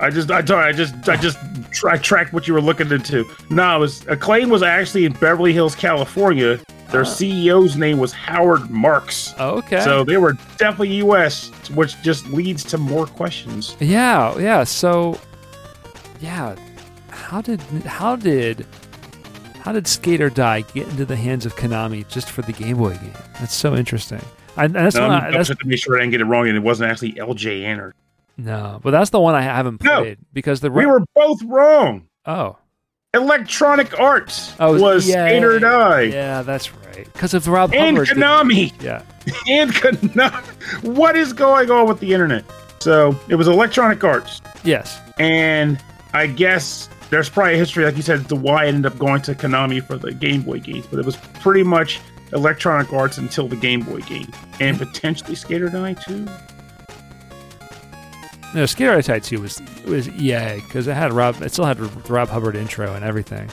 I 0.00 0.10
just, 0.10 0.30
I 0.30 0.42
told, 0.42 0.60
I 0.60 0.70
just, 0.70 1.08
I 1.08 1.16
just, 1.16 1.38
I 1.84 1.96
tracked 1.96 2.32
what 2.32 2.46
you 2.46 2.54
were 2.54 2.60
looking 2.60 2.88
into. 2.92 3.24
No, 3.50 3.76
it 3.76 3.80
was 3.80 4.06
Acclaim 4.06 4.48
was 4.48 4.62
actually 4.62 5.04
in 5.06 5.12
Beverly 5.14 5.52
Hills, 5.52 5.74
California. 5.74 6.60
Their 6.92 7.00
Ah. 7.02 7.04
CEO's 7.04 7.76
name 7.76 7.98
was 7.98 8.12
Howard 8.12 8.70
Marks. 8.70 9.34
Oh, 9.38 9.56
okay. 9.58 9.80
So 9.80 10.04
they 10.04 10.16
were 10.16 10.34
definitely 10.56 10.94
U.S., 10.98 11.50
which 11.74 12.00
just 12.02 12.26
leads 12.28 12.62
to 12.64 12.78
more 12.78 13.06
questions. 13.06 13.76
Yeah, 13.80 14.38
yeah. 14.38 14.62
So, 14.64 15.18
yeah, 16.20 16.54
how 17.28 17.42
did 17.42 17.60
how 17.84 18.16
did 18.16 18.64
how 19.60 19.72
did 19.72 19.86
Skate 19.86 20.20
or 20.22 20.30
Die 20.30 20.62
get 20.72 20.88
into 20.88 21.04
the 21.04 21.16
hands 21.16 21.44
of 21.44 21.54
Konami 21.56 22.08
just 22.08 22.30
for 22.30 22.40
the 22.42 22.52
Game 22.52 22.78
Boy 22.78 22.94
game? 22.96 23.12
That's 23.38 23.54
so 23.54 23.76
interesting. 23.76 24.20
I, 24.56 24.64
and 24.64 24.74
that's 24.74 24.96
Um, 24.96 25.08
one. 25.08 25.22
I, 25.22 25.28
I 25.28 25.30
that's, 25.32 25.48
just 25.48 25.60
to 25.60 25.66
make 25.66 25.78
sure 25.78 25.96
I 25.96 26.00
didn't 26.00 26.12
get 26.12 26.20
it 26.22 26.24
wrong, 26.24 26.48
and 26.48 26.56
it 26.56 26.60
wasn't 26.62 26.90
actually 26.90 27.12
LJ 27.12 27.64
Anner. 27.64 27.94
no, 28.38 28.80
but 28.82 28.92
that's 28.92 29.10
the 29.10 29.20
one 29.20 29.34
I 29.34 29.42
haven't 29.42 29.82
No. 29.84 30.00
played 30.00 30.18
because 30.32 30.60
the 30.60 30.70
We 30.70 30.86
were 30.86 31.02
both 31.14 31.42
wrong. 31.42 32.06
oh 32.24 32.56
Electronic 33.14 33.98
Arts 34.00 34.54
Oh, 34.60 34.80
was 34.80 35.08
yeah. 35.08 35.26
Skate 35.26 35.44
or 35.44 35.58
Die. 35.58 36.00
yeah 36.02 36.42
that's 36.42 36.72
right 36.74 37.04
because 37.12 37.34
of 37.34 37.46
Rob 37.48 37.72
And 37.74 37.96
Hubbard. 37.98 38.08
Konami. 38.16 38.72
Yeah, 38.82 39.02
And 39.48 39.70
Konami. 39.72 40.94
What 40.96 41.16
is 41.16 41.32
going 41.32 41.70
on 41.70 41.86
with 41.88 42.00
the 42.00 42.12
internet? 42.14 42.44
So 42.80 43.18
it 43.28 43.34
was 43.34 43.48
Electronic 43.48 44.02
Arts. 44.04 44.40
yes, 44.64 44.98
And 45.18 45.78
I 46.14 46.26
guess 46.26 46.88
there's 47.10 47.28
probably 47.28 47.54
a 47.54 47.56
history, 47.56 47.84
like 47.84 47.96
you 47.96 48.02
said, 48.02 48.24
the 48.24 48.36
why 48.36 48.64
it 48.66 48.68
ended 48.68 48.92
up 48.92 48.98
going 48.98 49.22
to 49.22 49.34
Konami 49.34 49.82
for 49.82 49.96
the 49.96 50.12
Game 50.12 50.42
Boy 50.42 50.60
games, 50.60 50.86
but 50.86 50.98
it 50.98 51.06
was 51.06 51.16
pretty 51.16 51.62
much 51.62 52.00
Electronic 52.32 52.92
Arts 52.92 53.18
until 53.18 53.48
the 53.48 53.56
Game 53.56 53.80
Boy 53.80 54.00
game, 54.02 54.30
and 54.60 54.76
potentially 54.78 55.34
Skate 55.34 55.62
or 55.62 55.68
Die 55.70 55.94
too. 55.94 56.26
no. 58.54 58.66
Skate 58.66 58.88
or 58.88 59.00
Die 59.00 59.18
Two 59.20 59.40
was 59.40 59.60
was 59.86 60.08
EA 60.10 60.56
because 60.60 60.86
it 60.86 60.94
had 60.94 61.12
Rob. 61.12 61.40
It 61.42 61.52
still 61.52 61.64
had 61.64 61.78
the 61.78 61.86
Rob 62.12 62.28
Hubbard 62.28 62.56
intro 62.56 62.94
and 62.94 63.04
everything. 63.04 63.48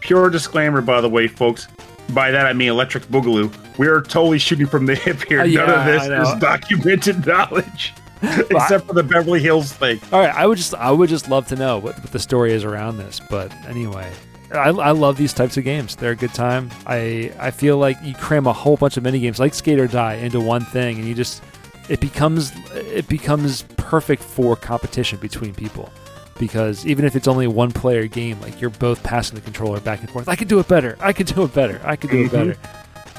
Pure 0.00 0.30
disclaimer, 0.30 0.80
by 0.80 1.00
the 1.00 1.08
way, 1.08 1.28
folks. 1.28 1.68
By 2.10 2.30
that 2.32 2.46
I 2.46 2.52
mean 2.52 2.68
Electric 2.68 3.04
Boogaloo. 3.04 3.50
We 3.78 3.86
are 3.86 4.02
totally 4.02 4.38
shooting 4.38 4.66
from 4.66 4.84
the 4.86 4.94
hip 4.94 5.22
here. 5.22 5.40
Uh, 5.40 5.44
None 5.44 5.52
yeah, 5.52 5.80
of 5.80 5.86
this 5.86 6.28
is 6.28 6.40
documented 6.40 7.26
knowledge, 7.26 7.94
except 8.50 8.86
for 8.86 8.94
the 8.94 9.02
Beverly 9.02 9.40
Hills 9.40 9.72
thing. 9.72 10.00
All 10.12 10.20
right, 10.20 10.34
I 10.34 10.46
would 10.46 10.58
just 10.58 10.74
I 10.74 10.90
would 10.90 11.08
just 11.08 11.28
love 11.28 11.46
to 11.48 11.56
know 11.56 11.78
what, 11.78 11.96
what 11.98 12.12
the 12.12 12.18
story 12.18 12.52
is 12.52 12.64
around 12.64 12.96
this. 12.98 13.20
But 13.30 13.52
anyway, 13.66 14.10
I, 14.52 14.68
I 14.70 14.90
love 14.92 15.16
these 15.16 15.32
types 15.32 15.56
of 15.56 15.64
games. 15.64 15.96
They're 15.96 16.12
a 16.12 16.16
good 16.16 16.34
time. 16.34 16.70
I 16.86 17.32
I 17.38 17.50
feel 17.50 17.78
like 17.78 17.96
you 18.02 18.14
cram 18.14 18.46
a 18.46 18.52
whole 18.52 18.76
bunch 18.76 18.96
of 18.96 19.02
mini 19.02 19.18
games 19.20 19.38
like 19.40 19.54
Skate 19.54 19.78
or 19.80 19.86
Die 19.86 20.14
into 20.14 20.40
one 20.40 20.64
thing, 20.64 20.98
and 20.98 21.06
you 21.06 21.14
just 21.14 21.42
it 21.88 22.00
becomes 22.00 22.52
it 22.74 23.08
becomes 23.08 23.62
perfect 23.76 24.22
for 24.22 24.54
competition 24.56 25.18
between 25.18 25.54
people. 25.54 25.90
Because 26.38 26.86
even 26.86 27.04
if 27.04 27.14
it's 27.14 27.28
only 27.28 27.44
a 27.46 27.50
one 27.50 27.70
player 27.72 28.06
game, 28.06 28.40
like 28.40 28.60
you're 28.60 28.70
both 28.70 29.02
passing 29.02 29.34
the 29.36 29.40
controller 29.42 29.80
back 29.80 30.00
and 30.00 30.10
forth. 30.10 30.28
I 30.28 30.34
could 30.36 30.48
do 30.48 30.58
it 30.60 30.66
better. 30.66 30.96
I 31.00 31.12
could 31.12 31.26
do 31.26 31.44
it 31.44 31.52
better. 31.54 31.80
I 31.84 31.94
could 31.96 32.10
do 32.10 32.24
Mhm. 32.24 32.26
it 32.26 32.32
better. 32.32 32.56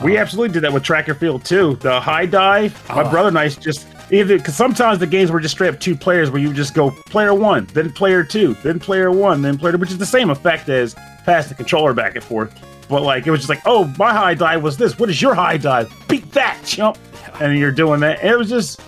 We 0.03 0.17
Uh, 0.17 0.21
absolutely 0.21 0.51
did 0.53 0.63
that 0.63 0.73
with 0.73 0.83
Track 0.83 1.07
and 1.07 1.17
Field 1.17 1.45
too. 1.45 1.75
The 1.79 2.01
high 2.01 2.25
dive. 2.25 2.73
My 2.89 3.03
Oh. 3.03 3.09
brother 3.09 3.29
and 3.29 3.37
I 3.39 3.47
just 3.49 3.85
either 4.11 4.37
because 4.37 4.55
sometimes 4.55 4.99
the 4.99 5.07
games 5.07 5.31
were 5.31 5.39
just 5.39 5.53
straight 5.53 5.73
up 5.73 5.79
two 5.79 5.95
players 5.95 6.29
where 6.31 6.41
you 6.41 6.53
just 6.53 6.73
go 6.73 6.91
player 6.91 7.33
one, 7.33 7.65
then 7.67 7.91
player 7.91 8.23
two, 8.23 8.53
then 8.55 8.79
player 8.79 9.11
one, 9.11 9.41
then 9.41 9.57
player 9.57 9.73
two, 9.73 9.77
which 9.77 9.91
is 9.91 9.97
the 9.97 10.05
same 10.05 10.29
effect 10.29 10.69
as 10.69 10.95
pass 11.25 11.47
the 11.47 11.55
controller 11.55 11.93
back 11.93 12.15
and 12.15 12.23
forth. 12.23 12.53
But 12.89 13.01
like 13.01 13.25
it 13.27 13.31
was 13.31 13.41
just 13.41 13.49
like, 13.49 13.61
oh, 13.65 13.93
my 13.97 14.11
high 14.13 14.33
dive 14.33 14.61
was 14.61 14.77
this. 14.77 14.99
What 14.99 15.09
is 15.09 15.21
your 15.21 15.33
high 15.33 15.57
dive? 15.57 15.93
Beat 16.07 16.31
that, 16.33 16.59
chump. 16.65 16.97
And 17.39 17.57
you're 17.57 17.71
doing 17.71 17.99
that. 18.01 18.19
And 18.19 18.29
it 18.29 18.37
was 18.37 18.49
just 18.49 18.81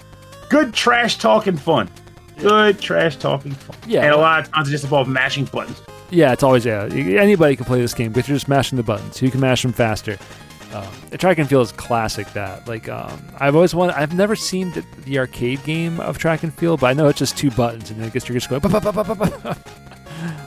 good 0.49 0.73
trash 0.73 1.17
talking 1.17 1.57
fun. 1.57 1.89
Good 2.37 2.79
trash 2.79 3.15
talking 3.15 3.53
fun. 3.53 3.75
Yeah. 3.87 4.03
And 4.03 4.13
a 4.13 4.17
lot 4.17 4.41
of 4.41 4.51
times 4.51 4.67
it 4.67 4.71
just 4.71 4.83
involved 4.83 5.09
mashing 5.09 5.45
buttons. 5.45 5.81
Yeah, 6.11 6.33
it's 6.33 6.43
always 6.43 6.65
yeah. 6.65 6.83
Anybody 6.83 7.55
can 7.55 7.65
play 7.65 7.81
this 7.81 7.93
game, 7.93 8.11
but 8.11 8.27
you're 8.27 8.35
just 8.35 8.47
mashing 8.47 8.75
the 8.75 8.83
buttons. 8.83 9.21
You 9.21 9.31
can 9.31 9.39
mash 9.39 9.63
them 9.63 9.73
faster. 9.73 10.17
Um, 10.75 11.17
track 11.17 11.37
and 11.37 11.47
field 11.47 11.65
is 11.65 11.71
classic. 11.71 12.27
That 12.33 12.67
like 12.67 12.89
um, 12.89 13.21
I've 13.37 13.55
always 13.55 13.73
wanted. 13.73 13.95
I've 13.95 14.13
never 14.13 14.35
seen 14.35 14.71
the, 14.71 14.85
the 15.05 15.19
arcade 15.19 15.63
game 15.63 15.99
of 16.01 16.17
track 16.17 16.43
and 16.43 16.53
field, 16.53 16.81
but 16.81 16.87
I 16.87 16.93
know 16.93 17.07
it's 17.07 17.19
just 17.19 17.37
two 17.37 17.49
buttons, 17.51 17.91
and 17.91 18.03
I 18.03 18.09
guess 18.09 18.27
you're 18.27 18.37
just 18.37 18.49
going. 18.49 18.61
"Ba, 18.61 18.69
ba, 18.69 18.81
ba, 18.81 18.91
ba, 18.91 19.03
ba, 19.03 19.15
ba," 19.15 19.57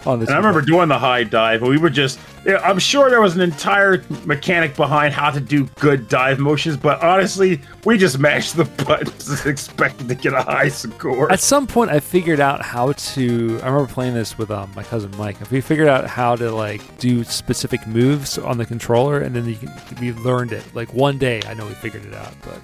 on 0.06 0.20
this. 0.20 0.28
And 0.28 0.34
I 0.34 0.38
remember 0.38 0.62
doing 0.62 0.88
the 0.88 0.98
high 0.98 1.24
dive, 1.24 1.62
and 1.62 1.70
we 1.70 1.78
were 1.78 1.90
just. 1.90 2.18
I'm 2.46 2.78
sure 2.78 3.10
there 3.10 3.20
was 3.20 3.34
an 3.34 3.42
entire 3.42 4.02
mechanic 4.24 4.74
behind 4.74 5.12
how 5.12 5.30
to 5.30 5.40
do 5.40 5.64
good 5.80 6.08
dive 6.08 6.38
motions, 6.38 6.78
but 6.78 7.02
honestly, 7.02 7.60
we 7.84 7.98
just 7.98 8.18
mashed 8.18 8.56
the 8.56 8.64
buttons 8.86 9.44
expecting 9.44 10.08
to 10.08 10.14
get 10.14 10.32
a 10.32 10.42
high 10.42 10.68
score. 10.68 11.30
At 11.30 11.40
some 11.40 11.66
point, 11.66 11.90
I 11.90 12.00
figured 12.00 12.40
out 12.40 12.62
how 12.62 12.92
to. 12.92 13.60
I 13.62 13.66
remember 13.66 13.92
playing 13.92 14.14
this 14.14 14.38
with 14.38 14.50
um, 14.50 14.70
my 14.74 14.82
cousin 14.82 15.10
Mike. 15.18 15.40
If 15.40 15.50
We 15.50 15.60
figured 15.60 15.88
out 15.88 16.06
how 16.06 16.36
to 16.36 16.50
like 16.50 16.98
do 16.98 17.24
specific 17.24 17.86
moves 17.86 18.38
on 18.38 18.56
the 18.56 18.64
controller, 18.64 19.20
and 19.20 19.34
then 19.34 19.44
you 19.46 19.56
can, 19.56 19.72
we 20.00 20.12
learned 20.12 20.52
it. 20.52 20.64
Like 20.74 20.94
one 20.94 21.18
day, 21.18 21.42
I 21.46 21.54
know 21.54 21.66
we 21.66 21.74
figured 21.74 22.04
it 22.04 22.14
out. 22.14 22.34
But 22.42 22.60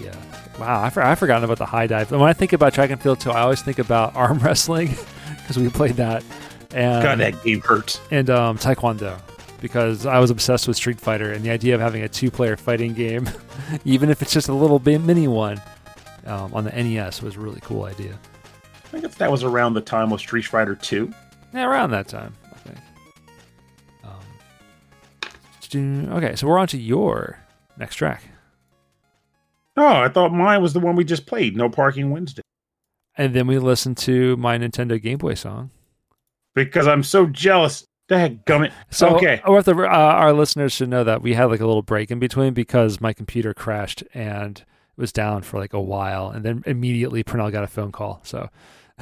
yeah, 0.00 0.14
wow, 0.58 0.82
I 0.82 0.90
for, 0.90 1.02
I've 1.02 1.18
forgotten 1.18 1.44
about 1.44 1.58
the 1.58 1.66
high 1.66 1.86
dive. 1.86 2.12
And 2.12 2.20
when 2.20 2.30
I 2.30 2.32
think 2.32 2.52
about 2.52 2.74
track 2.74 2.90
and 2.90 3.00
field 3.00 3.20
too, 3.20 3.30
I 3.30 3.40
always 3.40 3.62
think 3.62 3.78
about 3.78 4.14
arm 4.16 4.38
wrestling 4.38 4.94
because 5.44 5.58
we 5.58 5.68
played 5.68 5.96
that, 5.96 6.24
and 6.74 7.02
God, 7.02 7.18
that 7.18 7.42
game 7.44 7.60
hurts. 7.60 8.00
and 8.10 8.30
um, 8.30 8.58
taekwondo. 8.58 9.20
Because 9.60 10.04
I 10.04 10.18
was 10.18 10.30
obsessed 10.30 10.68
with 10.68 10.76
Street 10.76 11.00
Fighter, 11.00 11.32
and 11.32 11.42
the 11.44 11.50
idea 11.50 11.74
of 11.74 11.80
having 11.80 12.02
a 12.02 12.08
two-player 12.08 12.56
fighting 12.56 12.92
game, 12.92 13.30
even 13.86 14.10
if 14.10 14.20
it's 14.20 14.32
just 14.32 14.48
a 14.48 14.52
little 14.54 14.78
bit 14.78 15.00
mini 15.00 15.26
one, 15.26 15.58
um, 16.26 16.52
on 16.52 16.64
the 16.64 16.70
NES 16.70 17.22
was 17.22 17.36
a 17.36 17.40
really 17.40 17.60
cool 17.62 17.84
idea. 17.84 18.18
I 18.92 19.00
guess 19.00 19.14
that 19.16 19.30
was 19.30 19.42
around 19.42 19.72
the 19.74 19.80
time 19.80 20.12
of 20.12 20.20
Street 20.20 20.44
Fighter 20.44 20.74
2. 20.74 21.10
Yeah, 21.54 21.64
around 21.66 21.92
that 21.92 22.08
time, 22.08 22.34
I 22.52 22.56
think. 22.58 22.78
Um, 24.04 24.20
okay, 26.12 26.36
so 26.36 26.46
we're 26.46 26.58
on 26.58 26.68
to 26.68 26.78
your 26.78 27.38
next 27.78 27.96
track. 27.96 28.22
Oh, 29.76 29.86
I 29.86 30.08
thought 30.08 30.32
mine 30.32 30.62
was 30.62 30.72
the 30.72 30.80
one 30.80 30.94
we 30.94 31.04
just 31.04 31.26
played, 31.26 31.56
No 31.56 31.68
Parking 31.68 32.10
Wednesday. 32.10 32.42
And 33.16 33.34
then 33.34 33.46
we 33.46 33.58
listen 33.58 33.94
to 33.96 34.36
my 34.36 34.58
Nintendo 34.58 35.00
Game 35.00 35.18
Boy 35.18 35.34
song. 35.34 35.70
Because 36.54 36.86
I'm 36.86 37.02
so 37.02 37.26
jealous. 37.26 37.86
Dang 38.08 38.40
gummit. 38.46 38.72
So, 38.90 39.16
okay. 39.16 39.40
if 39.46 39.64
the, 39.64 39.74
uh, 39.76 39.86
our 39.86 40.32
listeners 40.32 40.72
should 40.72 40.88
know 40.90 41.04
that 41.04 41.22
we 41.22 41.34
had 41.34 41.44
like 41.46 41.60
a 41.60 41.66
little 41.66 41.82
break 41.82 42.10
in 42.10 42.18
between 42.18 42.52
because 42.52 43.00
my 43.00 43.12
computer 43.12 43.54
crashed 43.54 44.02
and 44.12 44.58
it 44.58 45.00
was 45.00 45.10
down 45.12 45.42
for 45.42 45.58
like 45.58 45.72
a 45.72 45.80
while, 45.80 46.28
and 46.28 46.44
then 46.44 46.62
immediately 46.66 47.24
Pernell 47.24 47.50
got 47.50 47.64
a 47.64 47.66
phone 47.66 47.92
call. 47.92 48.20
So, 48.22 48.50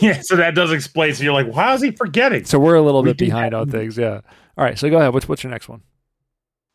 Yeah, 0.00 0.20
so 0.22 0.36
that 0.36 0.54
does 0.54 0.72
explain. 0.72 1.14
So 1.14 1.24
you're 1.24 1.32
like, 1.32 1.52
why 1.52 1.74
is 1.74 1.82
he 1.82 1.90
forgetting? 1.90 2.44
so 2.44 2.58
we're 2.58 2.76
a 2.76 2.82
little 2.82 3.02
We 3.02 3.10
bit 3.10 3.18
behind 3.18 3.52
have- 3.54 3.62
on 3.62 3.70
things. 3.70 3.98
Yeah. 3.98 4.20
All 4.56 4.64
right. 4.64 4.78
So 4.78 4.88
go 4.88 4.98
ahead. 4.98 5.12
What's 5.12 5.28
what's 5.28 5.42
your 5.42 5.50
next 5.50 5.68
one? 5.68 5.82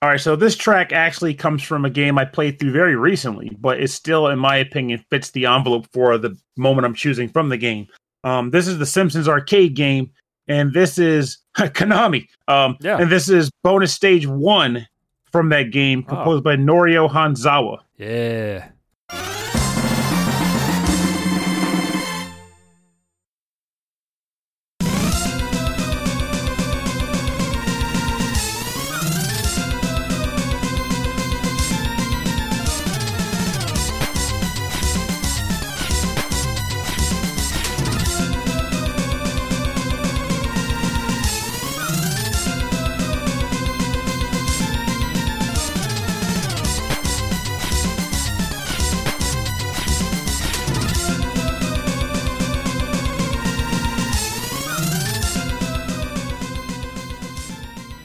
All 0.02 0.08
right, 0.10 0.20
so 0.20 0.38
this 0.38 0.56
track 0.56 0.94
actually 0.94 1.34
comes 1.34 1.62
from 1.62 1.84
a 1.84 1.90
game 1.90 2.18
I 2.18 2.24
played 2.24 2.58
through 2.58 2.72
very 2.72 2.96
recently, 2.96 3.52
but 3.60 3.82
it 3.82 3.90
still, 3.90 4.28
in 4.28 4.40
my 4.40 4.56
opinion, 4.56 5.04
fits 5.10 5.32
the 5.32 5.46
envelope 5.46 5.88
for 5.92 6.18
the 6.18 6.38
moment 6.56 6.86
I'm 6.86 6.94
choosing 6.94 7.28
from 7.28 7.50
the 7.50 7.58
game. 7.58 7.88
Um, 8.24 8.52
this 8.52 8.66
is 8.68 8.78
the 8.78 8.86
Simpsons 8.86 9.28
arcade 9.28 9.76
game, 9.76 10.10
and 10.48 10.74
this 10.74 10.98
is 11.00 11.40
Konami. 11.58 12.28
Um, 12.48 12.78
Yeah. 12.80 12.98
And 12.98 13.12
this 13.12 13.28
is 13.28 13.52
bonus 13.62 13.94
stage 13.94 14.26
one 14.26 14.88
from 15.34 15.50
that 15.50 15.72
game, 15.72 16.06
Oh. 16.08 16.16
composed 16.16 16.44
by 16.46 16.56
Norio 16.56 17.10
Hanzawa. 17.12 17.80
Yeah. 17.98 18.70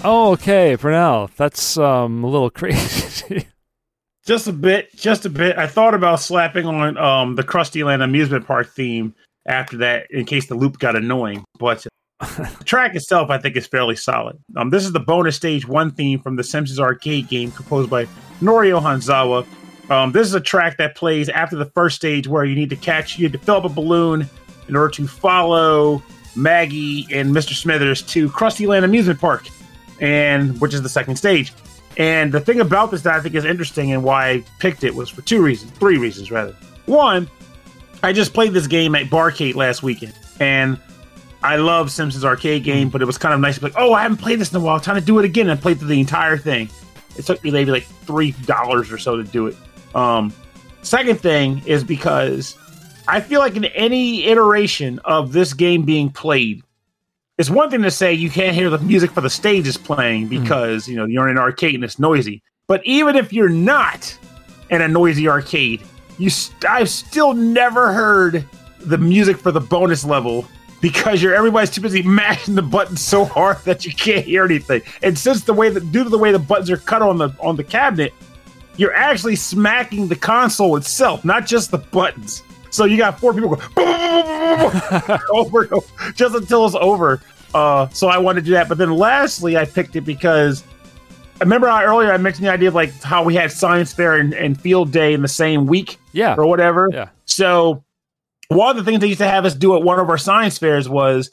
Oh, 0.04 0.32
okay, 0.32 0.76
Pernell. 0.76 1.34
That's 1.36 1.78
um 1.78 2.22
a 2.22 2.28
little 2.28 2.50
crazy. 2.60 3.46
Just 4.26 4.46
a 4.46 4.52
bit, 4.52 4.94
just 4.94 5.26
a 5.26 5.30
bit. 5.30 5.58
I 5.58 5.66
thought 5.66 5.94
about 5.94 6.20
slapping 6.20 6.66
on 6.66 6.96
um, 6.96 7.34
the 7.34 7.42
Krusty 7.42 7.84
Land 7.84 8.02
amusement 8.02 8.46
park 8.46 8.70
theme 8.70 9.14
after 9.46 9.76
that 9.78 10.10
in 10.10 10.24
case 10.24 10.46
the 10.46 10.54
loop 10.54 10.78
got 10.78 10.96
annoying. 10.96 11.44
But 11.58 11.86
the 12.20 12.64
track 12.64 12.94
itself, 12.94 13.28
I 13.28 13.36
think, 13.36 13.56
is 13.56 13.66
fairly 13.66 13.96
solid. 13.96 14.38
Um, 14.56 14.70
this 14.70 14.84
is 14.84 14.92
the 14.92 15.00
bonus 15.00 15.36
stage 15.36 15.68
one 15.68 15.90
theme 15.90 16.20
from 16.20 16.36
the 16.36 16.44
Simpsons 16.44 16.80
arcade 16.80 17.28
game 17.28 17.50
composed 17.50 17.90
by 17.90 18.06
Norio 18.40 18.80
Hanzawa. 18.80 19.46
Um, 19.90 20.12
this 20.12 20.26
is 20.26 20.34
a 20.34 20.40
track 20.40 20.78
that 20.78 20.96
plays 20.96 21.28
after 21.28 21.56
the 21.56 21.66
first 21.66 21.96
stage 21.96 22.26
where 22.26 22.46
you 22.46 22.54
need 22.54 22.70
to 22.70 22.76
catch, 22.76 23.18
you 23.18 23.26
need 23.26 23.32
to 23.32 23.38
fill 23.38 23.56
up 23.56 23.64
a 23.64 23.68
balloon 23.68 24.26
in 24.68 24.76
order 24.76 24.90
to 24.92 25.06
follow 25.06 26.02
Maggie 26.34 27.06
and 27.12 27.34
Mr. 27.34 27.52
Smithers 27.52 28.00
to 28.02 28.30
Krusty 28.30 28.66
Land 28.66 28.86
Amusement 28.86 29.20
Park, 29.20 29.46
and 30.04 30.60
which 30.60 30.74
is 30.74 30.82
the 30.82 30.88
second 30.88 31.16
stage. 31.16 31.52
And 31.96 32.30
the 32.32 32.40
thing 32.40 32.60
about 32.60 32.90
this 32.90 33.02
that 33.02 33.14
I 33.14 33.20
think 33.20 33.34
is 33.34 33.44
interesting 33.44 33.92
and 33.92 34.04
why 34.04 34.28
I 34.30 34.44
picked 34.58 34.84
it 34.84 34.94
was 34.94 35.08
for 35.08 35.22
two 35.22 35.42
reasons, 35.42 35.70
three 35.72 35.96
reasons 35.96 36.30
rather. 36.30 36.54
One, 36.86 37.28
I 38.02 38.12
just 38.12 38.34
played 38.34 38.52
this 38.52 38.66
game 38.66 38.94
at 38.94 39.06
Barcade 39.06 39.54
last 39.54 39.82
weekend, 39.82 40.12
and 40.40 40.78
I 41.42 41.56
love 41.56 41.90
Simpsons 41.90 42.24
arcade 42.24 42.64
game, 42.64 42.90
but 42.90 43.00
it 43.00 43.06
was 43.06 43.16
kind 43.16 43.32
of 43.32 43.40
nice 43.40 43.54
to 43.54 43.60
be 43.60 43.66
like, 43.68 43.76
oh, 43.78 43.94
I 43.94 44.02
haven't 44.02 44.18
played 44.18 44.40
this 44.40 44.50
in 44.50 44.56
a 44.56 44.60
while. 44.60 44.78
Time 44.78 44.96
to 44.96 45.00
do 45.00 45.18
it 45.18 45.24
again. 45.24 45.48
And 45.48 45.58
I 45.58 45.60
played 45.60 45.78
through 45.78 45.88
the 45.88 46.00
entire 46.00 46.36
thing. 46.36 46.68
It 47.16 47.24
took 47.24 47.42
me 47.42 47.50
maybe 47.50 47.70
like 47.70 47.84
three 47.84 48.32
dollars 48.44 48.92
or 48.92 48.98
so 48.98 49.16
to 49.16 49.24
do 49.24 49.46
it. 49.46 49.56
Um, 49.94 50.34
second 50.82 51.20
thing 51.20 51.62
is 51.64 51.82
because 51.82 52.58
I 53.08 53.20
feel 53.20 53.40
like 53.40 53.56
in 53.56 53.64
any 53.66 54.24
iteration 54.24 54.98
of 55.04 55.32
this 55.32 55.54
game 55.54 55.84
being 55.84 56.10
played, 56.10 56.62
it's 57.38 57.50
one 57.50 57.70
thing 57.70 57.82
to 57.82 57.90
say 57.90 58.12
you 58.12 58.30
can't 58.30 58.54
hear 58.54 58.70
the 58.70 58.78
music 58.78 59.10
for 59.10 59.20
the 59.20 59.30
stage 59.30 59.66
is 59.66 59.76
playing 59.76 60.28
hmm. 60.28 60.42
because 60.42 60.88
you 60.88 60.96
know 60.96 61.04
you're 61.04 61.28
in 61.28 61.36
an 61.36 61.42
arcade 61.42 61.74
and 61.74 61.84
it's 61.84 61.98
noisy. 61.98 62.42
But 62.66 62.84
even 62.84 63.16
if 63.16 63.32
you're 63.32 63.48
not 63.48 64.16
in 64.70 64.80
a 64.80 64.88
noisy 64.88 65.28
arcade, 65.28 65.82
you 66.18 66.30
st- 66.30 66.64
I've 66.64 66.88
still 66.88 67.34
never 67.34 67.92
heard 67.92 68.46
the 68.80 68.98
music 68.98 69.36
for 69.36 69.52
the 69.52 69.60
bonus 69.60 70.04
level 70.04 70.46
because 70.80 71.22
you're 71.22 71.34
everybody's 71.34 71.70
too 71.70 71.80
busy 71.80 72.02
mashing 72.04 72.54
the 72.54 72.62
buttons 72.62 73.00
so 73.00 73.24
hard 73.24 73.58
that 73.64 73.84
you 73.84 73.92
can't 73.92 74.24
hear 74.24 74.44
anything. 74.44 74.82
And 75.02 75.18
since 75.18 75.44
the 75.44 75.54
way 75.54 75.70
that 75.70 75.92
due 75.92 76.04
to 76.04 76.10
the 76.10 76.18
way 76.18 76.32
the 76.32 76.38
buttons 76.38 76.70
are 76.70 76.76
cut 76.76 77.02
on 77.02 77.18
the 77.18 77.30
on 77.40 77.56
the 77.56 77.64
cabinet, 77.64 78.14
you're 78.76 78.94
actually 78.94 79.36
smacking 79.36 80.08
the 80.08 80.16
console 80.16 80.76
itself, 80.76 81.24
not 81.24 81.46
just 81.46 81.70
the 81.70 81.78
buttons. 81.78 82.42
So 82.74 82.86
you 82.86 82.96
got 82.96 83.20
four 83.20 83.32
people 83.32 83.50
go 83.54 83.62
over 85.32 85.72
over 85.72 86.12
just 86.14 86.34
until 86.34 86.66
it's 86.66 86.74
over. 86.74 87.20
Uh, 87.54 87.88
so 87.90 88.08
I 88.08 88.18
wanted 88.18 88.40
to 88.40 88.46
do 88.46 88.52
that. 88.54 88.68
But 88.68 88.78
then 88.78 88.90
lastly, 88.92 89.56
I 89.56 89.64
picked 89.64 89.94
it 89.94 90.00
because 90.00 90.64
I 91.40 91.44
remember 91.44 91.68
how 91.68 91.84
earlier 91.84 92.12
I 92.12 92.16
mentioned 92.16 92.46
the 92.46 92.50
idea 92.50 92.66
of 92.68 92.74
like 92.74 92.92
how 93.02 93.22
we 93.22 93.36
had 93.36 93.52
science 93.52 93.92
fair 93.92 94.14
and, 94.16 94.34
and 94.34 94.60
field 94.60 94.90
day 94.90 95.14
in 95.14 95.22
the 95.22 95.28
same 95.28 95.66
week 95.66 95.98
Yeah. 96.12 96.34
or 96.36 96.46
whatever. 96.46 96.90
Yeah. 96.92 97.10
So 97.26 97.84
one 98.48 98.70
of 98.70 98.76
the 98.76 98.82
things 98.90 99.00
they 99.00 99.06
used 99.06 99.20
to 99.20 99.28
have 99.28 99.44
us 99.44 99.54
do 99.54 99.76
at 99.76 99.82
one 99.84 100.00
of 100.00 100.10
our 100.10 100.18
science 100.18 100.58
fairs 100.58 100.88
was 100.88 101.30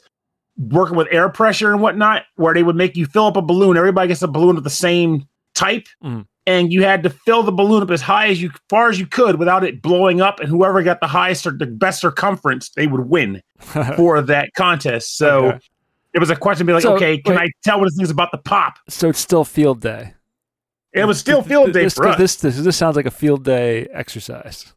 working 0.58 0.96
with 0.96 1.08
air 1.10 1.28
pressure 1.28 1.72
and 1.72 1.82
whatnot, 1.82 2.22
where 2.36 2.54
they 2.54 2.62
would 2.62 2.76
make 2.76 2.96
you 2.96 3.06
fill 3.06 3.26
up 3.26 3.36
a 3.36 3.42
balloon. 3.42 3.76
Everybody 3.76 4.06
gets 4.06 4.22
a 4.22 4.28
balloon 4.28 4.56
of 4.56 4.62
the 4.62 4.70
same 4.70 5.26
type, 5.56 5.86
Mhm. 6.04 6.24
And 6.46 6.72
you 6.72 6.82
had 6.82 7.02
to 7.04 7.10
fill 7.10 7.42
the 7.42 7.52
balloon 7.52 7.82
up 7.82 7.90
as 7.90 8.00
high 8.02 8.28
as 8.28 8.40
you 8.42 8.50
far 8.68 8.88
as 8.88 8.98
you 8.98 9.06
could 9.06 9.38
without 9.38 9.62
it 9.64 9.80
blowing 9.82 10.20
up. 10.20 10.40
And 10.40 10.48
whoever 10.48 10.82
got 10.82 11.00
the 11.00 11.06
highest 11.06 11.46
or 11.46 11.52
the 11.52 11.66
best 11.66 12.00
circumference, 12.00 12.70
they 12.70 12.86
would 12.86 13.08
win 13.08 13.42
for 13.96 14.20
that 14.22 14.50
contest. 14.56 15.16
So 15.16 15.46
Okay. 15.50 15.58
it 16.14 16.18
was 16.18 16.30
a 16.30 16.36
question, 16.36 16.66
be 16.66 16.72
like, 16.72 16.82
So, 16.82 16.96
okay, 16.96 17.18
can 17.18 17.36
wait. 17.36 17.42
I 17.42 17.50
tell 17.62 17.78
what 17.78 17.86
this 17.86 17.96
thing's 17.96 18.10
about 18.10 18.32
the 18.32 18.38
pop? 18.38 18.74
so 18.88 19.08
it's 19.08 19.20
still 19.20 19.44
field 19.44 19.80
day. 19.80 20.14
It 20.92 21.04
was 21.06 21.18
still 21.18 21.42
field 21.42 21.72
day 21.72 21.84
this, 21.84 21.94
for 21.94 22.06
us. 22.08 22.18
This, 22.18 22.36
this 22.36 22.56
this 22.58 22.76
sounds 22.76 22.96
like 22.96 23.06
a 23.06 23.10
field 23.10 23.44
day 23.44 23.86
exercise. 23.94 24.74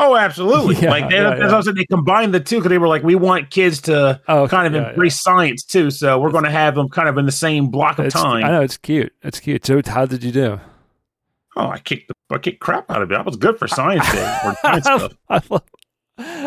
Oh, 0.00 0.14
absolutely! 0.14 0.76
Yeah, 0.80 0.90
like 0.90 1.08
they, 1.08 1.16
yeah, 1.16 1.34
that's 1.34 1.66
yeah. 1.66 1.72
they 1.72 1.84
combined 1.86 2.32
the 2.32 2.38
two 2.38 2.58
because 2.58 2.68
they 2.70 2.78
were 2.78 2.86
like, 2.86 3.02
we 3.02 3.16
want 3.16 3.50
kids 3.50 3.80
to 3.82 4.20
Oh, 4.28 4.42
okay. 4.42 4.50
kind 4.50 4.68
of 4.68 4.80
Yeah, 4.80 4.90
embrace 4.90 5.20
science 5.20 5.64
too. 5.64 5.90
So 5.90 6.20
we're 6.20 6.30
going 6.30 6.44
to 6.44 6.50
have 6.52 6.76
them 6.76 6.88
kind 6.88 7.08
of 7.08 7.18
in 7.18 7.26
the 7.26 7.32
same 7.32 7.70
block 7.70 7.98
of 7.98 8.04
It's, 8.06 8.14
I 8.14 8.40
know 8.42 8.60
it's 8.60 8.76
cute. 8.76 9.12
It's 9.22 9.40
cute. 9.40 9.66
So 9.66 9.82
how 9.84 10.06
did 10.06 10.22
you 10.22 10.30
do? 10.30 10.60
Oh, 11.58 11.68
I 11.68 11.78
kicked 11.78 12.08
the 12.08 12.14
I 12.34 12.38
kicked 12.38 12.60
crap 12.60 12.90
out 12.90 13.02
of 13.02 13.10
it. 13.10 13.16
I 13.16 13.22
was 13.22 13.36
good 13.36 13.58
for 13.58 13.66
science 13.68 14.10
day 14.12 14.38
or 14.44 14.54
science 14.62 14.84
stuff. 14.84 15.12
I 15.28 15.42
love, 15.50 15.62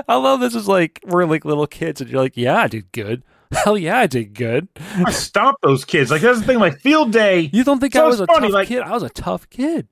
I 0.08 0.16
love 0.16 0.40
this 0.40 0.56
is 0.56 0.68
like 0.68 1.00
we're 1.06 1.26
like 1.26 1.46
little 1.46 1.68
kids 1.68 2.02
and 2.02 2.10
you're 2.10 2.22
like, 2.22 2.38
yeah, 2.38 2.58
I 2.58 2.68
did 2.68 2.92
good. 2.92 3.24
Hell 3.52 3.78
yeah, 3.78 3.98
I 4.00 4.08
did 4.08 4.34
good. 4.34 4.68
I 4.96 5.12
stomped 5.12 5.62
those 5.62 5.84
kids. 5.86 6.10
Like 6.12 6.22
that's 6.22 6.40
the 6.40 6.46
thing. 6.46 6.60
Like 6.60 6.80
field 6.80 7.12
day. 7.12 7.50
You 7.54 7.64
don't 7.64 7.80
think 7.80 7.94
So 7.94 8.04
I 8.06 8.08
was 8.08 8.20
a 8.22 8.26
funny, 8.28 8.48
tough 8.48 8.54
like- 8.54 8.68
kid? 8.70 8.82
I 8.82 8.92
was 8.92 9.04
a 9.04 9.10
tough 9.10 9.50
kid. 9.50 9.88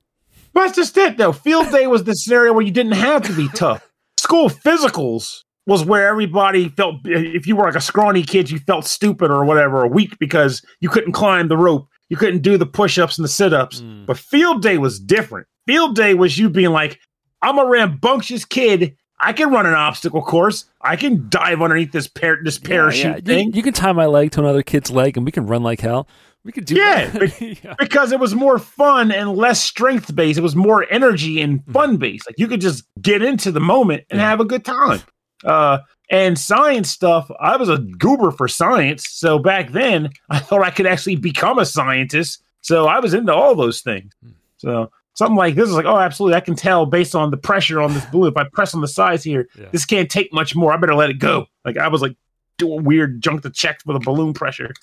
But 0.53 0.61
that's 0.65 0.75
just 0.77 0.97
it 0.97 1.17
though. 1.17 1.31
Field 1.33 1.69
day 1.71 1.85
was 1.87 2.05
the 2.05 2.13
scenario 2.13 2.53
where 2.53 2.65
you 2.65 2.71
didn't 2.71 2.93
have 2.93 3.23
to 3.23 3.33
be 3.35 3.47
tough. 3.49 3.87
School 4.17 4.49
physicals 4.49 5.43
was 5.67 5.85
where 5.85 6.07
everybody 6.07 6.69
felt. 6.69 6.95
If 7.05 7.45
you 7.45 7.55
were 7.55 7.65
like 7.65 7.75
a 7.75 7.81
scrawny 7.81 8.23
kid, 8.23 8.49
you 8.49 8.59
felt 8.59 8.85
stupid 8.85 9.29
or 9.29 9.45
whatever, 9.45 9.81
or 9.83 9.87
weak 9.87 10.17
because 10.19 10.63
you 10.79 10.89
couldn't 10.89 11.11
climb 11.11 11.47
the 11.49 11.57
rope. 11.57 11.87
You 12.09 12.17
couldn't 12.17 12.41
do 12.41 12.57
the 12.57 12.65
push-ups 12.65 13.17
and 13.17 13.23
the 13.23 13.29
sit-ups. 13.29 13.81
Mm. 13.81 14.05
But 14.05 14.17
field 14.17 14.61
day 14.61 14.77
was 14.77 14.99
different. 14.99 15.47
Field 15.67 15.95
day 15.95 16.13
was 16.15 16.37
you 16.37 16.49
being 16.49 16.71
like, 16.71 16.99
I'm 17.41 17.57
a 17.59 17.65
rambunctious 17.65 18.45
kid. 18.45 18.95
I 19.19 19.33
can 19.33 19.51
run 19.51 19.65
an 19.65 19.73
obstacle 19.73 20.21
course. 20.21 20.65
I 20.81 20.95
can 20.95 21.27
dive 21.29 21.61
underneath 21.61 21.91
this 21.91 22.07
par- 22.07 22.39
this 22.43 22.57
parachute 22.57 23.03
Yeah, 23.05 23.15
yeah. 23.17 23.21
thing. 23.21 23.47
You, 23.49 23.57
you 23.57 23.63
can 23.63 23.73
tie 23.73 23.91
my 23.91 24.05
leg 24.05 24.31
to 24.31 24.39
another 24.39 24.63
kid's 24.63 24.89
leg 24.89 25.17
and 25.17 25.25
we 25.25 25.31
can 25.31 25.45
run 25.45 25.61
like 25.61 25.81
hell. 25.81 26.07
We 26.45 26.53
could 26.53 26.63
do 26.65 26.75
Yeah, 26.75 27.05
that. 27.09 27.41
yeah. 27.63 27.75
because 27.77 28.11
it 28.13 28.19
was 28.19 28.33
more 28.33 28.57
fun 28.59 29.11
and 29.11 29.35
less 29.35 29.61
strength 29.61 30.15
based. 30.15 30.39
It 30.39 30.41
was 30.41 30.55
more 30.55 30.85
energy 30.89 31.41
and 31.41 31.61
fun 31.71 31.97
based. 31.97 32.27
Like 32.27 32.39
you 32.39 32.47
could 32.47 32.61
just 32.61 32.85
get 33.01 33.21
into 33.21 33.51
the 33.51 33.59
moment 33.59 34.05
and 34.09 34.19
have 34.21 34.39
a 34.39 34.45
good 34.45 34.63
time. 34.63 35.01
Uh, 35.43 35.79
and 36.09 36.37
science 36.37 36.89
stuff, 36.89 37.29
I 37.39 37.57
was 37.57 37.69
a 37.69 37.77
goober 37.77 38.31
for 38.31 38.47
science. 38.47 39.07
So 39.09 39.39
back 39.39 39.71
then, 39.71 40.09
I 40.29 40.39
thought 40.39 40.63
I 40.63 40.71
could 40.71 40.87
actually 40.87 41.15
become 41.17 41.59
a 41.59 41.65
scientist. 41.65 42.41
So 42.61 42.87
I 42.87 42.99
was 42.99 43.13
into 43.13 43.33
all 43.33 43.55
those 43.55 43.81
things. 43.81 44.11
Hmm. 44.23 44.31
So 44.57 44.91
something 45.13 45.35
like 45.37 45.55
this 45.55 45.69
is 45.69 45.75
like, 45.75 45.85
oh, 45.85 45.97
absolutely. 45.97 46.35
I 46.35 46.41
can 46.41 46.55
tell 46.55 46.85
based 46.85 47.15
on 47.15 47.31
the 47.31 47.37
pressure 47.37 47.79
on 47.81 47.93
this 47.93 48.05
balloon. 48.05 48.31
If 48.31 48.37
I 48.37 48.45
press 48.51 48.73
on 48.73 48.81
the 48.81 48.87
sides 48.87 49.23
here, 49.23 49.47
Yeah. 49.57 49.67
this 49.71 49.85
can't 49.85 50.09
take 50.09 50.33
much 50.33 50.55
more. 50.55 50.73
I 50.73 50.77
better 50.77 50.95
let 50.95 51.09
it 51.09 51.19
go. 51.19 51.45
Like 51.65 51.77
I 51.77 51.87
was 51.87 52.01
like 52.01 52.15
doing 52.57 52.83
weird 52.83 53.21
junk 53.21 53.43
to 53.43 53.49
check 53.49 53.81
for 53.81 53.93
the 53.93 53.99
balloon 53.99 54.33
pressure. 54.33 54.73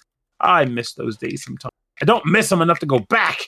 I 0.40 0.64
miss 0.66 0.94
those 0.94 1.16
days 1.16 1.44
sometimes. 1.44 1.72
I 2.00 2.04
don't 2.04 2.24
miss 2.26 2.48
them 2.50 2.60
enough 2.62 2.78
to 2.80 2.86
go 2.86 2.98
back, 2.98 3.38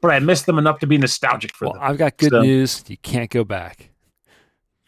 but 0.00 0.10
I 0.10 0.18
miss 0.18 0.42
them 0.42 0.58
enough 0.58 0.78
to 0.80 0.86
be 0.86 0.96
nostalgic 0.98 1.54
for 1.54 1.66
Well, 1.66 1.74
them. 1.74 1.82
I've 1.84 1.98
got 1.98 2.16
good 2.16 2.30
So- 2.30 2.42
news. 2.42 2.84
You 2.88 2.96
can't 2.98 3.30
go 3.30 3.44
back. 3.44 3.90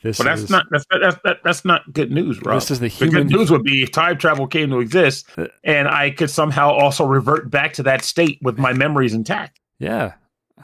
This 0.02 0.16
But 0.18 0.24
that's 0.24 0.42
is, 0.42 0.50
not 0.50 0.66
that's 0.70 0.84
that's 0.90 1.16
that, 1.24 1.38
that's 1.44 1.64
not 1.64 1.92
good 1.92 2.10
news, 2.10 2.40
Rob. 2.42 2.54
This 2.56 2.70
is 2.70 2.80
the 2.80 2.88
The 2.88 3.04
good 3.06 3.12
human. 3.12 3.26
news 3.28 3.50
would 3.50 3.62
be 3.64 3.82
if 3.82 3.92
time 3.92 4.16
travel 4.16 4.46
came 4.46 4.70
to 4.70 4.80
exist, 4.80 5.26
Uh, 5.36 5.46
and 5.62 5.88
I 5.88 6.10
could 6.10 6.30
somehow 6.30 6.70
also 6.70 7.04
revert 7.04 7.50
back 7.50 7.74
to 7.74 7.82
that 7.82 8.02
state 8.02 8.38
with 8.40 8.58
my 8.58 8.72
memories 8.72 9.12
intact. 9.12 9.60
Yeah. 9.78 10.14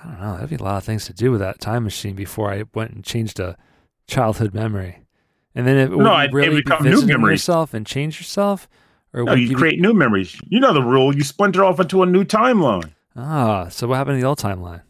I 0.02 0.08
don't 0.08 0.20
know. 0.20 0.34
That'd 0.34 0.50
be 0.50 0.56
a 0.56 0.62
lot 0.62 0.76
of 0.78 0.84
things 0.84 1.04
to 1.06 1.12
do 1.12 1.30
with 1.30 1.40
that 1.40 1.60
time 1.60 1.84
machine 1.84 2.14
before 2.14 2.50
I 2.52 2.64
went 2.74 2.92
and 2.92 3.04
changed 3.04 3.38
a 3.40 3.56
childhood 4.06 4.54
memory. 4.54 5.00
And 5.54 5.66
then 5.66 5.76
it 5.76 5.90
would 5.90 5.98
No, 6.00 6.16
really 6.32 6.46
it'd 6.48 6.56
be 6.56 6.62
become 6.70 6.84
new 6.84 7.06
memories. 7.06 7.40
yourself 7.40 7.72
and 7.74 7.86
change 7.86 8.18
yourself, 8.18 8.68
or 9.14 9.24
No, 9.24 9.32
would 9.32 9.38
you 9.40 9.44
you 9.46 9.48
be- 9.50 9.54
create 9.56 9.80
new 9.80 9.92
memories. 9.94 10.38
You 10.48 10.60
know 10.60 10.72
the 10.72 10.82
rule. 10.82 11.14
You 11.14 11.24
splinter 11.24 11.62
off 11.64 11.78
into 11.80 12.02
a 12.02 12.06
new 12.06 12.24
timeline. 12.24 12.92
ah? 13.16 13.68
So 13.68 13.86
what 13.86 13.96
happened 13.96 14.16
to 14.16 14.20
the 14.22 14.26
old 14.28 14.38
timeline? 14.38 14.82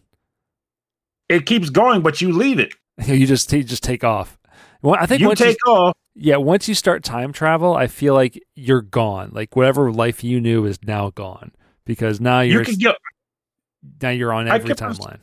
It 1.28 1.46
keeps 1.46 1.70
going, 1.70 2.02
but 2.02 2.20
you 2.20 2.32
leave 2.32 2.58
it. 2.60 2.72
you 3.06 3.26
just 3.26 3.52
you 3.52 3.64
just 3.64 3.82
take 3.82 4.04
off. 4.04 4.38
Well, 4.82 4.96
I 4.98 5.06
think 5.06 5.20
You 5.20 5.28
once 5.28 5.40
take 5.40 5.56
you, 5.66 5.72
off. 5.72 5.94
yeah, 6.14 6.36
once 6.36 6.68
you 6.68 6.74
start 6.74 7.02
time 7.02 7.32
travel, 7.32 7.74
I 7.74 7.86
feel 7.86 8.14
like 8.14 8.40
you're 8.54 8.82
gone. 8.82 9.30
Like 9.32 9.56
whatever 9.56 9.90
life 9.92 10.22
you 10.22 10.40
knew 10.40 10.64
is 10.64 10.78
now 10.84 11.10
gone 11.10 11.52
because 11.84 12.20
now 12.20 12.40
You 12.40 12.54
you're 12.54 12.64
can 12.64 12.74
get. 12.76 12.96
now 14.00 14.10
you're 14.10 14.32
on 14.32 14.48
every 14.48 14.74
timeline. 14.74 15.18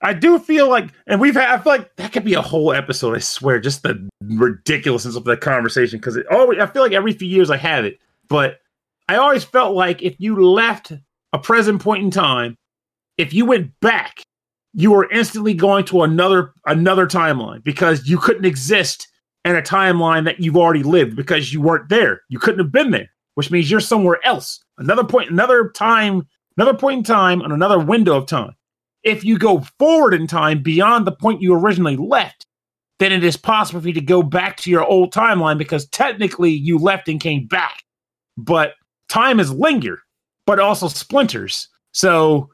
I 0.00 0.12
do 0.12 0.38
feel 0.38 0.68
like, 0.68 0.90
and 1.08 1.20
we've 1.20 1.34
had. 1.34 1.50
I 1.50 1.58
feel 1.60 1.72
like 1.72 1.96
that 1.96 2.12
could 2.12 2.24
be 2.24 2.34
a 2.34 2.42
whole 2.42 2.72
episode. 2.72 3.16
I 3.16 3.18
swear, 3.18 3.58
just 3.58 3.82
the 3.82 4.08
ridiculousness 4.22 5.16
of 5.16 5.24
that 5.24 5.40
conversation 5.40 5.98
because 5.98 6.16
it 6.16 6.26
always. 6.30 6.60
I 6.60 6.66
feel 6.66 6.82
like 6.82 6.92
every 6.92 7.12
few 7.12 7.26
years 7.28 7.50
I 7.50 7.56
have 7.56 7.84
it, 7.84 7.98
but 8.28 8.60
I 9.08 9.16
always 9.16 9.42
felt 9.42 9.74
like 9.74 10.02
if 10.02 10.14
you 10.20 10.40
left 10.44 10.92
a 11.32 11.38
present 11.38 11.82
point 11.82 12.04
in 12.04 12.10
time, 12.12 12.54
if 13.16 13.32
you 13.34 13.44
went 13.44 13.72
back, 13.80 14.22
you 14.78 14.92
were 14.92 15.10
instantly 15.10 15.54
going 15.54 15.84
to 15.84 16.02
another 16.02 16.52
another 16.66 17.06
timeline 17.06 17.62
because 17.64 18.08
you 18.08 18.18
couldn't 18.18 18.44
exist 18.44 19.08
in 19.44 19.56
a 19.56 19.62
timeline 19.62 20.24
that 20.24 20.40
you've 20.40 20.56
already 20.56 20.82
lived 20.82 21.16
because 21.16 21.52
you 21.52 21.60
weren't 21.60 21.88
there. 21.88 22.22
You 22.28 22.38
couldn't 22.38 22.60
have 22.60 22.72
been 22.72 22.90
there, 22.90 23.08
which 23.34 23.50
means 23.50 23.70
you're 23.70 23.80
somewhere 23.80 24.18
else. 24.24 24.62
Another 24.78 25.04
point, 25.04 25.30
another 25.30 25.70
time, 25.70 26.26
another 26.56 26.74
point 26.74 26.98
in 26.98 27.04
time, 27.04 27.42
on 27.42 27.52
another 27.52 27.78
window 27.78 28.16
of 28.16 28.26
time 28.26 28.54
if 29.04 29.24
you 29.24 29.38
go 29.38 29.60
forward 29.78 30.14
in 30.14 30.26
time 30.26 30.62
beyond 30.62 31.06
the 31.06 31.12
point 31.12 31.42
you 31.42 31.54
originally 31.54 31.96
left, 31.96 32.46
then 32.98 33.12
it 33.12 33.22
is 33.22 33.36
possible 33.36 33.80
for 33.80 33.88
you 33.88 33.94
to 33.94 34.00
go 34.00 34.22
back 34.22 34.56
to 34.58 34.70
your 34.70 34.84
old 34.84 35.12
timeline 35.12 35.56
because 35.56 35.86
technically 35.88 36.50
you 36.50 36.78
left 36.78 37.08
and 37.08 37.20
came 37.20 37.46
back. 37.46 37.82
But 38.36 38.74
time 39.08 39.40
is 39.40 39.52
linger, 39.52 40.00
but 40.46 40.58
also 40.58 40.88
splinters. 40.88 41.68
So 41.92 42.50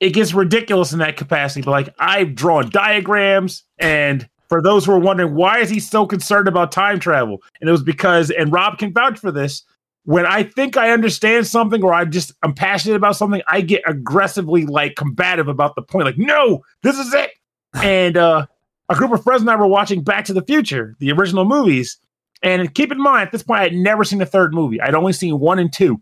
it 0.00 0.10
gets 0.10 0.34
ridiculous 0.34 0.92
in 0.92 0.98
that 0.98 1.16
capacity. 1.16 1.62
But 1.62 1.70
like 1.70 1.94
I've 1.98 2.34
drawn 2.34 2.70
diagrams 2.70 3.64
and 3.78 4.28
for 4.48 4.60
those 4.60 4.84
who 4.84 4.92
are 4.92 4.98
wondering 4.98 5.34
why 5.34 5.60
is 5.60 5.70
he 5.70 5.78
so 5.78 6.04
concerned 6.06 6.48
about 6.48 6.72
time 6.72 6.98
travel, 6.98 7.38
and 7.60 7.68
it 7.68 7.72
was 7.72 7.84
because, 7.84 8.30
and 8.30 8.52
Rob 8.52 8.78
can 8.78 8.92
vouch 8.92 9.18
for 9.18 9.30
this. 9.30 9.62
When 10.04 10.26
I 10.26 10.42
think 10.42 10.76
I 10.76 10.90
understand 10.90 11.46
something 11.46 11.84
or 11.84 11.92
I 11.94 12.04
just 12.04 12.32
I'm 12.42 12.54
passionate 12.54 12.96
about 12.96 13.16
something, 13.16 13.42
I 13.46 13.60
get 13.60 13.82
aggressively 13.86 14.66
like 14.66 14.96
combative 14.96 15.46
about 15.46 15.76
the 15.76 15.82
point. 15.82 16.06
Like, 16.06 16.18
no, 16.18 16.64
this 16.82 16.98
is 16.98 17.14
it. 17.14 17.30
and 17.74 18.16
uh, 18.16 18.46
a 18.88 18.94
group 18.96 19.12
of 19.12 19.22
friends 19.22 19.42
and 19.42 19.50
I 19.50 19.56
were 19.56 19.68
watching 19.68 20.02
Back 20.02 20.24
to 20.24 20.32
the 20.32 20.42
Future, 20.42 20.96
the 20.98 21.12
original 21.12 21.44
movies. 21.44 21.98
And 22.42 22.74
keep 22.74 22.90
in 22.90 22.98
mind, 23.00 23.26
at 23.26 23.32
this 23.32 23.42
point, 23.42 23.60
I 23.60 23.64
had 23.64 23.74
never 23.74 24.02
seen 24.02 24.18
the 24.18 24.26
third 24.26 24.52
movie. 24.54 24.80
I'd 24.80 24.94
only 24.94 25.12
seen 25.12 25.38
one 25.38 25.58
and 25.58 25.72
two. 25.72 26.00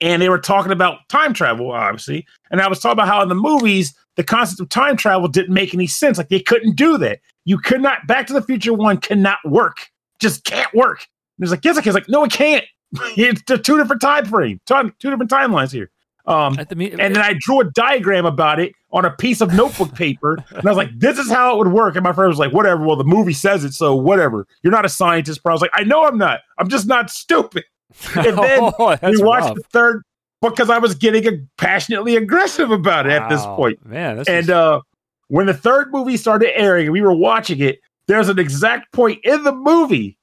And 0.00 0.22
they 0.22 0.28
were 0.28 0.38
talking 0.38 0.72
about 0.72 1.08
time 1.08 1.34
travel, 1.34 1.72
obviously. 1.72 2.26
And 2.50 2.60
I 2.60 2.68
was 2.68 2.78
talking 2.78 2.92
about 2.92 3.08
how 3.08 3.22
in 3.22 3.28
the 3.28 3.34
movies, 3.34 3.94
the 4.16 4.24
concept 4.24 4.60
of 4.60 4.68
time 4.68 4.96
travel 4.96 5.28
didn't 5.28 5.52
make 5.52 5.74
any 5.74 5.86
sense. 5.86 6.18
Like 6.18 6.28
they 6.28 6.40
couldn't 6.40 6.76
do 6.76 6.98
that. 6.98 7.20
You 7.44 7.58
could 7.58 7.80
not, 7.80 8.06
Back 8.06 8.26
to 8.28 8.32
the 8.32 8.42
Future 8.42 8.72
one 8.72 8.98
cannot 8.98 9.38
work. 9.44 9.88
Just 10.20 10.44
can't 10.44 10.72
work. 10.74 11.06
And 11.38 11.44
it's 11.44 11.50
like, 11.50 11.64
yes, 11.64 11.76
I 11.76 11.80
can. 11.80 11.90
It's 11.90 11.94
like, 11.94 12.08
no, 12.08 12.24
it 12.24 12.32
can't. 12.32 12.64
it's 13.16 13.42
two 13.42 13.76
different 13.76 14.00
time 14.00 14.24
frames, 14.24 14.60
two 14.66 14.92
different 15.00 15.30
timelines 15.30 15.72
here. 15.72 15.90
Um, 16.28 16.54
the, 16.54 16.92
and 16.98 17.16
then 17.16 17.22
I 17.22 17.34
drew 17.38 17.60
a 17.60 17.64
diagram 17.64 18.26
about 18.26 18.60
it 18.60 18.74
on 18.90 19.06
a 19.06 19.10
piece 19.10 19.40
of 19.40 19.54
notebook 19.54 19.94
paper, 19.94 20.36
and 20.50 20.66
I 20.66 20.70
was 20.70 20.76
like, 20.76 20.90
"This 20.94 21.18
is 21.18 21.30
how 21.30 21.54
it 21.54 21.58
would 21.58 21.72
work." 21.72 21.96
And 21.96 22.04
my 22.04 22.12
friend 22.12 22.28
was 22.28 22.38
like, 22.38 22.52
"Whatever." 22.52 22.84
Well, 22.84 22.96
the 22.96 23.04
movie 23.04 23.32
says 23.32 23.64
it, 23.64 23.72
so 23.72 23.96
whatever. 23.96 24.46
You're 24.62 24.72
not 24.72 24.84
a 24.84 24.90
scientist, 24.90 25.42
bro. 25.42 25.52
I 25.52 25.54
was 25.54 25.62
like, 25.62 25.70
"I 25.72 25.84
know 25.84 26.04
I'm 26.04 26.18
not. 26.18 26.40
I'm 26.58 26.68
just 26.68 26.86
not 26.86 27.08
stupid." 27.08 27.64
And 28.16 28.38
then 28.38 28.60
oh, 28.78 28.96
we 29.02 29.22
watched 29.22 29.46
rough. 29.46 29.54
the 29.56 29.62
third 29.70 30.02
because 30.40 30.70
I 30.70 30.78
was 30.78 30.94
getting 30.94 31.48
passionately 31.56 32.16
aggressive 32.16 32.70
about 32.70 33.06
it 33.06 33.10
wow, 33.10 33.24
at 33.24 33.28
this 33.28 33.44
point. 33.44 33.84
Man, 33.84 34.22
and 34.28 34.50
uh, 34.50 34.80
when 35.28 35.46
the 35.46 35.54
third 35.54 35.92
movie 35.92 36.16
started 36.16 36.56
airing 36.58 36.86
and 36.86 36.92
we 36.92 37.00
were 37.00 37.14
watching 37.14 37.60
it, 37.60 37.80
there's 38.06 38.28
an 38.28 38.38
exact 38.38 38.92
point 38.92 39.20
in 39.24 39.42
the 39.42 39.52
movie 39.52 40.16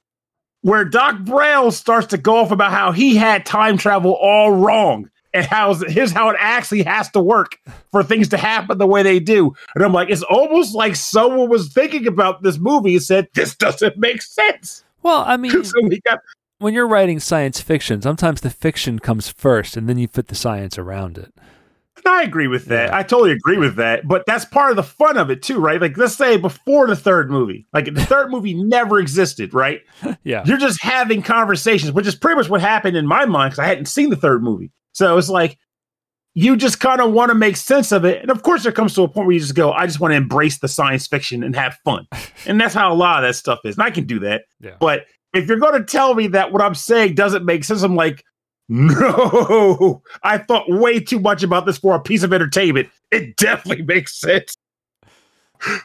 where 0.62 0.84
Doc 0.84 1.20
Brown 1.20 1.70
starts 1.70 2.08
to 2.08 2.18
go 2.18 2.38
off 2.38 2.50
about 2.50 2.72
how 2.72 2.92
he 2.92 3.14
had 3.14 3.46
time 3.46 3.78
travel 3.78 4.12
all 4.14 4.52
wrong 4.52 5.08
and 5.32 5.46
how 5.46 5.74
here's 5.74 6.10
how 6.10 6.30
it 6.30 6.36
actually 6.40 6.82
has 6.82 7.10
to 7.10 7.20
work 7.20 7.58
for 7.92 8.02
things 8.02 8.28
to 8.28 8.36
happen 8.36 8.78
the 8.78 8.86
way 8.86 9.02
they 9.02 9.20
do. 9.20 9.54
And 9.74 9.84
I'm 9.84 9.92
like, 9.92 10.10
it's 10.10 10.22
almost 10.22 10.74
like 10.74 10.96
someone 10.96 11.48
was 11.50 11.72
thinking 11.72 12.06
about 12.06 12.42
this 12.42 12.58
movie 12.58 12.94
and 12.94 13.02
said, 13.02 13.28
this 13.34 13.54
doesn't 13.54 13.96
make 13.98 14.22
sense. 14.22 14.84
Well, 15.02 15.24
I 15.26 15.36
mean, 15.36 15.62
so 15.62 15.80
we 15.82 16.00
got. 16.00 16.20
When 16.58 16.72
you're 16.74 16.88
writing 16.88 17.20
science 17.20 17.60
fiction, 17.60 18.00
sometimes 18.00 18.40
the 18.40 18.50
fiction 18.50 18.98
comes 18.98 19.28
first 19.28 19.76
and 19.76 19.88
then 19.88 19.98
you 19.98 20.08
put 20.08 20.28
the 20.28 20.34
science 20.34 20.78
around 20.78 21.18
it. 21.18 21.34
I 22.06 22.22
agree 22.22 22.46
with 22.46 22.66
that. 22.66 22.90
Yeah. 22.90 22.96
I 22.96 23.02
totally 23.02 23.32
agree 23.32 23.58
with 23.58 23.76
that. 23.76 24.06
But 24.06 24.24
that's 24.26 24.44
part 24.44 24.70
of 24.70 24.76
the 24.76 24.82
fun 24.82 25.16
of 25.16 25.30
it 25.30 25.42
too, 25.42 25.58
right? 25.58 25.80
Like 25.80 25.96
let's 25.96 26.14
say 26.14 26.36
before 26.36 26.86
the 26.86 26.96
third 26.96 27.30
movie, 27.30 27.66
like 27.72 27.92
the 27.92 28.04
third 28.04 28.30
movie 28.30 28.54
never 28.54 28.98
existed, 28.98 29.52
right? 29.54 29.80
Yeah. 30.22 30.42
You're 30.44 30.58
just 30.58 30.82
having 30.82 31.22
conversations, 31.22 31.92
which 31.92 32.06
is 32.06 32.14
pretty 32.16 32.36
much 32.36 32.48
what 32.48 32.60
happened 32.60 32.96
in 32.96 33.06
my 33.06 33.26
mind 33.26 33.52
because 33.52 33.60
I 33.60 33.66
hadn't 33.66 33.86
seen 33.86 34.10
the 34.10 34.16
third 34.16 34.42
movie. 34.42 34.72
So 34.92 35.16
it's 35.18 35.28
like 35.28 35.56
you 36.34 36.56
just 36.56 36.80
kind 36.80 37.00
of 37.00 37.12
want 37.12 37.30
to 37.30 37.34
make 37.34 37.56
sense 37.56 37.92
of 37.92 38.04
it. 38.04 38.20
And 38.22 38.30
of 38.30 38.42
course, 38.42 38.62
there 38.62 38.72
comes 38.72 38.94
to 38.94 39.02
a 39.02 39.08
point 39.08 39.26
where 39.26 39.34
you 39.34 39.40
just 39.40 39.54
go, 39.54 39.72
I 39.72 39.86
just 39.86 40.00
want 40.00 40.12
to 40.12 40.16
embrace 40.16 40.58
the 40.58 40.68
science 40.68 41.06
fiction 41.06 41.42
and 41.42 41.54
have 41.54 41.78
fun. 41.84 42.06
and 42.46 42.60
that's 42.60 42.74
how 42.74 42.92
a 42.92 42.94
lot 42.94 43.22
of 43.22 43.28
that 43.28 43.34
stuff 43.34 43.60
is. 43.64 43.76
And 43.76 43.84
I 43.84 43.90
can 43.90 44.04
do 44.04 44.18
that. 44.20 44.42
Yeah. 44.60 44.76
But 44.80 45.06
if 45.36 45.48
you're 45.48 45.58
going 45.58 45.80
to 45.80 45.84
tell 45.84 46.14
me 46.14 46.26
that 46.28 46.52
what 46.52 46.62
I'm 46.62 46.74
saying 46.74 47.14
doesn't 47.14 47.44
make 47.44 47.64
sense, 47.64 47.82
I'm 47.82 47.96
like, 47.96 48.24
no, 48.68 50.02
I 50.22 50.38
thought 50.38 50.64
way 50.68 51.00
too 51.00 51.20
much 51.20 51.42
about 51.42 51.66
this 51.66 51.78
for 51.78 51.94
a 51.94 52.00
piece 52.00 52.22
of 52.22 52.32
entertainment. 52.32 52.88
It 53.10 53.36
definitely 53.36 53.84
makes 53.84 54.18
sense. 54.18 54.56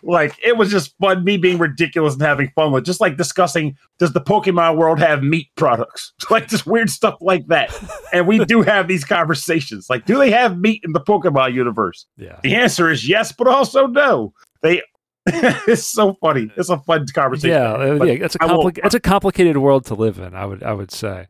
Like 0.04 0.38
it 0.44 0.58
was 0.58 0.70
just 0.70 0.94
fun 1.00 1.24
me 1.24 1.38
being 1.38 1.58
ridiculous 1.58 2.16
and 2.16 2.22
having 2.22 2.52
fun 2.56 2.74
with 2.74 2.84
just 2.84 3.00
like 3.00 3.16
discussing 3.16 3.78
does 4.00 4.12
the 4.12 4.20
pokemon 4.20 4.76
world 4.76 5.00
have 5.00 5.24
meat 5.24 5.48
products? 5.56 6.12
Like 6.30 6.50
just 6.50 6.68
weird 6.68 6.90
stuff 6.90 7.16
like 7.22 7.48
that. 7.48 7.74
And 8.12 8.28
we 8.28 8.44
do 8.44 8.64
have 8.64 8.90
these 8.90 9.06
conversations. 9.06 9.90
Like 9.90 10.06
do 10.06 10.18
they 10.18 10.30
have 10.30 10.60
meat 10.60 10.82
in 10.84 10.92
the 10.92 11.00
pokemon 11.00 11.54
universe? 11.54 12.06
Yeah. 12.18 12.38
The 12.44 12.54
answer 12.54 12.92
is 12.92 13.08
yes 13.08 13.32
but 13.32 13.48
also 13.48 13.88
no. 13.88 14.34
They 14.62 14.82
it's 15.68 15.86
so 15.86 16.14
funny 16.16 16.52
it's 16.58 16.70
a 16.70 16.80
fun 16.80 17.06
conversation 17.14 17.52
yeah, 17.52 17.74
uh, 17.74 18.04
yeah 18.04 18.26
it's 18.26 18.36
a 18.36 18.40
compli- 18.40 18.80
it's 18.84 18.96
a 18.96 19.00
complicated 19.00 19.58
world 19.58 19.86
to 19.86 19.94
live 19.94 20.18
in 20.18 20.34
i 20.34 20.46
would 20.46 20.64
i 20.64 20.74
would 20.74 20.92
say 20.92 21.28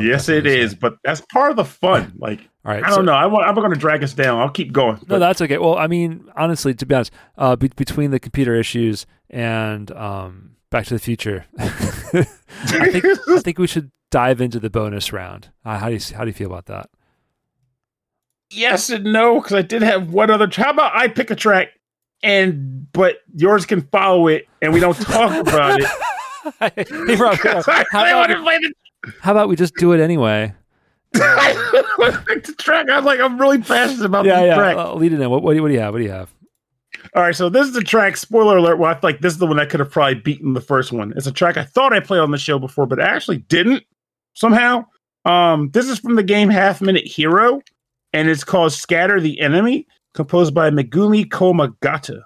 yes 0.00 0.28
it 0.28 0.46
is 0.46 0.74
but 0.74 0.96
that's 1.04 1.20
part 1.32 1.50
of 1.50 1.56
the 1.56 1.64
fun 1.64 2.12
like 2.16 2.40
all 2.66 2.72
right. 2.72 2.82
I 2.82 2.88
don't 2.88 2.96
so, 2.96 3.02
know. 3.02 3.12
I 3.12 3.48
am 3.48 3.54
going 3.54 3.70
to 3.70 3.78
drag 3.78 4.02
us 4.02 4.12
down. 4.12 4.40
I'll 4.40 4.50
keep 4.50 4.72
going. 4.72 4.98
No, 5.06 5.20
that's 5.20 5.40
okay. 5.40 5.56
Well, 5.56 5.78
I 5.78 5.86
mean, 5.86 6.28
honestly, 6.34 6.74
to 6.74 6.84
be 6.84 6.96
honest, 6.96 7.12
uh, 7.38 7.54
be- 7.54 7.68
between 7.68 8.10
the 8.10 8.18
computer 8.18 8.56
issues 8.56 9.06
and 9.30 9.88
um, 9.92 10.56
Back 10.70 10.86
to 10.86 10.94
the 10.94 10.98
Future, 10.98 11.46
I 11.58 12.24
think 12.90 13.04
I 13.04 13.38
think 13.38 13.58
we 13.58 13.68
should 13.68 13.92
dive 14.10 14.40
into 14.40 14.58
the 14.58 14.68
bonus 14.68 15.12
round. 15.12 15.50
Uh, 15.64 15.78
how 15.78 15.88
do 15.88 15.94
you 15.94 16.00
how 16.12 16.24
do 16.24 16.28
you 16.28 16.32
feel 16.32 16.48
about 16.48 16.66
that? 16.66 16.90
Yes 18.50 18.90
and 18.90 19.04
no, 19.04 19.40
because 19.40 19.54
I 19.54 19.62
did 19.62 19.82
have 19.82 20.10
one 20.10 20.32
other. 20.32 20.48
How 20.52 20.70
about 20.70 20.96
I 20.96 21.06
pick 21.06 21.30
a 21.30 21.36
track 21.36 21.68
and 22.22 22.90
but 22.92 23.18
yours 23.34 23.66
can 23.66 23.82
follow 23.82 24.28
it, 24.28 24.48
and 24.62 24.72
we 24.72 24.80
don't 24.80 24.96
talk 25.00 25.46
about 25.46 25.80
it. 25.80 26.88
hey, 26.88 27.16
Rob, 27.16 27.36
how, 27.90 28.14
about, 28.14 28.60
how 29.20 29.32
about 29.32 29.48
we 29.48 29.56
just 29.56 29.74
do 29.76 29.92
it 29.92 30.00
anyway? 30.00 30.54
the 31.12 32.54
track. 32.58 32.88
I'm 32.90 33.04
like, 33.04 33.20
I'm 33.20 33.40
really 33.40 33.60
passionate 33.60 34.04
about 34.04 34.26
yeah, 34.26 34.40
this 34.40 34.48
yeah. 34.48 34.54
track. 34.54 34.76
Uh, 34.76 34.94
lead 34.94 35.12
it 35.12 35.20
in. 35.20 35.30
What, 35.30 35.42
what, 35.42 35.52
do 35.52 35.56
you, 35.56 35.62
what 35.62 35.68
do 35.68 35.74
you 35.74 35.80
have? 35.80 35.94
What 35.94 35.98
do 35.98 36.04
you 36.04 36.10
have? 36.10 36.32
All 37.14 37.22
right, 37.22 37.34
so 37.34 37.48
this 37.48 37.66
is 37.66 37.72
the 37.72 37.82
track. 37.82 38.16
Spoiler 38.16 38.56
alert! 38.56 38.78
Well, 38.78 38.90
I 38.90 38.94
feel 38.94 39.10
like 39.10 39.20
this 39.20 39.32
is 39.32 39.38
the 39.38 39.46
one 39.46 39.56
that 39.56 39.70
could 39.70 39.80
have 39.80 39.90
probably 39.90 40.16
beaten 40.16 40.54
the 40.54 40.60
first 40.60 40.92
one. 40.92 41.12
It's 41.16 41.26
a 41.26 41.32
track 41.32 41.56
I 41.56 41.64
thought 41.64 41.92
I 41.92 42.00
played 42.00 42.20
on 42.20 42.30
the 42.30 42.38
show 42.38 42.58
before, 42.58 42.86
but 42.86 43.00
I 43.00 43.04
actually 43.04 43.38
didn't 43.38 43.84
somehow. 44.34 44.86
Um, 45.24 45.70
this 45.70 45.88
is 45.88 45.98
from 45.98 46.16
the 46.16 46.22
game 46.22 46.48
Half 46.48 46.80
Minute 46.80 47.06
Hero, 47.06 47.60
and 48.12 48.28
it's 48.28 48.44
called 48.44 48.72
"Scatter 48.72 49.20
the 49.20 49.40
Enemy," 49.40 49.86
composed 50.16 50.54
by 50.54 50.70
Megumi 50.70 51.26
Komagata. 51.28 52.22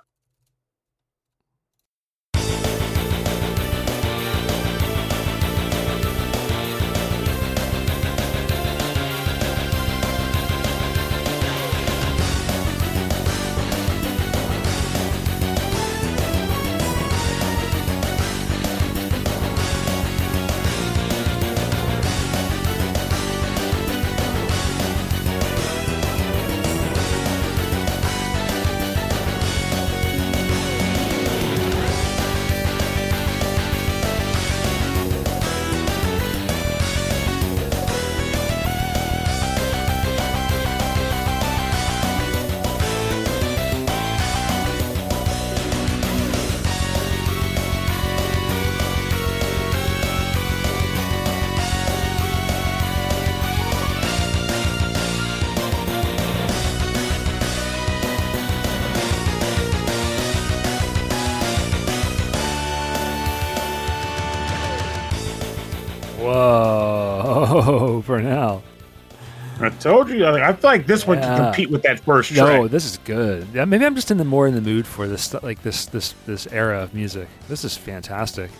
Told 69.80 70.10
you. 70.10 70.26
I 70.26 70.52
feel 70.52 70.70
like 70.70 70.86
this 70.86 71.06
one 71.06 71.20
can 71.20 71.36
compete 71.36 71.70
with 71.70 71.82
that 71.82 72.00
first 72.00 72.32
track. 72.32 72.46
No, 72.46 72.68
this 72.68 72.84
is 72.84 72.98
good. 72.98 73.46
Yeah, 73.52 73.64
maybe 73.64 73.84
I'm 73.84 73.94
just 73.94 74.10
in 74.10 74.18
the 74.18 74.24
more 74.24 74.46
in 74.46 74.54
the 74.54 74.60
mood 74.60 74.86
for 74.86 75.08
this, 75.08 75.34
like 75.42 75.62
this, 75.62 75.86
this, 75.86 76.14
this 76.26 76.46
era 76.48 76.82
of 76.82 76.94
music. 76.94 77.28
This 77.48 77.64
is 77.64 77.76
fantastic. 77.76 78.50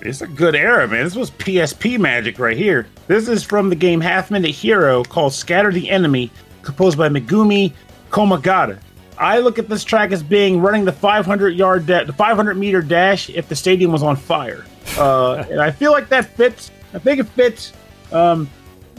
It's 0.00 0.20
a 0.20 0.26
good 0.26 0.54
era, 0.54 0.86
man. 0.86 1.04
This 1.04 1.16
was 1.16 1.30
PSP 1.30 1.98
magic 1.98 2.38
right 2.38 2.56
here. 2.56 2.86
This 3.06 3.26
is 3.26 3.42
from 3.42 3.70
the 3.70 3.76
game 3.76 4.00
Half 4.00 4.30
Minute 4.30 4.50
Hero 4.50 5.02
called 5.02 5.32
"Scatter 5.32 5.72
the 5.72 5.88
Enemy," 5.88 6.30
composed 6.62 6.98
by 6.98 7.08
Megumi 7.08 7.72
Komagata. 8.10 8.78
I 9.16 9.38
look 9.38 9.58
at 9.58 9.68
this 9.68 9.82
track 9.84 10.12
as 10.12 10.22
being 10.22 10.60
running 10.60 10.84
the 10.84 10.92
500 10.92 11.50
yard, 11.50 11.86
da- 11.86 12.04
the 12.04 12.12
500 12.12 12.56
meter 12.56 12.82
dash 12.82 13.30
if 13.30 13.48
the 13.48 13.56
stadium 13.56 13.92
was 13.92 14.02
on 14.02 14.16
fire, 14.16 14.66
uh, 14.98 15.44
and 15.50 15.60
I 15.60 15.70
feel 15.70 15.92
like 15.92 16.08
that 16.10 16.26
fits. 16.36 16.70
I 16.92 16.98
think 16.98 17.20
it 17.20 17.28
fits. 17.28 17.72
Um, 18.12 18.50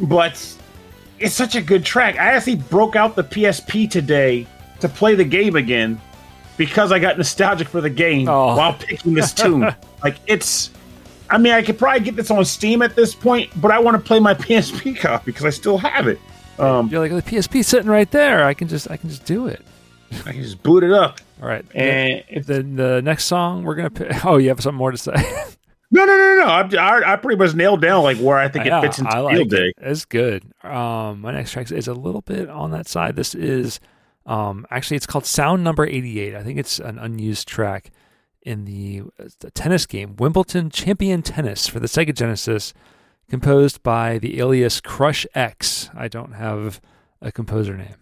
but 0.02 0.58
it's 1.20 1.36
such 1.36 1.56
a 1.56 1.62
good 1.62 1.86
track. 1.86 2.16
I 2.16 2.34
actually 2.34 2.56
broke 2.56 2.96
out 2.96 3.16
the 3.16 3.24
PSP 3.24 3.90
today 3.90 4.48
to 4.80 4.90
play 4.90 5.16
the 5.16 5.24
game 5.24 5.56
again, 5.56 6.00
because 6.58 6.92
I 6.92 7.00
got 7.00 7.18
nostalgic 7.18 7.68
for 7.70 7.82
the 7.82 7.90
game 7.90 8.28
Oh. 8.30 8.56
while 8.56 8.74
picking 8.74 9.14
this 9.14 9.34
tune. 9.34 9.74
like 10.04 10.18
it's, 10.28 10.70
I 11.30 11.38
mean, 11.38 11.54
I 11.54 11.62
could 11.64 11.78
probably 11.78 12.02
get 12.02 12.16
this 12.16 12.32
on 12.32 12.44
Steam 12.46 12.82
at 12.82 12.96
this 12.96 13.14
point, 13.16 13.50
but 13.62 13.72
I 13.72 13.80
want 13.80 13.96
to 13.98 14.02
play 14.06 14.20
my 14.20 14.34
PSP 14.36 14.98
copy 14.98 15.26
because 15.26 15.46
I 15.46 15.50
still 15.50 15.78
have 15.78 16.08
it. 16.08 16.20
Um, 16.60 16.88
You're 16.90 17.02
like 17.08 17.12
the 17.12 17.32
PSP 17.36 17.64
sitting 17.66 17.90
right 17.90 18.10
there. 18.12 18.46
I 18.46 18.54
can 18.54 18.68
just 18.70 18.90
I 18.90 18.96
can 18.98 19.10
just 19.10 19.26
do 19.26 19.48
it. 19.48 19.62
I 20.26 20.32
can 20.32 20.42
just 20.44 20.64
boot 20.64 20.84
it 20.84 20.92
up, 20.94 21.20
All 21.42 21.48
right. 21.50 21.66
and 21.76 22.24
it's 22.30 22.48
the 22.48 22.62
the 22.64 23.02
next 23.02 23.26
song 23.26 23.64
we're 23.64 23.76
gonna 23.76 23.90
pick. 23.90 24.14
Oh, 24.26 24.38
you 24.38 24.48
have 24.50 24.62
something 24.62 24.78
more 24.78 24.92
to 24.92 24.98
say? 24.98 25.14
No, 25.92 26.06
no, 26.06 26.18
no, 26.18 26.36
no. 26.46 26.46
I, 26.46 27.00
I, 27.00 27.14
I 27.14 27.16
pretty 27.18 27.38
much 27.38 27.56
nailed 27.56 27.82
down 27.82 28.04
like 28.04 28.18
where 28.18 28.38
I 28.38 28.48
think 28.48 28.66
it 28.66 28.82
fits 28.82 29.00
into 29.00 29.12
I 29.12 29.20
like 29.20 29.36
Field 29.36 29.50
Day. 29.50 29.68
it. 29.70 29.76
It's 29.78 30.06
good. 30.06 30.44
Um, 30.64 31.22
my 31.22 31.32
next 31.32 31.52
track 31.52 31.72
is 31.72 31.88
a 31.88 31.94
little 31.94 32.22
bit 32.22 32.50
on 32.50 32.72
that 32.72 32.88
side. 32.88 33.16
This 33.16 33.36
is 33.36 33.80
um, 34.26 34.66
actually 34.72 34.98
it's 34.98 35.06
called 35.06 35.26
Sound 35.26 35.64
Number 35.64 35.86
Eighty 35.86 36.20
Eight. 36.20 36.36
I 36.36 36.44
think 36.44 36.60
it's 36.60 36.80
an 36.80 36.98
unused 37.00 37.48
track 37.48 37.92
in 38.42 38.66
the, 38.66 39.02
uh, 39.20 39.28
the 39.40 39.52
tennis 39.52 39.86
game 39.86 40.16
Wimbledon 40.18 40.70
Champion 40.70 41.22
Tennis 41.22 41.68
for 41.68 41.80
the 41.80 41.88
Sega 41.88 42.14
Genesis, 42.14 42.74
composed 43.30 43.82
by 43.82 44.18
the 44.18 44.40
alias 44.40 44.82
Crush 44.82 45.26
X. 45.34 45.90
I 45.96 46.08
don't 46.08 46.34
have 46.34 46.80
a 47.22 47.32
composer 47.32 47.76
name. 47.76 47.96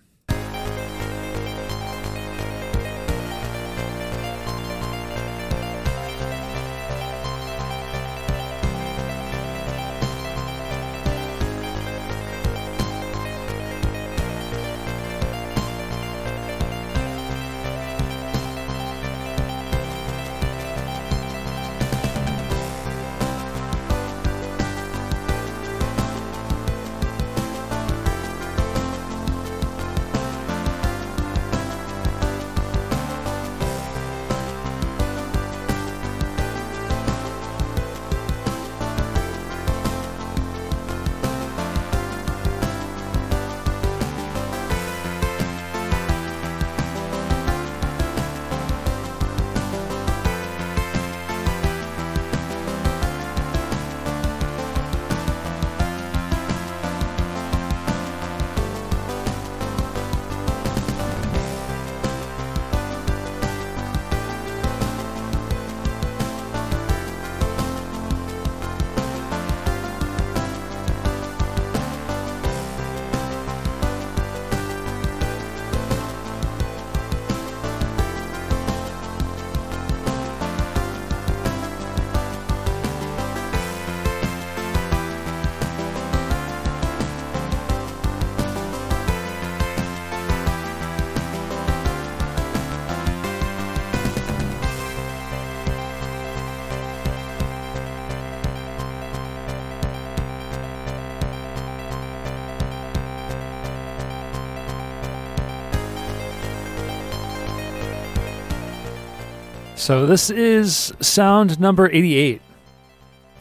So 109.83 110.05
this 110.05 110.29
is 110.29 110.93
sound 111.01 111.59
number 111.59 111.91
88 111.91 112.41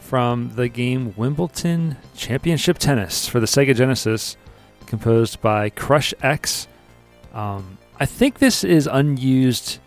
from 0.01 0.53
the 0.55 0.67
game 0.67 1.13
Wimbledon 1.15 1.95
Championship 2.17 2.79
Tennis 2.79 3.25
for 3.25 3.39
the 3.39 3.45
Sega 3.45 3.73
Genesis, 3.73 4.35
composed 4.85 5.39
by 5.39 5.69
Crush 5.69 6.13
X. 6.21 6.67
Um, 7.33 7.77
I 7.97 8.05
think 8.05 8.39
this 8.39 8.65
is 8.65 8.87
unused 8.91 9.79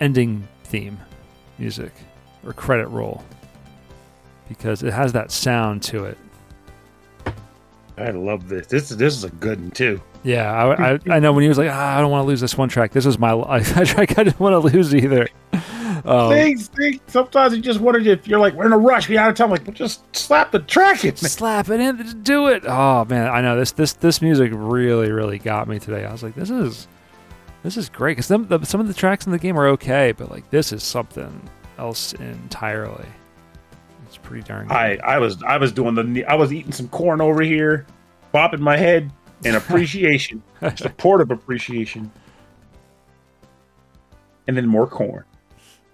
ending 0.00 0.46
theme 0.64 1.00
music 1.58 1.92
or 2.44 2.52
credit 2.52 2.88
roll 2.88 3.24
because 4.50 4.82
it 4.82 4.92
has 4.92 5.14
that 5.14 5.30
sound 5.30 5.82
to 5.84 6.04
it. 6.04 6.18
I 7.96 8.10
love 8.10 8.50
this. 8.50 8.66
This 8.66 8.90
this 8.90 9.16
is 9.16 9.24
a 9.24 9.30
good 9.30 9.58
one 9.58 9.70
too. 9.70 10.02
Yeah, 10.24 10.52
I, 10.52 10.92
I, 10.92 10.98
I 11.08 11.18
know 11.20 11.32
when 11.32 11.40
he 11.40 11.48
was 11.48 11.56
like, 11.56 11.70
ah, 11.70 11.96
I 11.96 12.02
don't 12.02 12.10
want 12.10 12.24
to 12.24 12.28
lose 12.28 12.42
this 12.42 12.58
one 12.58 12.68
track. 12.68 12.92
This 12.92 13.06
was 13.06 13.18
my 13.18 13.32
I, 13.48 13.60
track. 13.62 14.18
I 14.18 14.24
didn't 14.24 14.40
want 14.40 14.52
to 14.52 14.58
lose 14.58 14.94
either. 14.94 15.26
Um, 16.10 16.32
things, 16.32 16.66
things. 16.66 16.98
Sometimes 17.06 17.54
you 17.54 17.62
just 17.62 17.78
wonder 17.78 18.00
if 18.00 18.26
you're 18.26 18.40
like 18.40 18.54
we're 18.54 18.66
in 18.66 18.72
a 18.72 18.78
rush, 18.78 19.08
we 19.08 19.16
out 19.16 19.30
of 19.30 19.36
time. 19.36 19.48
Like, 19.48 19.64
well, 19.64 19.74
just 19.74 20.04
slap 20.14 20.50
the 20.50 20.58
track 20.58 21.04
in. 21.04 21.14
slap 21.14 21.68
it 21.68 21.78
in, 21.78 21.98
just 21.98 22.24
do 22.24 22.48
it. 22.48 22.64
Oh 22.66 23.04
man, 23.04 23.28
I 23.28 23.40
know 23.40 23.56
this 23.56 23.70
this 23.70 23.92
this 23.92 24.20
music 24.20 24.50
really 24.52 25.12
really 25.12 25.38
got 25.38 25.68
me 25.68 25.78
today. 25.78 26.04
I 26.04 26.10
was 26.10 26.24
like, 26.24 26.34
this 26.34 26.50
is 26.50 26.88
this 27.62 27.76
is 27.76 27.88
great 27.88 28.16
because 28.16 28.26
some 28.26 28.48
the, 28.48 28.64
some 28.64 28.80
of 28.80 28.88
the 28.88 28.94
tracks 28.94 29.24
in 29.26 29.30
the 29.30 29.38
game 29.38 29.56
are 29.56 29.68
okay, 29.68 30.10
but 30.10 30.32
like 30.32 30.50
this 30.50 30.72
is 30.72 30.82
something 30.82 31.48
else 31.78 32.12
entirely. 32.14 33.06
It's 34.06 34.16
pretty 34.16 34.42
darn 34.42 34.66
good. 34.66 34.74
I 34.74 34.96
I 35.04 35.18
was 35.20 35.40
I 35.44 35.58
was 35.58 35.70
doing 35.70 35.94
the 35.94 36.24
I 36.24 36.34
was 36.34 36.52
eating 36.52 36.72
some 36.72 36.88
corn 36.88 37.20
over 37.20 37.40
here, 37.40 37.86
bopping 38.34 38.58
my 38.58 38.76
head 38.76 39.12
in 39.44 39.54
appreciation, 39.54 40.42
supportive 40.74 41.30
appreciation, 41.30 42.10
and 44.48 44.56
then 44.56 44.66
more 44.66 44.88
corn. 44.88 45.24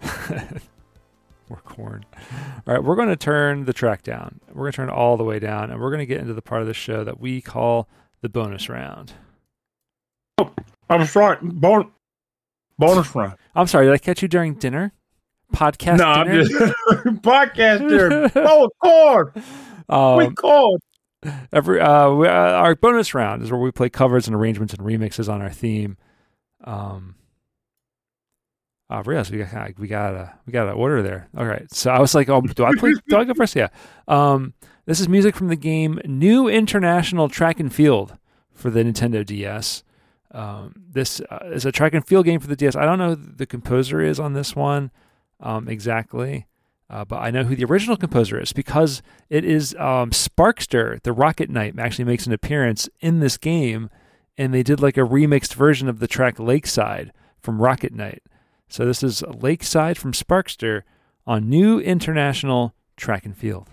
More 1.48 1.60
corn. 1.64 2.04
All 2.66 2.74
right, 2.74 2.82
we're 2.82 2.96
going 2.96 3.08
to 3.08 3.16
turn 3.16 3.64
the 3.66 3.72
track 3.72 4.02
down. 4.02 4.40
We're 4.48 4.62
going 4.64 4.72
to 4.72 4.76
turn 4.76 4.90
all 4.90 5.16
the 5.16 5.22
way 5.24 5.38
down, 5.38 5.70
and 5.70 5.80
we're 5.80 5.90
going 5.90 6.00
to 6.00 6.06
get 6.06 6.18
into 6.20 6.34
the 6.34 6.42
part 6.42 6.60
of 6.60 6.66
the 6.66 6.74
show 6.74 7.04
that 7.04 7.20
we 7.20 7.40
call 7.40 7.88
the 8.20 8.28
bonus 8.28 8.68
round. 8.68 9.12
Oh, 10.38 10.50
I'm 10.90 11.06
sorry, 11.06 11.38
bon- 11.40 11.92
bonus 12.78 13.14
round. 13.14 13.34
I'm 13.54 13.68
sorry, 13.68 13.86
did 13.86 13.94
I 13.94 13.98
catch 13.98 14.22
you 14.22 14.28
during 14.28 14.54
dinner? 14.54 14.92
Podcast 15.54 15.98
no, 15.98 16.04
I'm 16.06 16.26
dinner? 16.26 16.42
just 16.44 16.52
podcaster. 17.22 18.32
oh, 18.36 18.68
corn, 18.82 19.32
Um, 19.88 20.16
with 20.16 20.34
corn. 20.34 20.78
every 21.52 21.80
uh, 21.80 22.10
we, 22.10 22.26
uh, 22.26 22.30
our 22.32 22.74
bonus 22.74 23.14
round 23.14 23.42
is 23.42 23.52
where 23.52 23.60
we 23.60 23.70
play 23.70 23.88
covers 23.88 24.26
and 24.26 24.34
arrangements 24.34 24.74
and 24.74 24.82
remixes 24.84 25.32
on 25.32 25.40
our 25.42 25.50
theme. 25.50 25.96
Um, 26.64 27.14
I 28.88 29.00
realized 29.00 29.32
we 29.32 29.38
got 29.38 29.78
we 29.78 29.88
got 29.88 30.14
a 30.14 30.32
we 30.46 30.52
got 30.52 30.68
an 30.68 30.74
order 30.74 31.02
there. 31.02 31.28
All 31.36 31.44
right, 31.44 31.72
so 31.72 31.90
I 31.90 32.00
was 32.00 32.14
like, 32.14 32.28
oh, 32.28 32.40
do 32.40 32.64
I 32.64 32.72
play? 32.76 32.94
do 33.08 33.16
I 33.16 33.24
go 33.24 33.34
first? 33.34 33.56
Yeah. 33.56 33.68
Um, 34.06 34.54
this 34.84 35.00
is 35.00 35.08
music 35.08 35.34
from 35.34 35.48
the 35.48 35.56
game 35.56 36.00
New 36.04 36.48
International 36.48 37.28
Track 37.28 37.58
and 37.58 37.72
Field 37.72 38.16
for 38.54 38.70
the 38.70 38.84
Nintendo 38.84 39.26
DS. 39.26 39.82
Um, 40.30 40.74
this 40.88 41.20
uh, 41.30 41.38
is 41.46 41.64
a 41.64 41.72
track 41.72 41.94
and 41.94 42.06
field 42.06 42.26
game 42.26 42.40
for 42.40 42.46
the 42.46 42.56
DS. 42.56 42.76
I 42.76 42.84
don't 42.84 42.98
know 42.98 43.14
who 43.14 43.16
the 43.16 43.46
composer 43.46 44.00
is 44.00 44.20
on 44.20 44.34
this 44.34 44.54
one 44.54 44.90
um, 45.40 45.68
exactly, 45.68 46.46
uh, 46.88 47.04
but 47.04 47.16
I 47.16 47.30
know 47.30 47.44
who 47.44 47.56
the 47.56 47.64
original 47.64 47.96
composer 47.96 48.40
is 48.40 48.52
because 48.52 49.02
it 49.28 49.44
is 49.44 49.74
um, 49.74 50.10
Sparkster, 50.10 51.02
the 51.02 51.12
Rocket 51.12 51.50
Knight, 51.50 51.78
actually 51.78 52.04
makes 52.04 52.26
an 52.26 52.32
appearance 52.32 52.88
in 53.00 53.20
this 53.20 53.36
game, 53.36 53.90
and 54.36 54.52
they 54.52 54.62
did 54.62 54.80
like 54.80 54.96
a 54.96 55.00
remixed 55.00 55.54
version 55.54 55.88
of 55.88 55.98
the 55.98 56.08
track 56.08 56.38
Lakeside 56.38 57.12
from 57.40 57.60
Rocket 57.60 57.92
Knight. 57.92 58.22
So 58.68 58.84
this 58.84 59.02
is 59.02 59.22
Lakeside 59.22 59.96
from 59.98 60.12
Sparkster 60.12 60.82
on 61.26 61.48
New 61.48 61.78
International 61.78 62.74
Track 62.96 63.24
and 63.24 63.36
Field. 63.36 63.70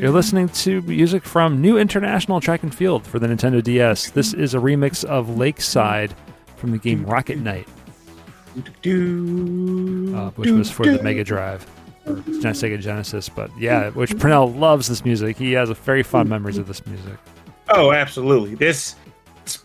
You're 0.00 0.12
listening 0.12 0.48
to 0.48 0.80
music 0.80 1.24
from 1.24 1.60
New 1.60 1.76
International 1.76 2.40
Track 2.40 2.62
and 2.62 2.74
Field 2.74 3.06
for 3.06 3.18
the 3.18 3.26
Nintendo 3.26 3.62
DS. 3.62 4.12
This 4.12 4.32
is 4.32 4.54
a 4.54 4.56
remix 4.56 5.04
of 5.04 5.36
Lakeside 5.36 6.14
from 6.56 6.70
the 6.70 6.78
game 6.78 7.04
Rocket 7.04 7.38
Knight, 7.38 7.68
uh, 8.56 10.30
which 10.36 10.50
was 10.52 10.70
for 10.70 10.86
the 10.86 11.02
Mega 11.02 11.22
Drive 11.22 11.66
or 12.06 12.14
Sega 12.14 12.80
Genesis. 12.80 13.28
But 13.28 13.50
yeah, 13.58 13.90
which 13.90 14.12
Pernell 14.12 14.58
loves 14.58 14.88
this 14.88 15.04
music. 15.04 15.36
He 15.36 15.52
has 15.52 15.68
a 15.68 15.74
very 15.74 16.02
fond 16.02 16.30
memories 16.30 16.56
of 16.56 16.66
this 16.66 16.86
music. 16.86 17.18
Oh, 17.68 17.92
absolutely. 17.92 18.54
This 18.54 18.96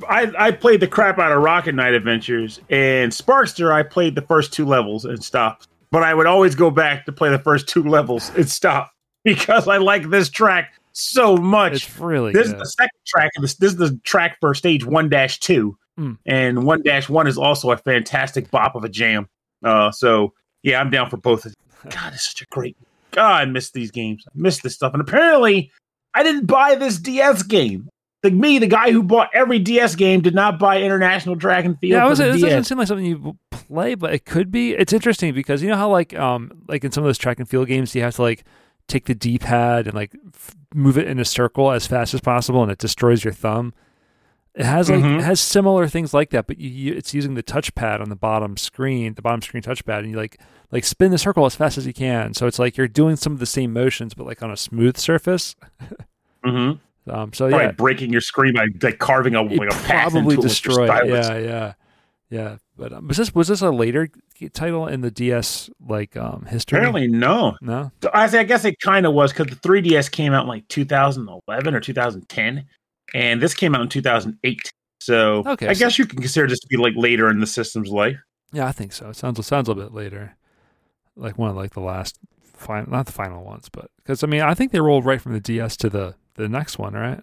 I, 0.10 0.34
I 0.38 0.52
played 0.52 0.82
the 0.82 0.88
crap 0.88 1.18
out 1.18 1.32
of 1.32 1.42
Rocket 1.42 1.76
Knight 1.76 1.94
Adventures 1.94 2.60
and 2.70 3.10
Sparkster. 3.14 3.72
I 3.72 3.84
played 3.84 4.16
the 4.16 4.22
first 4.22 4.52
two 4.52 4.66
levels 4.66 5.06
and 5.06 5.24
stopped, 5.24 5.70
but 5.92 6.04
I 6.04 6.14
would 6.14 6.28
always 6.28 6.56
go 6.56 6.70
back 6.72 7.06
to 7.06 7.14
play 7.14 7.30
the 7.30 7.40
first 7.40 7.70
two 7.70 7.84
levels 7.84 8.32
and 8.36 8.50
stop 8.50 8.92
because 9.26 9.68
I 9.68 9.78
like 9.78 10.10
this 10.10 10.30
track 10.30 10.74
so 10.94 11.36
much. 11.36 11.74
It's 11.74 12.00
really 12.00 12.32
this 12.32 12.48
good. 12.48 12.56
is 12.56 12.60
the 12.62 12.66
second 12.68 13.00
track, 13.06 13.32
and 13.36 13.44
this 13.44 13.56
this 13.56 13.74
is 13.74 13.78
the 13.78 14.00
track 14.06 14.38
for 14.40 14.54
stage 14.54 14.86
one 14.86 15.10
dash 15.10 15.40
two, 15.42 15.78
Mm. 16.00 16.18
and 16.26 16.66
one 16.66 16.82
dash 16.84 17.08
one 17.10 17.26
is 17.28 17.38
also 17.38 17.72
a 17.72 17.78
fantastic 17.78 18.50
bop 18.52 18.76
of 18.76 18.84
a 18.84 18.90
jam. 18.90 19.28
Uh, 19.64 19.92
so 19.92 20.34
yeah, 20.64 20.80
I'm 20.80 20.90
down 20.90 21.10
for 21.10 21.18
both. 21.18 21.46
of 21.46 21.54
them. 21.54 21.92
God, 21.92 22.14
it's 22.14 22.28
such 22.30 22.42
a 22.42 22.46
great. 22.52 22.78
God, 23.12 23.42
I 23.42 23.46
miss 23.46 23.72
these 23.72 23.92
games. 23.92 24.24
I 24.28 24.32
miss 24.36 24.60
this 24.62 24.74
stuff, 24.76 24.94
and 24.94 25.02
apparently, 25.02 25.72
I 26.14 26.24
didn't 26.24 26.46
buy 26.48 26.76
this 26.76 26.98
DS 26.98 27.44
game. 27.44 27.90
Like 28.24 28.34
me, 28.34 28.58
the 28.60 28.66
guy 28.68 28.92
who 28.92 29.04
bought 29.04 29.30
every 29.34 29.60
DS 29.60 29.96
game, 29.96 30.20
did 30.22 30.34
not 30.34 30.58
buy 30.60 30.82
International 30.82 31.36
Track 31.38 31.64
and 31.64 31.78
Field. 31.80 31.92
Yeah, 31.92 32.06
it, 32.06 32.10
was, 32.10 32.20
it 32.20 32.32
DS. 32.34 32.42
doesn't 32.42 32.64
seem 32.64 32.78
like 32.80 32.88
something 32.88 33.06
you 33.06 33.38
play, 33.52 33.94
but 33.96 34.14
it 34.14 34.26
could 34.26 34.50
be. 34.52 34.74
It's 34.74 34.94
interesting 34.94 35.34
because 35.34 35.62
you 35.62 35.70
know 35.70 35.78
how 35.78 35.90
like 35.90 36.14
um 36.18 36.52
like 36.68 36.84
in 36.84 36.92
some 36.92 37.04
of 37.04 37.08
those 37.08 37.18
track 37.20 37.40
and 37.40 37.48
field 37.48 37.68
games, 37.68 37.94
you 37.96 38.02
have 38.02 38.16
to 38.16 38.22
like 38.22 38.44
take 38.88 39.06
the 39.06 39.16
D 39.16 39.38
pad 39.40 39.88
and 39.88 39.96
like 39.96 40.12
f- 40.34 40.56
move 40.74 40.98
it 40.98 41.08
in 41.08 41.20
a 41.20 41.26
circle 41.26 41.72
as 41.72 41.88
fast 41.88 42.14
as 42.14 42.22
possible, 42.22 42.62
and 42.64 42.72
it 42.72 42.78
destroys 42.78 43.24
your 43.24 43.34
thumb. 43.34 43.74
It 44.54 44.66
has 44.66 44.90
like 44.90 45.04
Mhm. 45.04 45.20
it 45.20 45.24
has 45.24 45.42
similar 45.42 45.88
things 45.88 46.14
like 46.14 46.30
that, 46.30 46.48
but 46.48 46.58
you, 46.60 46.70
you, 46.70 46.94
it's 46.94 47.14
using 47.14 47.34
the 47.34 47.44
touchpad 47.44 48.00
on 48.00 48.10
the 48.10 48.16
bottom 48.16 48.56
screen, 48.58 49.14
the 49.16 49.22
bottom 49.22 49.42
screen 49.42 49.62
touchpad, 49.64 50.00
and 50.00 50.12
you 50.12 50.16
like 50.18 50.40
like 50.72 50.86
spin 50.86 51.12
the 51.12 51.18
circle 51.18 51.46
as 51.46 51.56
fast 51.56 51.78
as 51.78 51.86
you 51.86 51.94
can. 51.94 52.34
So 52.34 52.48
it's 52.48 52.58
like 52.60 52.78
you're 52.78 52.88
doing 52.88 53.16
some 53.18 53.34
of 53.34 53.40
the 53.40 53.46
same 53.46 53.74
motions, 53.74 54.14
but 54.14 54.26
like 54.26 54.42
on 54.42 54.52
a 54.52 54.58
smooth 54.58 54.98
surface. 54.98 55.56
Mhm. 56.46 56.80
Um, 57.08 57.34
so 57.34 57.50
Probably 57.50 57.66
yeah, 57.66 57.72
breaking 57.72 58.12
your 58.12 58.22
screen 58.22 58.54
by 58.54 58.68
like 58.82 59.00
carving 59.00 59.36
a 59.36 59.44
it 59.46 59.58
like 59.58 59.72
a 59.72 59.76
probably 59.84 60.20
into 60.20 60.20
it 60.20 60.26
with 60.28 60.36
your 60.38 60.44
destroyed. 60.48 60.88
stylus. 60.90 61.28
Yeah, 61.28 61.38
yeah, 61.38 61.74
yeah. 62.30 62.58
But 62.78 62.92
um, 62.94 63.08
was 63.08 63.18
this 63.18 63.34
was 63.34 63.48
this 63.48 63.62
a 63.62 63.72
later 63.72 64.10
title 64.54 64.88
in 64.88 65.02
the 65.02 65.12
DS 65.12 65.70
like 65.88 66.18
um 66.18 66.46
history? 66.50 66.78
Apparently, 66.78 67.08
no. 67.08 67.56
no. 67.62 67.92
So 68.04 68.10
I, 68.14 68.24
I 68.26 68.44
guess 68.44 68.66
it 68.66 68.80
kind 68.82 69.06
of 69.06 69.14
was 69.14 69.32
because 69.32 69.48
the 69.48 69.56
3DS 69.68 70.12
came 70.12 70.34
out 70.34 70.44
in 70.44 70.48
like 70.50 70.68
2011 70.68 71.74
or 71.76 71.80
2010, 71.80 72.66
and 73.14 73.42
this 73.42 73.54
came 73.54 73.74
out 73.76 73.82
in 73.82 73.90
2008. 73.90 74.72
So 75.02 75.44
Okay, 75.46 75.68
I 75.68 75.74
so- 75.74 75.80
guess 75.86 75.98
you 76.00 76.06
can 76.06 76.20
consider 76.20 76.48
this 76.48 76.60
to 76.60 76.68
be 76.68 76.78
like 76.78 76.94
later 76.96 77.30
in 77.30 77.40
the 77.40 77.48
system's 77.48 77.90
life. 77.90 78.18
Yeah, 78.52 78.68
I 78.68 78.72
think 78.72 78.94
so. 78.94 79.10
It 79.10 79.16
sounds 79.16 79.40
it 79.40 79.44
sounds 79.44 79.70
a 79.70 79.76
bit 79.76 79.94
later, 79.94 80.36
like 81.16 81.38
one 81.38 81.50
of 81.50 81.56
like 81.56 81.74
the 81.74 81.80
last 81.82 82.18
final, 82.56 82.90
not 82.92 83.06
the 83.06 83.12
final 83.12 83.44
ones, 83.44 83.70
but 83.70 83.90
because 83.98 84.24
I 84.24 84.28
mean 84.28 84.42
I 84.42 84.54
think 84.54 84.72
they 84.72 84.80
rolled 84.80 85.06
right 85.06 85.22
from 85.22 85.34
the 85.34 85.40
DS 85.40 85.78
to 85.78 85.90
the 85.90 86.16
the 86.36 86.50
next 86.50 86.78
one, 86.80 86.94
right? 86.94 87.22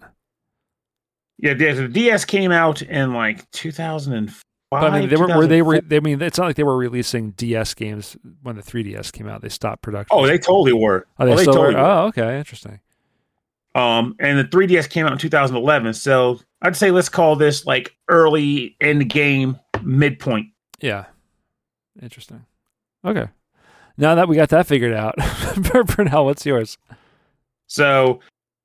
Yeah, 1.39 1.53
the, 1.55 1.73
the 1.73 1.87
DS 1.87 2.25
came 2.25 2.51
out 2.51 2.81
in 2.81 3.13
like 3.13 3.49
2005. 3.51 4.41
But 4.81 4.93
I 4.93 4.99
mean 4.99 5.09
they 5.09 5.15
were, 5.15 5.27
were 5.27 5.47
they 5.47 5.61
were. 5.61 5.81
They, 5.81 5.97
I 5.97 5.99
mean 5.99 6.21
it's 6.21 6.37
not 6.37 6.45
like 6.47 6.55
they 6.55 6.63
were 6.63 6.77
releasing 6.77 7.31
DS 7.31 7.73
games 7.73 8.17
when 8.41 8.55
the 8.55 8.61
3DS 8.61 9.11
came 9.11 9.27
out. 9.27 9.41
They 9.41 9.49
stopped 9.49 9.81
production. 9.81 10.17
Oh, 10.17 10.25
they 10.27 10.37
totally 10.37 10.73
were. 10.73 11.05
Oh, 11.19 11.25
they 11.25 11.33
Oh, 11.33 11.37
still 11.37 11.53
totally 11.53 11.75
were? 11.75 11.81
were. 11.81 11.87
Oh, 11.87 12.05
okay, 12.07 12.37
interesting. 12.37 12.79
Um, 13.75 14.15
and 14.19 14.37
the 14.37 14.43
3DS 14.43 14.87
came 14.89 15.05
out 15.05 15.11
in 15.13 15.17
2011. 15.17 15.93
So 15.95 16.39
I'd 16.61 16.75
say 16.75 16.91
let's 16.91 17.09
call 17.09 17.35
this 17.35 17.65
like 17.65 17.95
early 18.07 18.75
end 18.79 19.09
game 19.09 19.57
midpoint. 19.81 20.47
Yeah, 20.79 21.05
interesting. 22.01 22.45
Okay, 23.05 23.27
now 23.97 24.15
that 24.15 24.27
we 24.27 24.35
got 24.35 24.49
that 24.49 24.67
figured 24.67 24.93
out, 24.93 25.15
Pernell, 25.17 26.25
what's 26.25 26.45
yours? 26.45 26.77
So 27.67 28.19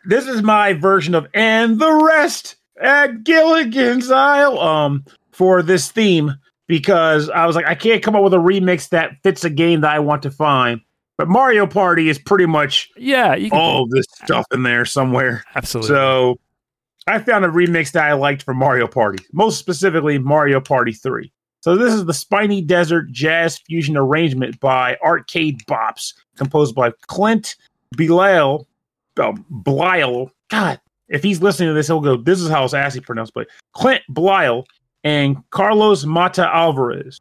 this 0.05 0.27
is 0.27 0.43
my 0.43 0.75
version 0.75 1.15
of 1.15 1.27
and 1.35 1.79
the 1.81 1.93
rest 1.93 2.57
at 2.81 3.25
Gilligan's 3.25 4.11
Isle 4.11 4.59
um 4.61 5.05
for 5.39 5.63
this 5.63 5.91
theme 5.91 6.35
because 6.67 7.31
I 7.31 7.47
was 7.47 7.57
like 7.57 7.65
I 7.67 7.75
can't 7.75 8.03
come 8.03 8.15
up 8.17 8.23
with 8.25 8.35
a 8.35 8.39
remix 8.39 8.91
that 8.91 9.13
fits 9.23 9.45
a 9.45 9.51
game 9.51 9.81
that 9.81 9.93
I 9.93 10.01
want 10.01 10.23
to 10.25 10.31
find. 10.31 10.81
But 11.17 11.29
Mario 11.29 11.67
Party 11.67 12.09
is 12.09 12.19
pretty 12.19 12.47
much 12.47 12.91
Yeah, 12.97 13.35
you 13.35 13.49
can 13.51 13.59
all 13.59 13.85
of 13.85 13.91
this 13.91 14.05
stuff 14.25 14.45
in 14.53 14.65
there 14.65 14.85
somewhere. 14.85 15.43
absolutely. 15.55 15.89
So 15.89 16.39
I 17.07 17.19
found 17.21 17.45
a 17.45 17.49
remix 17.49 17.93
that 17.93 18.05
I 18.05 18.13
liked 18.13 18.43
for 18.43 18.53
Mario 18.53 18.87
Party, 18.87 19.25
most 19.33 19.59
specifically 19.59 20.19
Mario 20.19 20.61
Party 20.61 20.93
3. 20.93 21.33
So 21.61 21.77
this 21.77 21.95
is 21.95 22.05
the 22.05 22.15
Spiny 22.15 22.61
Desert 22.61 23.11
Jazz 23.11 23.59
Fusion 23.59 23.97
arrangement 23.97 24.61
by 24.61 24.97
Arcade 25.03 25.59
Bops, 25.67 26.13
composed 26.37 26.75
by 26.75 26.93
Clint. 27.07 27.57
Uh, 29.19 29.33
Blyle. 29.51 30.31
God, 30.51 30.81
if 31.09 31.23
he's 31.23 31.43
listening 31.43 31.71
to 31.71 31.75
this, 31.75 31.87
he'll 31.89 32.01
go, 32.01 32.17
this 32.17 32.41
is 32.41 32.49
how 32.49 32.65
it's 32.65 32.75
actually 32.75 33.01
pronounced, 33.01 33.35
but 33.35 33.49
Clint 33.73 34.03
Blyle 34.09 34.67
and 35.05 35.39
Carlos 35.51 36.05
Mata 36.05 36.47
Alvarez. 36.47 37.21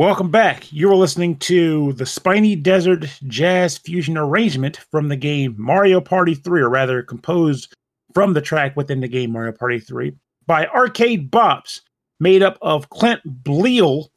Welcome 0.00 0.30
back. 0.30 0.72
You 0.72 0.90
are 0.90 0.96
listening 0.96 1.36
to 1.40 1.92
the 1.92 2.06
Spiny 2.06 2.56
Desert 2.56 3.04
Jazz 3.26 3.76
Fusion 3.76 4.16
arrangement 4.16 4.78
from 4.90 5.08
the 5.08 5.16
game 5.16 5.54
Mario 5.58 6.00
Party 6.00 6.34
3, 6.34 6.62
or 6.62 6.70
rather, 6.70 7.02
composed 7.02 7.74
from 8.14 8.32
the 8.32 8.40
track 8.40 8.74
within 8.78 9.00
the 9.00 9.08
game 9.08 9.30
Mario 9.30 9.52
Party 9.52 9.78
3 9.78 10.14
by 10.46 10.66
Arcade 10.68 11.30
Bops, 11.30 11.80
made 12.18 12.42
up 12.42 12.56
of 12.62 12.88
Clint 12.88 13.20
Bleal 13.26 14.10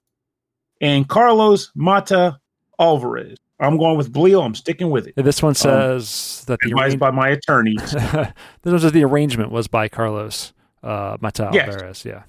and 0.79 1.09
Carlos 1.09 1.69
Mata 1.75 2.39
Alvarez. 2.79 3.37
I'm 3.59 3.77
going 3.77 3.97
with 3.97 4.13
Bleal. 4.13 4.41
I'm 4.41 4.55
sticking 4.55 4.89
with 4.89 5.07
it. 5.07 5.15
This 5.17 5.43
one 5.43 5.53
says 5.53 6.45
that 6.47 6.59
the 6.63 6.69
Advised 6.69 6.93
arrange- 6.93 6.99
by 7.01 7.11
my 7.11 7.27
attorneys. 7.27 7.91
this 7.91 8.31
one 8.63 8.79
says 8.79 8.93
the 8.93 9.03
arrangement 9.03 9.51
was 9.51 9.67
by 9.67 9.89
Carlos 9.89 10.53
uh, 10.81 11.17
Mata 11.19 11.49
Yes. 11.51 11.73
Alvarez. 11.75 12.05
Yeah, 12.05 12.23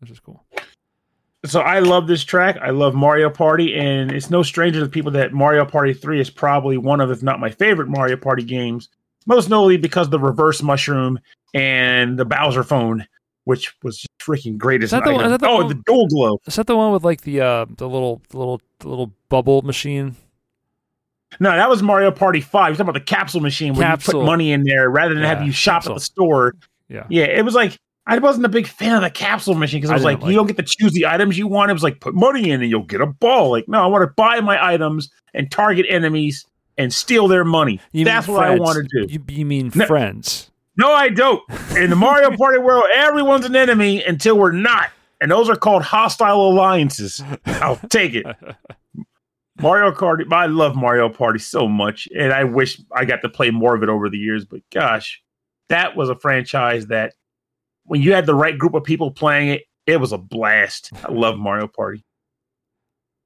which 0.00 0.10
is 0.10 0.18
cool. 0.18 0.44
So 1.46 1.60
I 1.60 1.78
love 1.80 2.06
this 2.06 2.22
track. 2.24 2.56
I 2.60 2.70
love 2.70 2.94
Mario 2.94 3.30
Party, 3.30 3.74
and 3.74 4.12
it's 4.12 4.30
no 4.30 4.42
stranger 4.42 4.80
to 4.80 4.88
people 4.88 5.10
that 5.12 5.32
Mario 5.32 5.64
Party 5.64 5.92
3 5.94 6.20
is 6.20 6.30
probably 6.30 6.76
one 6.76 7.00
of, 7.00 7.10
if 7.10 7.22
not 7.22 7.40
my 7.40 7.50
favorite 7.50 7.88
Mario 7.88 8.16
Party 8.16 8.42
games. 8.42 8.88
Most 9.26 9.48
notably 9.50 9.76
because 9.76 10.06
of 10.06 10.10
the 10.10 10.18
reverse 10.18 10.62
mushroom 10.62 11.18
and 11.54 12.18
the 12.18 12.24
Bowser 12.24 12.62
phone, 12.64 13.06
which 13.44 13.74
was 13.82 13.98
just 13.98 14.08
freaking 14.20 14.56
great 14.58 14.82
as 14.82 14.90
that 14.90 15.06
an 15.06 15.08
the 15.08 15.12
one- 15.14 15.38
the 15.38 15.46
oh, 15.46 15.54
one- 15.56 15.68
the 15.68 15.82
dual 15.86 16.06
glow. 16.08 16.40
Is 16.46 16.56
that 16.56 16.66
the 16.66 16.76
one 16.76 16.92
with 16.92 17.04
like 17.04 17.22
the 17.22 17.40
uh, 17.40 17.66
the 17.76 17.88
little 17.88 18.22
the 18.30 18.38
little 18.38 18.60
the 18.78 18.88
little 18.88 19.12
bubble 19.28 19.62
machine? 19.62 20.16
No, 21.38 21.50
that 21.50 21.68
was 21.68 21.80
Mario 21.82 22.10
Party 22.10 22.40
5. 22.40 22.52
You're 22.70 22.74
talking 22.74 22.88
about 22.90 22.94
the 22.94 23.04
capsule 23.04 23.40
machine 23.40 23.74
where 23.74 23.82
you 23.86 23.92
Capsule. 23.92 24.20
put 24.20 24.26
money 24.26 24.50
in 24.52 24.64
there 24.64 24.90
rather 24.90 25.14
than 25.14 25.22
have 25.22 25.42
you 25.46 25.52
shop 25.52 25.76
capsule. 25.82 25.92
at 25.92 25.96
the 25.96 26.04
store. 26.04 26.54
Yeah. 26.88 27.06
Yeah, 27.08 27.24
it 27.24 27.44
was 27.44 27.54
like 27.54 27.78
I 28.06 28.18
wasn't 28.18 28.46
a 28.46 28.48
big 28.48 28.66
fan 28.66 28.96
of 28.96 29.02
the 29.02 29.10
capsule 29.10 29.54
machine 29.54 29.78
because 29.80 29.90
I 29.90 29.94
was 29.94 30.02
like, 30.04 30.20
like 30.20 30.30
you 30.30 30.36
don't 30.36 30.46
get 30.46 30.56
to 30.56 30.62
choose 30.64 30.92
the 30.92 31.06
items 31.06 31.38
you 31.38 31.46
want. 31.46 31.70
It 31.70 31.74
was 31.74 31.82
like 31.82 32.00
put 32.00 32.14
money 32.14 32.50
in 32.50 32.60
and 32.60 32.70
you'll 32.70 32.82
get 32.82 33.00
a 33.00 33.06
ball. 33.06 33.50
Like, 33.50 33.68
no, 33.68 33.82
I 33.82 33.86
want 33.86 34.02
to 34.02 34.12
buy 34.16 34.40
my 34.40 34.62
items 34.72 35.10
and 35.34 35.50
target 35.50 35.86
enemies 35.88 36.44
and 36.78 36.92
steal 36.92 37.28
their 37.28 37.44
money. 37.44 37.78
You 37.92 38.04
That's 38.04 38.26
what 38.26 38.42
I 38.42 38.48
friends. 38.48 38.60
want 38.60 38.88
to 38.90 39.06
do. 39.06 39.12
You, 39.12 39.22
you 39.28 39.44
mean 39.46 39.70
No. 39.74 39.86
friends? 39.86 40.50
No, 40.76 40.90
I 40.92 41.10
don't. 41.10 41.42
In 41.76 41.90
the 41.90 41.96
Mario 41.96 42.34
Party 42.36 42.58
world, 42.58 42.84
everyone's 42.94 43.44
an 43.44 43.54
enemy 43.54 44.02
until 44.02 44.38
we're 44.38 44.52
not. 44.52 44.90
And 45.20 45.30
those 45.30 45.50
are 45.50 45.56
called 45.56 45.82
hostile 45.82 46.48
alliances. 46.48 47.22
I'll 47.44 47.76
take 47.90 48.14
it. 48.14 48.24
Mario 49.60 49.92
Kart, 49.92 50.24
I 50.32 50.46
love 50.46 50.74
Mario 50.74 51.10
Party 51.10 51.38
so 51.38 51.68
much. 51.68 52.08
And 52.16 52.32
I 52.32 52.44
wish 52.44 52.80
I 52.94 53.04
got 53.04 53.20
to 53.22 53.28
play 53.28 53.50
more 53.50 53.74
of 53.74 53.82
it 53.82 53.88
over 53.90 54.08
the 54.08 54.16
years. 54.16 54.46
But 54.46 54.62
gosh, 54.72 55.22
that 55.68 55.96
was 55.96 56.08
a 56.08 56.16
franchise 56.18 56.86
that 56.86 57.12
when 57.90 58.00
you 58.00 58.12
had 58.12 58.24
the 58.24 58.36
right 58.36 58.56
group 58.56 58.74
of 58.74 58.84
people 58.84 59.10
playing 59.10 59.48
it, 59.48 59.62
it 59.84 59.96
was 59.96 60.12
a 60.12 60.18
blast. 60.18 60.92
I 61.04 61.10
love 61.10 61.36
Mario 61.36 61.66
Party. 61.66 62.04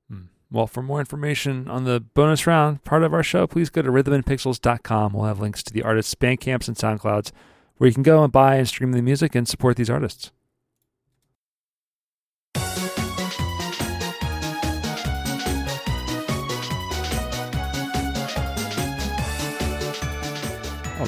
Hmm. 0.09 0.23
Well, 0.51 0.67
for 0.67 0.83
more 0.83 1.01
information 1.01 1.69
on 1.69 1.85
the 1.85 2.01
bonus 2.01 2.47
round 2.47 2.83
part 2.83 3.03
of 3.03 3.13
our 3.13 3.23
show, 3.23 3.47
please 3.47 3.69
go 3.69 3.83
to 3.83 3.91
rhythmandpixels.com. 3.91 5.13
We'll 5.13 5.27
have 5.27 5.39
links 5.39 5.63
to 5.65 5.73
the 5.75 5.83
artists' 5.83 6.15
Bandcamps 6.15 6.67
and 6.67 6.79
SoundClouds 6.79 7.31
where 7.77 7.89
you 7.89 7.93
can 7.93 8.03
go 8.03 8.25
and 8.25 8.33
buy 8.33 8.57
and 8.57 8.67
stream 8.67 8.93
the 8.93 9.03
music 9.03 9.35
and 9.35 9.47
support 9.47 9.77
these 9.77 9.91
artists. 9.91 10.33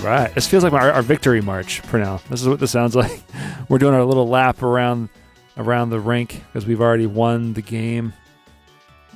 Right. 0.06 0.34
This 0.34 0.46
feels 0.46 0.64
like 0.64 0.72
our, 0.72 0.90
our 0.92 1.02
victory 1.02 1.40
march 1.40 1.80
for 1.80 1.98
now. 1.98 2.20
This 2.30 2.40
is 2.42 2.48
what 2.48 2.60
this 2.60 2.70
sounds 2.70 2.94
like. 2.96 3.20
We're 3.68 3.78
doing 3.78 3.94
our 3.94 4.04
little 4.04 4.28
lap 4.28 4.62
around 4.62 5.08
around 5.56 5.90
the 5.90 6.00
rink 6.00 6.42
because 6.52 6.66
we've 6.66 6.80
already 6.80 7.06
won 7.06 7.52
the 7.54 7.62
game. 7.62 8.12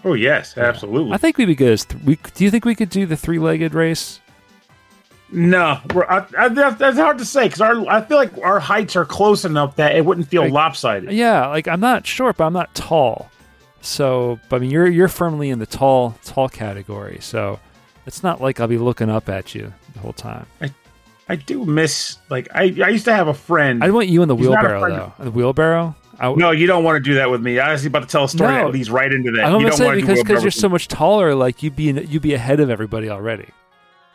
Oh, 0.04 0.14
yes, 0.14 0.56
absolutely. 0.56 1.12
I 1.12 1.18
think 1.18 1.36
we'd 1.36 1.44
be 1.46 1.54
good. 1.54 1.72
As 1.72 1.84
th- 1.84 2.02
we, 2.02 2.16
do 2.34 2.44
you 2.44 2.50
think 2.50 2.64
we 2.64 2.74
could 2.74 2.88
do 2.88 3.04
the 3.04 3.16
three-legged 3.16 3.74
race? 3.74 4.20
no, 5.32 5.78
we're, 5.94 6.04
I, 6.06 6.26
I, 6.36 6.48
that's, 6.48 6.76
that's 6.78 6.96
hard 6.98 7.18
to 7.18 7.24
say 7.24 7.44
because 7.44 7.60
our 7.60 7.86
I 7.88 8.00
feel 8.00 8.16
like 8.16 8.36
our 8.38 8.58
heights 8.58 8.96
are 8.96 9.04
close 9.04 9.44
enough 9.44 9.76
that 9.76 9.94
it 9.94 10.04
wouldn't 10.04 10.26
feel 10.28 10.42
Like- 10.42 10.52
lopsided. 10.52 11.12
Yeah, 11.12 11.46
like 11.46 11.68
I'm 11.68 11.80
not 11.80 12.06
short, 12.06 12.36
but 12.36 12.46
I'm 12.46 12.52
not 12.52 12.74
tall. 12.74 13.30
So, 13.82 14.40
but 14.48 14.56
I 14.56 14.58
mean, 14.58 14.70
you're 14.70 14.88
you're 14.88 15.08
firmly 15.08 15.50
in 15.50 15.58
the 15.58 15.66
tall 15.66 16.16
tall 16.24 16.48
category. 16.48 17.18
So, 17.20 17.60
it's 18.10 18.24
not 18.24 18.40
like 18.40 18.58
I'll 18.58 18.66
be 18.66 18.76
looking 18.76 19.08
up 19.08 19.28
at 19.28 19.54
you 19.54 19.72
the 19.92 20.00
whole 20.00 20.12
time. 20.12 20.44
I 20.60 20.74
I 21.28 21.36
do 21.36 21.64
miss, 21.64 22.18
like, 22.28 22.48
I, 22.52 22.62
I 22.84 22.88
used 22.88 23.04
to 23.04 23.14
have 23.14 23.28
a 23.28 23.34
friend. 23.34 23.84
I 23.84 23.90
want 23.90 24.08
you 24.08 24.20
in 24.22 24.26
the 24.28 24.34
He's 24.34 24.48
wheelbarrow 24.48 24.90
though. 24.90 25.24
The 25.24 25.30
wheelbarrow. 25.30 25.94
I, 26.18 26.34
No, 26.34 26.50
you 26.50 26.66
don't 26.66 26.82
want 26.82 26.96
to 26.96 27.08
do 27.08 27.14
that 27.14 27.30
with 27.30 27.40
me. 27.40 27.60
I 27.60 27.70
was 27.70 27.86
about 27.86 28.00
to 28.02 28.08
tell 28.08 28.24
a 28.24 28.28
story 28.28 28.52
No. 28.52 28.64
that 28.64 28.72
leads 28.72 28.90
right 28.90 29.12
into 29.12 29.30
that. 29.36 29.44
I'm 29.44 29.60
you 29.60 29.68
don't 29.68 29.76
say 29.76 29.84
want 29.84 30.00
to 30.00 30.06
because 30.06 30.24
because 30.24 30.42
you're 30.42 30.50
so 30.50 30.68
much 30.68 30.88
taller, 30.88 31.36
like 31.36 31.62
you'd 31.62 31.76
be 31.76 31.88
in, 31.88 32.04
you'd 32.08 32.20
be 32.20 32.34
ahead 32.34 32.58
of 32.58 32.68
everybody 32.68 33.08
already. 33.08 33.48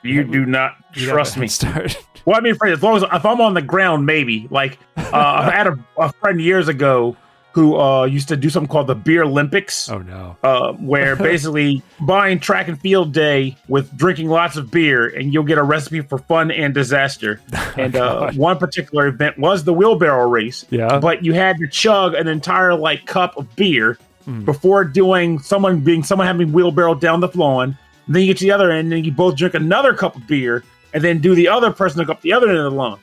You 0.04 0.26
do 0.26 0.46
not 0.46 0.76
You'd 0.93 1.04
have 1.04 1.10
a 1.10 1.12
trust 1.14 1.38
me. 1.38 1.48
Start. 1.48 1.98
Well, 2.26 2.36
I 2.36 2.39
mean, 2.39 2.56
as 2.66 2.82
long 2.82 2.98
as 2.98 3.04
if 3.04 3.24
I'm 3.24 3.39
on 3.39 3.54
the 3.54 3.62
ground, 3.62 4.08
maybe. 4.08 4.48
Like, 4.50 4.80
uh, 4.98 5.04
I 5.14 5.52
had 5.52 5.68
a, 5.68 5.78
a 5.96 6.12
friend 6.14 6.41
years 6.41 6.68
ago 6.68 7.16
who 7.56 7.80
uh, 7.80 8.03
used 8.03 8.28
to 8.28 8.36
do 8.36 8.49
something 8.49 8.68
called 8.68 8.88
the 8.88 8.95
Beer 8.95 9.24
Olympics, 9.24 9.89
oh 9.89 9.99
no. 9.99 10.36
uh, 10.43 10.74
where 10.74 11.16
basically 11.32 11.82
buying 12.01 12.38
track 12.38 12.68
and 12.68 12.78
field 12.82 13.14
day 13.14 13.56
with 13.70 13.95
drinking 13.95 14.28
lots 14.28 14.58
of 14.58 14.70
beer, 14.70 15.08
and 15.08 15.34
you'll 15.34 15.45
get 15.45 15.58
a 15.58 15.64
recipe 15.64 16.01
for 16.01 16.18
fun 16.18 16.51
and 16.51 16.74
disaster. 16.74 17.39
And 17.78 17.95
uh, 17.95 18.32
one 18.34 18.58
particular 18.58 19.08
event 19.08 19.38
was 19.38 19.64
the 19.64 19.74
wheelbarrow 19.74 20.28
race. 20.30 20.66
Yeah. 20.70 20.99
but 20.99 21.24
you 21.24 21.34
had 21.34 21.58
to 21.60 21.68
chug 21.68 22.14
an 22.14 22.28
entire 22.28 22.76
like 22.76 23.06
cup 23.06 23.38
of 23.38 23.56
beer 23.56 23.97
Mm. 24.28 24.43
before 24.43 24.84
doing 24.84 25.38
someone 25.38 25.82
being 25.82 26.01
someone 26.03 26.26
having 26.26 26.51
wheelbarrow 26.51 26.95
down 26.95 27.20
the 27.20 27.30
lawn. 27.36 27.78
And 28.08 28.16
then 28.16 28.24
you 28.24 28.28
get 28.30 28.38
to 28.39 28.45
the 28.45 28.51
other 28.51 28.72
end, 28.72 28.91
and 28.91 29.06
you 29.06 29.12
both 29.12 29.36
drink 29.36 29.53
another 29.53 29.93
cup 29.93 30.16
of 30.16 30.26
beer, 30.26 30.64
and 30.95 31.03
then 31.03 31.20
do 31.20 31.36
the 31.36 31.47
other 31.47 31.70
person 31.72 31.99
hook 31.99 32.10
up 32.10 32.22
the 32.22 32.34
other 32.34 32.49
end 32.49 32.58
of 32.58 32.64
the 32.72 32.72
lawn. 32.78 32.99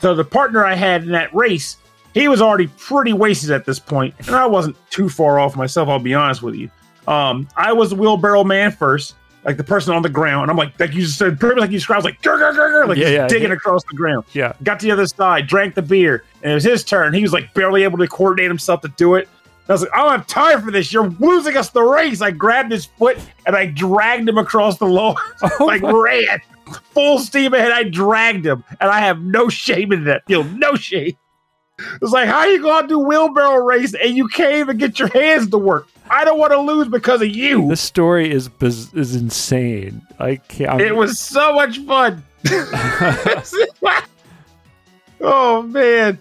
So 0.00 0.14
the 0.14 0.22
partner 0.24 0.64
I 0.64 0.74
had 0.76 1.02
in 1.02 1.10
that 1.10 1.34
race, 1.34 1.76
he 2.14 2.28
was 2.28 2.40
already 2.42 2.66
pretty 2.66 3.12
wasted 3.12 3.50
at 3.50 3.64
this 3.64 3.78
point, 3.78 4.14
and 4.26 4.30
I 4.34 4.46
wasn't 4.46 4.76
too 4.90 5.08
far 5.08 5.38
off 5.38 5.56
myself. 5.56 5.88
I'll 5.88 5.98
be 5.98 6.14
honest 6.14 6.42
with 6.42 6.54
you. 6.54 6.70
Um, 7.08 7.48
I 7.56 7.72
was 7.72 7.90
the 7.90 7.96
wheelbarrow 7.96 8.44
man 8.44 8.72
first, 8.72 9.14
like 9.44 9.56
the 9.56 9.64
person 9.64 9.94
on 9.94 10.02
the 10.02 10.08
ground. 10.08 10.42
And 10.42 10.50
I'm 10.50 10.56
like, 10.56 10.78
like 10.78 10.92
you 10.94 11.02
just 11.02 11.18
said, 11.18 11.40
pretty 11.40 11.54
much 11.56 11.62
like 11.62 11.70
you 11.70 11.78
described, 11.78 12.04
like, 12.04 12.20
grr, 12.22 12.38
grr, 12.38 12.52
grr, 12.54 12.88
like 12.88 12.98
Yeah, 12.98 13.08
yeah, 13.08 13.28
digging 13.28 13.48
yeah. 13.48 13.54
across 13.54 13.82
the 13.84 13.96
ground 13.96 14.24
Yeah. 14.32 14.52
got 14.62 14.80
to 14.80 14.86
the 14.86 14.92
other 14.92 15.06
side, 15.06 15.46
drank 15.46 15.74
the 15.74 15.82
beer, 15.82 16.24
and 16.42 16.52
it 16.52 16.54
was 16.54 16.64
his 16.64 16.84
turn. 16.84 17.14
He 17.14 17.22
was 17.22 17.32
like 17.32 17.52
barely 17.54 17.82
able 17.84 17.98
to 17.98 18.06
coordinate 18.06 18.50
himself 18.50 18.80
to 18.82 18.88
do 18.96 19.14
it. 19.14 19.28
I 19.68 19.72
was 19.72 19.82
like, 19.82 19.90
I 19.94 19.98
don't 19.98 20.10
have 20.10 20.26
time 20.26 20.62
for 20.62 20.72
this. 20.72 20.92
You're 20.92 21.10
losing 21.20 21.56
us 21.56 21.70
the 21.70 21.82
race. 21.82 22.20
I 22.20 22.32
grabbed 22.32 22.72
his 22.72 22.86
foot 22.86 23.18
and 23.46 23.54
I 23.54 23.66
dragged 23.66 24.28
him 24.28 24.36
across 24.36 24.78
the 24.78 24.86
lawn. 24.86 25.14
Oh 25.42 25.64
like 25.64 25.80
my- 25.82 25.92
ran 25.92 26.40
full 26.92 27.18
steam 27.18 27.54
ahead. 27.54 27.72
I 27.72 27.84
dragged 27.84 28.44
him, 28.46 28.62
and 28.80 28.90
I 28.90 29.00
have 29.00 29.20
no 29.22 29.48
shame 29.48 29.92
in 29.92 30.04
that. 30.04 30.22
Feel 30.26 30.44
no 30.44 30.74
shame. 30.74 31.16
It's 32.02 32.12
like, 32.12 32.28
how 32.28 32.44
you 32.46 32.60
gonna 32.62 32.88
do 32.88 32.98
wheelbarrow 32.98 33.64
race 33.64 33.94
and 33.94 34.16
you 34.16 34.28
can't 34.28 34.54
even 34.56 34.76
get 34.78 34.98
your 34.98 35.08
hands 35.08 35.48
to 35.50 35.58
work? 35.58 35.86
I 36.08 36.24
don't 36.24 36.38
want 36.38 36.52
to 36.52 36.58
lose 36.60 36.88
because 36.88 37.22
of 37.22 37.28
you. 37.28 37.68
This 37.68 37.80
story 37.80 38.30
is 38.32 38.48
biz- 38.48 38.92
is 38.94 39.14
insane. 39.14 40.02
I 40.18 40.36
can't. 40.36 40.70
I'm- 40.70 40.80
It 40.80 40.96
was 40.96 41.20
so 41.20 41.54
much 41.54 41.78
fun. 41.80 42.24
oh 45.20 45.62
man. 45.62 46.18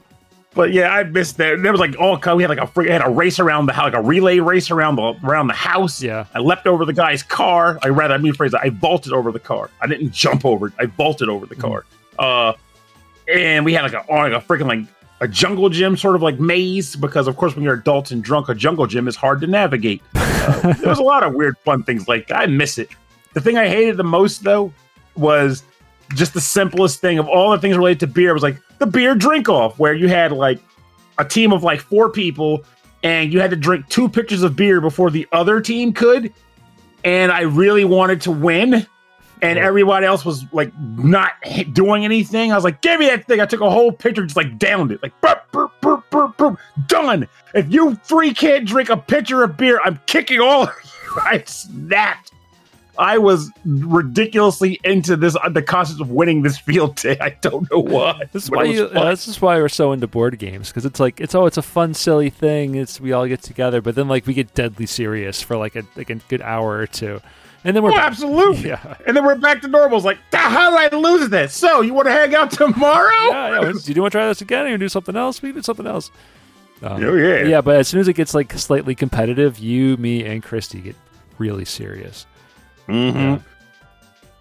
But 0.56 0.74
yeah, 0.74 0.90
I 0.90 1.04
missed 1.04 1.38
that. 1.38 1.62
There 1.62 1.72
was 1.72 1.80
like 1.80 1.96
all 2.00 2.20
we 2.36 2.44
had 2.44 2.50
like 2.50 2.58
a 2.60 2.68
free 2.68 2.90
had 2.90 3.06
a 3.06 3.10
race 3.10 3.40
around 3.40 3.68
the 3.68 3.74
house, 3.74 3.86
like 3.86 3.94
a 3.94 4.02
relay 4.02 4.40
race 4.40 4.72
around 4.72 4.96
the 4.98 5.14
around 5.24 5.48
the 5.48 5.54
house. 5.54 6.02
Yeah. 6.02 6.26
I 6.34 6.40
leapt 6.40 6.68
over 6.68 6.86
the 6.86 6.94
guy's 6.94 7.24
car. 7.24 7.80
I 7.84 7.90
rather 7.90 8.16
I 8.16 8.18
mean 8.18 8.34
phrase 8.34 8.54
I 8.54 8.70
vaulted 8.70 9.14
over 9.14 9.32
the 9.32 9.40
car. 9.40 9.70
I 9.82 9.88
didn't 9.88 10.12
jump 10.12 10.46
over. 10.46 10.74
I 10.80 10.86
vaulted 10.88 11.30
over 11.30 11.46
the 11.46 11.56
car. 11.56 11.86
Uh 12.18 12.54
and 13.32 13.64
we 13.64 13.74
had 13.74 13.84
like 13.84 13.94
a 13.94 14.12
like 14.12 14.34
a 14.34 14.46
freaking 14.46 14.68
like 14.68 14.86
a 15.22 15.28
jungle 15.28 15.70
gym 15.70 15.98
sort 15.98 16.16
of 16.16 16.22
like 16.22 16.40
maze 16.40 16.96
because 16.96 17.28
of 17.28 17.36
course 17.36 17.56
when 17.56 17.64
you're 17.64 17.74
adults 17.74 18.12
and 18.12 18.24
drunk 18.24 18.50
a 18.50 18.56
jungle 18.56 18.88
gym 18.88 19.08
is 19.08 19.16
hard 19.16 19.42
to 19.42 19.48
navigate. 19.48 20.02
Uh, 20.16 20.74
there 20.80 20.90
was 20.90 21.00
a 21.00 21.04
lot 21.04 21.24
of 21.24 21.34
weird 21.34 21.58
fun 21.60 21.84
things 21.84 22.08
like 22.08 22.28
that. 22.28 22.38
I 22.38 22.46
miss 22.46 22.78
it. 22.78 22.90
The 23.34 23.42
thing 23.42 23.58
I 23.58 23.68
hated 23.68 23.98
the 23.98 24.04
most 24.04 24.44
though 24.44 24.74
was 25.16 25.64
just 26.16 26.34
the 26.34 26.42
simplest 26.42 27.02
thing 27.02 27.20
of 27.20 27.28
all 27.28 27.52
the 27.52 27.60
things 27.60 27.78
related 27.78 28.00
to 28.00 28.08
beer 28.08 28.34
was 28.34 28.44
like 28.44 28.58
the 28.80 28.86
beer 28.86 29.14
drink 29.14 29.50
off 29.50 29.78
where 29.78 29.94
you 29.94 30.08
had 30.08 30.32
like 30.32 30.60
a 31.18 31.26
team 31.26 31.52
of 31.52 31.64
like 31.64 31.82
four 31.82 32.10
people 32.10 32.64
and 33.04 33.32
you 33.32 33.40
had 33.40 33.50
to 33.50 33.56
drink 33.56 33.88
two 33.90 34.10
pitchers 34.10 34.42
of 34.42 34.56
beer 34.56 34.82
before 34.82 35.12
the 35.12 35.28
other 35.32 35.62
team 35.62 35.94
could 35.94 36.34
and 37.04 37.32
I 37.32 37.42
really 37.42 37.86
wanted 37.86 38.22
to 38.22 38.32
win 38.32 38.88
and 39.42 39.58
everybody 39.58 40.06
else 40.06 40.26
was 40.26 40.46
like 40.54 40.72
not 40.98 41.32
doing 41.74 42.06
anything. 42.06 42.52
I 42.52 42.56
was 42.56 42.64
like, 42.64 42.82
"Give 42.82 43.00
me 43.00 43.08
that 43.08 43.26
thing!" 43.28 43.40
I 43.40 43.46
took 43.46 43.62
a 43.62 43.70
whole 43.70 43.92
pitcher, 43.92 44.24
just 44.24 44.36
like 44.36 44.58
downed 44.58 44.92
it, 44.92 45.02
like 45.02 45.20
burp, 45.22 45.52
burp, 45.52 45.72
burp, 45.82 46.10
burp, 46.10 46.38
burp. 46.38 46.60
done. 46.88 47.28
If 47.54 47.72
you 47.72 47.96
three 47.96 48.34
can't 48.34 48.68
drink 48.68 48.90
a 48.90 48.98
pitcher 48.98 49.44
of 49.44 49.58
beer, 49.58 49.80
I'm 49.84 50.00
kicking 50.06 50.40
all 50.40 50.64
of 50.64 50.70
you. 50.84 51.22
I 51.22 51.44
snapped. 51.46 52.34
I 53.00 53.18
was 53.18 53.50
ridiculously 53.66 54.78
into 54.84 55.16
this 55.16 55.38
uh, 55.42 55.48
the 55.48 55.62
concept 55.62 56.02
of 56.02 56.12
winning 56.12 56.42
this 56.42 56.58
field 56.58 56.98
day. 56.98 57.18
I 57.22 57.30
don't 57.30 57.72
know 57.72 57.80
why. 57.80 58.24
This 58.34 58.44
is 58.44 58.52
why 58.52 58.66
you, 58.66 58.86
uh, 58.86 59.10
this 59.10 59.28
is 59.28 59.42
why 59.42 59.58
we're 59.58 59.70
so 59.70 59.94
into 59.94 60.06
board 60.06 60.38
games 60.38 60.68
because 60.68 60.86
it's 60.86 61.00
like 61.00 61.22
it's 61.22 61.34
oh 61.34 61.46
it's 61.46 61.58
a 61.58 61.62
fun 61.62 61.94
silly 61.94 62.30
thing. 62.30 62.76
It's 62.76 63.00
we 63.00 63.14
all 63.14 63.26
get 63.26 63.42
together, 63.42 63.82
but 63.82 63.96
then 63.96 64.10
like 64.10 64.28
we 64.28 64.34
get 64.34 64.54
deadly 64.54 64.86
serious 64.86 65.42
for 65.42 65.56
like 65.56 65.78
a 65.78 65.84
like 65.96 66.10
a 66.10 66.16
good 66.16 66.42
hour 66.42 66.78
or 66.78 66.88
two, 66.88 67.22
and 67.64 67.76
then 67.76 67.84
we're 67.84 67.92
back. 67.92 68.06
absolutely. 68.12 68.70
Yeah. 68.70 68.96
And 69.06 69.16
then 69.18 69.26
we're 69.26 69.36
back 69.36 69.62
to 69.62 69.68
normal. 69.68 69.98
It's 69.98 70.06
like, 70.06 70.20
"Ah, 70.34 70.50
how 70.50 70.78
did 70.78 70.94
I 70.94 70.98
lose 70.98 71.30
this? 71.30 71.54
So 71.54 71.82
you 71.82 71.94
want 71.94 72.08
to 72.08 72.12
hang 72.12 72.34
out 72.36 72.52
tomorrow? 72.52 73.12
yeah, 73.30 73.62
yeah. 73.62 73.72
Do 73.84 73.94
you 73.94 74.02
want 74.02 74.12
to 74.12 74.18
try 74.18 74.28
this 74.28 74.42
again? 74.42 74.68
Or 74.68 74.78
do 74.78 74.88
something 74.90 75.16
else? 75.16 75.42
We 75.42 75.52
do 75.52 75.62
something 75.62 75.88
else. 75.88 76.12
Um, 76.82 77.04
Oh, 77.04 77.16
yeah. 77.16 77.44
yeah. 77.44 77.62
But 77.62 77.76
as 77.76 77.88
soon 77.88 78.00
as 78.00 78.08
it 78.08 78.14
gets 78.14 78.34
like 78.34 78.54
slightly 78.54 78.96
competitive, 78.96 79.60
you, 79.60 79.98
me, 79.98 80.24
and 80.26 80.42
Christy 80.42 80.80
get 80.82 80.96
really 81.38 81.66
serious. 81.66 82.26
Mm-hmm. 82.88 83.18
Yeah. 83.18 83.40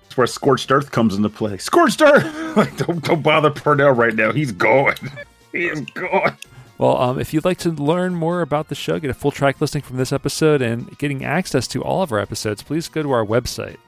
That's 0.03 0.17
where 0.17 0.27
Scorched 0.27 0.71
Earth 0.71 0.91
comes 0.91 1.15
into 1.17 1.29
play. 1.29 1.59
Scorched 1.59 2.01
Earth! 2.01 2.25
like, 2.57 2.77
don't, 2.77 3.03
don't 3.05 3.23
bother 3.23 3.51
Pernell 3.51 3.97
right 3.97 4.15
now. 4.15 4.33
He's 4.33 4.53
gone. 4.53 4.95
he 5.53 5.67
is 5.67 5.81
gone. 5.93 6.37
Well, 6.79 6.97
um, 6.97 7.19
if 7.19 7.35
you'd 7.35 7.45
like 7.45 7.59
to 7.59 7.71
learn 7.71 8.15
more 8.15 8.41
about 8.41 8.69
the 8.69 8.77
show, 8.77 9.01
get 9.01 9.11
a 9.11 9.15
full 9.15 9.33
track 9.33 9.61
listing 9.61 9.83
from 9.83 9.97
this 9.97 10.13
episode, 10.13 10.63
and 10.63 10.97
getting 10.99 11.25
access 11.25 11.67
to 11.69 11.83
all 11.83 12.03
of 12.03 12.13
our 12.13 12.21
episodes, 12.21 12.63
please 12.63 12.87
go 12.89 13.03
to 13.03 13.11
our 13.11 13.27
website. 13.27 13.79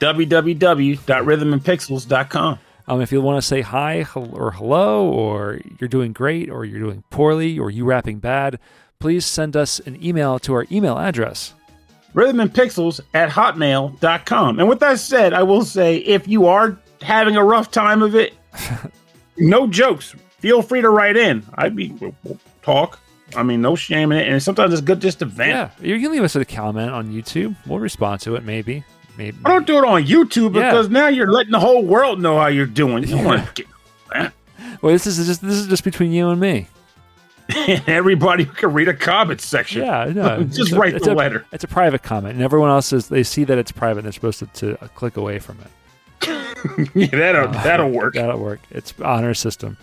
www.rhythmandpixels.com. 0.00 2.58
Um, 2.88 3.00
if 3.00 3.12
you 3.12 3.20
want 3.22 3.40
to 3.40 3.46
say 3.46 3.60
hi 3.62 4.04
or 4.14 4.50
hello, 4.50 5.08
or 5.08 5.60
you're 5.78 5.88
doing 5.88 6.12
great, 6.12 6.50
or 6.50 6.66
you're 6.66 6.80
doing 6.80 7.04
poorly, 7.10 7.58
or 7.58 7.70
you 7.70 7.86
rapping 7.86 8.18
bad, 8.18 8.58
please 8.98 9.24
send 9.24 9.56
us 9.56 9.78
an 9.80 10.02
email 10.04 10.38
to 10.40 10.52
our 10.54 10.66
email 10.70 10.98
address. 10.98 11.54
Rhythmandpixels 12.14 13.00
at 13.14 13.30
hotmail.com. 13.30 14.58
And 14.58 14.68
with 14.68 14.80
that 14.80 14.98
said, 14.98 15.32
I 15.32 15.42
will 15.42 15.64
say 15.64 15.96
if 15.98 16.28
you 16.28 16.46
are 16.46 16.78
having 17.00 17.36
a 17.36 17.44
rough 17.44 17.70
time 17.70 18.02
of 18.02 18.14
it, 18.14 18.34
no 19.38 19.66
jokes. 19.66 20.14
Feel 20.40 20.62
free 20.62 20.80
to 20.80 20.88
write 20.90 21.16
in. 21.16 21.44
I'd 21.54 21.76
be 21.76 21.90
we'll, 21.92 22.14
we'll 22.24 22.38
talk. 22.62 22.98
I 23.36 23.42
mean, 23.44 23.60
no 23.62 23.76
shame 23.76 24.10
in 24.10 24.18
it. 24.18 24.28
And 24.28 24.42
sometimes 24.42 24.72
it's 24.72 24.82
good 24.82 25.00
just 25.00 25.20
to 25.20 25.24
vent. 25.24 25.50
Yeah, 25.80 25.86
you 25.86 26.00
can 26.00 26.10
leave 26.10 26.24
us 26.24 26.34
a 26.34 26.44
comment 26.44 26.90
on 26.90 27.10
YouTube. 27.12 27.54
We'll 27.66 27.78
respond 27.78 28.20
to 28.22 28.34
it, 28.34 28.42
maybe. 28.44 28.82
Maybe. 29.16 29.36
I 29.44 29.50
don't 29.50 29.66
do 29.66 29.78
it 29.78 29.84
on 29.84 30.04
YouTube 30.04 30.54
Yeah. 30.54 30.70
because 30.70 30.88
now 30.88 31.06
you're 31.08 31.30
letting 31.30 31.52
the 31.52 31.60
whole 31.60 31.84
world 31.84 32.20
know 32.20 32.38
how 32.40 32.46
you're 32.48 32.66
doing. 32.66 33.04
You 33.06 33.16
to 33.18 33.48
get 33.54 34.32
Well, 34.82 34.92
this 34.92 35.06
is 35.06 35.24
just 35.26 35.42
this 35.42 35.54
is 35.54 35.66
just 35.68 35.84
between 35.84 36.10
you 36.12 36.30
and 36.30 36.40
me. 36.40 36.66
everybody 37.86 38.44
can 38.44 38.72
read 38.72 38.88
a 38.88 38.94
comment 38.94 39.40
section. 39.40 39.82
Yeah, 39.82 40.04
no, 40.14 40.42
Just 40.44 40.58
it's 40.60 40.72
a- 40.72 40.78
write 40.78 40.94
it's 40.94 41.04
the 41.06 41.12
a- 41.12 41.14
letter. 41.14 41.44
It's 41.52 41.64
a 41.64 41.68
private 41.68 42.02
comment, 42.02 42.34
and 42.34 42.42
everyone 42.42 42.70
else 42.70 42.92
is 42.92 43.08
they 43.08 43.22
see 43.24 43.44
that 43.44 43.58
it's 43.58 43.72
private. 43.72 43.98
and 43.98 44.04
They're 44.06 44.12
supposed 44.12 44.38
to, 44.38 44.46
to 44.46 44.84
uh, 44.84 44.88
click 44.88 45.16
away 45.16 45.38
from 45.40 45.58
it. 45.60 45.70
yeah, 46.94 47.06
that'll, 47.06 47.48
Uh, 47.48 47.62
that'll 47.64 47.90
work. 47.90 48.14
That'll 48.14 48.38
work. 48.38 48.60
It's 48.70 48.94
honor 49.02 49.34
system. 49.34 49.76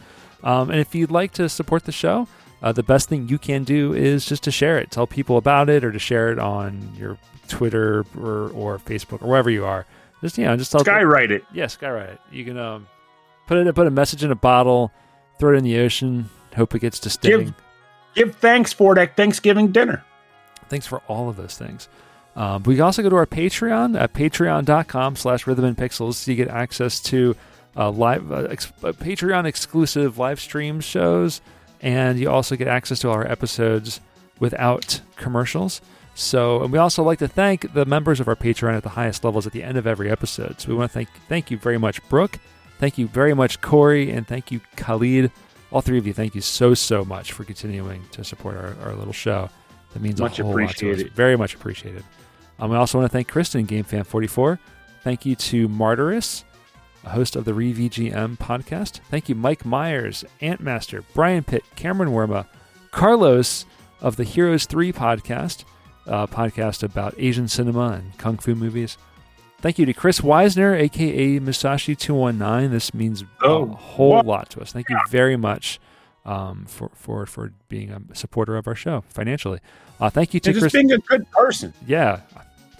Um, 0.48 0.70
and 0.70 0.80
if 0.80 0.96
you'd 0.96 1.12
like 1.12 1.34
to 1.34 1.50
support 1.50 1.84
the 1.84 1.92
show, 1.92 2.26
uh, 2.62 2.72
the 2.72 2.82
best 2.82 3.10
thing 3.10 3.28
you 3.28 3.38
can 3.38 3.66
do 3.66 3.94
is 3.94 4.26
just 4.26 4.44
to 4.44 4.52
share 4.52 4.80
it. 4.80 4.92
Tell 4.92 5.06
people 5.06 5.36
about 5.36 5.70
it, 5.70 5.84
or 5.84 5.92
to 5.92 6.00
share 6.00 6.32
it 6.32 6.40
on 6.40 6.94
your 6.98 7.18
Twitter 7.50 8.06
or, 8.18 8.50
or 8.52 8.80
Facebook 8.80 9.22
or 9.22 9.28
wherever 9.28 9.50
you 9.50 9.66
are. 9.66 9.86
Just 10.22 10.38
you 10.38 10.46
know, 10.46 10.56
just 10.56 10.72
tell 10.72 10.82
Skywrite 10.82 11.32
it. 11.32 11.44
Yeah, 11.54 11.66
skywrite 11.66 12.14
it. 12.14 12.20
You 12.32 12.46
can 12.46 12.58
um, 12.58 12.88
put 13.46 13.58
it 13.58 13.76
put 13.76 13.88
a 13.88 13.92
message 13.92 14.24
in 14.24 14.32
a 14.32 14.36
bottle, 14.36 14.92
throw 15.38 15.54
it 15.54 15.58
in 15.58 15.66
the 15.66 15.80
ocean, 15.80 16.30
hope 16.56 16.74
it 16.74 16.80
gets 16.80 17.00
distilling. 17.00 17.48
Give, 18.16 18.28
give 18.30 18.36
thanks 18.38 18.72
for 18.72 18.96
that 18.96 19.18
Thanksgiving 19.18 19.74
dinner. 19.74 20.04
Thanks 20.70 20.88
for 20.88 21.00
all 21.08 21.30
of 21.30 21.36
those 21.36 21.58
things. 21.58 21.90
Um, 22.38 22.62
but 22.62 22.72
you 22.72 22.78
can 22.78 22.86
also 22.86 23.04
go 23.04 23.10
to 23.10 23.16
our 23.18 23.26
Patreon 23.26 24.00
at 24.00 24.14
patreon.com 24.14 25.16
slash 25.18 25.46
rhythm 25.46 25.66
and 25.66 25.76
pixels 25.76 26.14
so 26.14 26.32
you 26.32 26.38
get 26.38 26.50
access 26.50 27.02
to 27.02 27.36
uh, 27.78 27.92
live 27.92 28.32
uh, 28.32 28.48
ex- 28.50 28.72
uh, 28.84 28.92
Patreon 28.92 29.46
exclusive 29.46 30.18
live 30.18 30.40
stream 30.40 30.80
shows, 30.80 31.42
and 31.82 32.20
you 32.20 32.30
also 32.30 32.56
get 32.56 32.68
access 32.68 33.00
to 33.00 33.10
all 33.10 33.16
our 33.16 33.30
episodes 33.30 34.02
without 34.40 35.02
commercials. 35.16 35.82
So, 36.16 36.64
and 36.64 36.72
we 36.72 36.80
also 36.80 37.04
like 37.04 37.20
to 37.20 37.28
thank 37.28 37.74
the 37.74 37.86
members 37.86 38.20
of 38.20 38.28
our 38.28 38.36
Patreon 38.36 38.76
at 38.76 38.82
the 38.82 38.90
highest 38.90 39.24
levels 39.24 39.46
at 39.46 39.54
the 39.54 39.62
end 39.64 39.78
of 39.78 39.86
every 39.86 40.10
episode. 40.10 40.60
So, 40.60 40.70
we 40.70 40.76
want 40.76 40.90
to 40.92 40.94
thank 40.94 41.10
thank 41.30 41.52
you 41.52 41.58
very 41.58 41.78
much, 41.78 42.02
Brooke. 42.10 42.40
Thank 42.80 42.98
you 42.98 43.08
very 43.08 43.34
much, 43.34 43.62
Corey, 43.62 44.12
and 44.12 44.28
thank 44.28 44.52
you, 44.52 44.60
Khalid. 44.76 45.32
All 45.72 45.82
three 45.82 45.98
of 45.98 46.08
you, 46.08 46.14
thank 46.14 46.34
you 46.34 46.42
so 46.42 46.74
so 46.74 47.04
much 47.04 47.32
for 47.34 47.44
continuing 47.44 48.04
to 48.12 48.24
support 48.24 48.56
our, 48.56 48.76
our 48.84 48.96
little 48.96 49.14
show. 49.14 49.50
That 49.94 50.02
means 50.02 50.20
Much 50.20 50.40
a 50.40 50.44
whole 50.44 50.60
lot 50.60 50.76
to 50.78 50.94
us. 50.94 51.02
Very 51.14 51.36
much 51.36 51.56
appreciated. 51.56 52.04
Um, 52.60 52.72
I 52.72 52.78
also 52.78 52.98
want 52.98 53.10
to 53.10 53.14
thank 53.14 53.28
Kristen, 53.28 53.68
GameFan44. 53.68 54.60
Thank 55.04 55.26
you 55.26 55.36
to 55.36 55.70
Martyrus, 55.70 56.44
host 57.10 57.36
of 57.36 57.46
the 57.46 57.52
ReVGM 57.54 58.38
podcast. 58.38 59.00
Thank 59.10 59.30
you, 59.30 59.36
Mike 59.36 59.66
Myers, 59.66 60.24
Antmaster, 60.42 61.04
Brian 61.14 61.44
Pitt, 61.44 61.64
Cameron 61.76 62.12
Werma, 62.12 62.46
Carlos 62.92 63.66
of 64.02 64.16
the 64.16 64.24
Heroes 64.24 64.66
3 64.66 64.92
podcast, 64.94 65.64
uh, 66.06 66.28
podcast 66.28 66.84
about 66.84 67.14
Asian 67.18 67.48
cinema 67.48 67.94
and 67.94 68.18
kung 68.18 68.38
fu 68.38 68.56
movies. 68.56 68.98
Thank 69.60 69.80
you 69.80 69.86
to 69.88 69.94
Chris 69.94 70.22
Weisner, 70.22 70.80
aka 70.80 71.40
Musashi219. 71.40 72.70
This 72.72 72.94
means 72.94 73.24
Oh, 73.42 73.64
a 73.64 73.76
whole 73.76 74.22
lot 74.22 74.50
to 74.52 74.62
us. 74.62 74.72
Thank 74.72 74.90
you 74.90 74.98
very 75.10 75.36
much 75.36 75.80
um, 76.26 76.66
for, 76.68 76.92
for, 76.94 77.26
for 77.26 77.54
being 77.70 77.90
a 77.92 78.16
supporter 78.16 78.56
of 78.56 78.68
our 78.68 78.76
show 78.76 79.04
financially. 79.10 79.60
Uh, 80.00 80.10
thank 80.12 80.34
you 80.34 80.40
to 80.42 80.50
And 80.52 80.60
Chris. 80.60 80.72
just 80.72 80.74
being 80.74 80.92
a 80.92 81.00
good 81.00 81.30
person. 81.32 81.74
Yeah, 81.88 82.22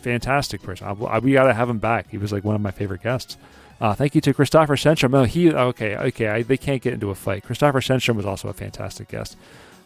fantastic 0.02 0.62
person. 0.62 0.88
I, 0.88 0.92
I- 1.06 1.20
we 1.20 1.34
got 1.34 1.46
to 1.46 1.54
have 1.54 1.70
him 1.70 1.80
back. 1.80 2.10
He 2.12 2.18
was 2.18 2.32
like 2.32 2.44
one 2.44 2.56
of 2.56 2.62
my 2.62 2.72
favorite 2.72 3.02
guests. 3.02 3.38
Uh, 3.80 3.94
thank 3.94 4.16
you 4.16 4.22
to 4.22 4.34
Christopher 4.34 4.76
Senstrom. 4.76 5.12
No, 5.12 5.24
he 5.24 5.52
okay, 5.54 5.96
okay. 5.98 6.28
I, 6.28 6.42
they 6.44 6.58
can't 6.58 6.82
get 6.82 6.94
into 6.94 7.10
a 7.12 7.16
fight. 7.16 7.44
Christopher 7.44 7.80
Senstrom 7.80 8.16
was 8.16 8.26
also 8.26 8.48
a 8.50 8.54
fantastic 8.54 9.08
guest. 9.10 9.38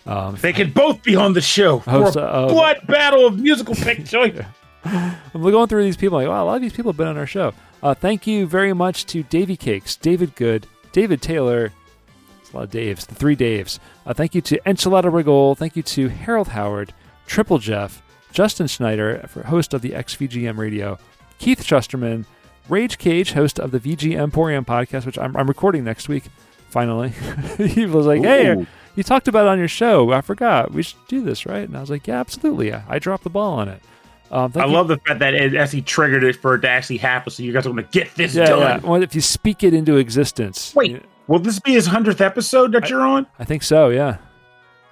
Um, 0.06 0.36
They 0.42 0.54
can 0.54 0.72
both 0.72 1.04
be 1.04 1.16
on 1.16 1.34
the 1.34 1.42
show 1.42 1.80
for 1.80 1.92
a 1.92 2.06
of- 2.20 2.50
blood 2.50 2.88
battle 2.88 3.26
of 3.28 3.38
musical 3.40 3.76
picture. 3.76 4.48
I'm 4.86 5.42
going 5.42 5.68
through 5.68 5.84
these 5.84 5.98
people. 5.98 6.18
Like, 6.18 6.28
wow, 6.28 6.44
a 6.44 6.46
lot 6.46 6.56
of 6.56 6.62
these 6.62 6.74
people 6.74 6.92
have 6.92 6.98
been 6.98 7.08
on 7.08 7.18
our 7.18 7.28
show. 7.28 7.54
Uh, 7.84 7.94
thank 7.94 8.26
you 8.26 8.48
very 8.48 8.74
much 8.74 9.06
to 9.08 9.24
Davy 9.24 9.56
Cakes, 9.58 9.96
David 9.96 10.36
Good, 10.36 10.66
David 10.92 11.22
Taylor. 11.22 11.72
It's 12.42 12.52
a 12.52 12.56
lot 12.58 12.64
of 12.64 12.72
Daves, 12.72 13.06
the 13.06 13.14
three 13.16 13.36
Daves. 13.36 13.78
Uh, 14.06 14.14
thank 14.14 14.34
you 14.34 14.42
to 14.42 14.60
Enchilada 14.66 15.12
Rigol. 15.12 15.56
Thank 15.58 15.76
you 15.76 15.84
to 15.84 16.08
Harold 16.08 16.48
Howard, 16.50 16.94
Triple 17.28 17.60
Jeff, 17.60 18.02
Justin 18.32 18.68
Schneider, 18.68 19.28
host 19.46 19.74
of 19.74 19.82
the 19.82 19.92
XVGM 19.92 20.58
Radio, 20.58 20.98
Keith 21.38 21.64
Shusterman, 21.64 22.26
Rage 22.70 22.98
Cage, 22.98 23.34
host 23.34 23.60
of 23.60 23.72
the 23.72 23.80
VG 23.80 24.18
Emporium 24.18 24.66
podcast, 24.66 25.06
which 25.06 25.18
I'm, 25.18 25.36
I'm 25.36 25.48
recording 25.48 25.84
next 25.84 26.08
week. 26.08 26.26
Finally, 26.70 27.10
he 27.58 27.86
was 27.86 28.06
like, 28.06 28.22
"Hey, 28.22 28.66
you 28.96 29.04
talked 29.04 29.28
about 29.28 29.46
it 29.46 29.50
on 29.50 29.60
your 29.60 29.68
show. 29.68 30.12
I 30.12 30.22
forgot. 30.22 30.72
We 30.72 30.84
should 30.84 31.06
do 31.08 31.22
this, 31.22 31.46
right?" 31.46 31.68
And 31.68 31.76
I 31.76 31.82
was 31.82 31.90
like, 31.90 32.08
"Yeah, 32.08 32.20
absolutely. 32.20 32.74
I, 32.74 32.84
I 32.88 33.00
dropped 33.00 33.24
the 33.26 33.30
ball 33.30 33.54
on 33.60 33.68
it." 33.68 33.82
Um, 34.32 34.54
I 34.56 34.66
you- 34.66 34.72
love 34.72 34.88
the 34.88 34.98
fact 34.98 35.20
that 35.20 35.34
it 35.34 35.54
actually 35.56 35.82
triggered 35.82 36.24
it 36.24 36.38
for 36.38 36.56
it 36.56 36.62
to 36.62 36.70
actually 36.70 36.98
happen. 36.98 37.32
So 37.32 37.44
you 37.44 37.52
guys 37.52 37.66
are 37.68 37.72
going 37.72 37.84
to 37.84 37.90
get 37.92 38.16
this 38.16 38.34
Yeah, 38.34 38.46
done. 38.46 38.60
yeah. 38.60 38.90
Well, 38.90 39.04
if 39.04 39.14
you 39.14 39.20
speak 39.20 39.64
it 39.64 39.74
into 39.74 39.98
existence. 39.98 40.74
Wait, 40.74 40.92
you- 40.92 41.04
will 41.28 41.40
this 41.40 41.60
be 41.60 41.74
his 41.74 41.88
hundredth 41.88 42.22
episode 42.22 42.72
that 42.72 42.90
you're 42.90 43.02
on? 43.06 43.28
I 43.38 43.44
think 43.44 43.64
so. 43.64 43.90
Yeah, 43.90 44.18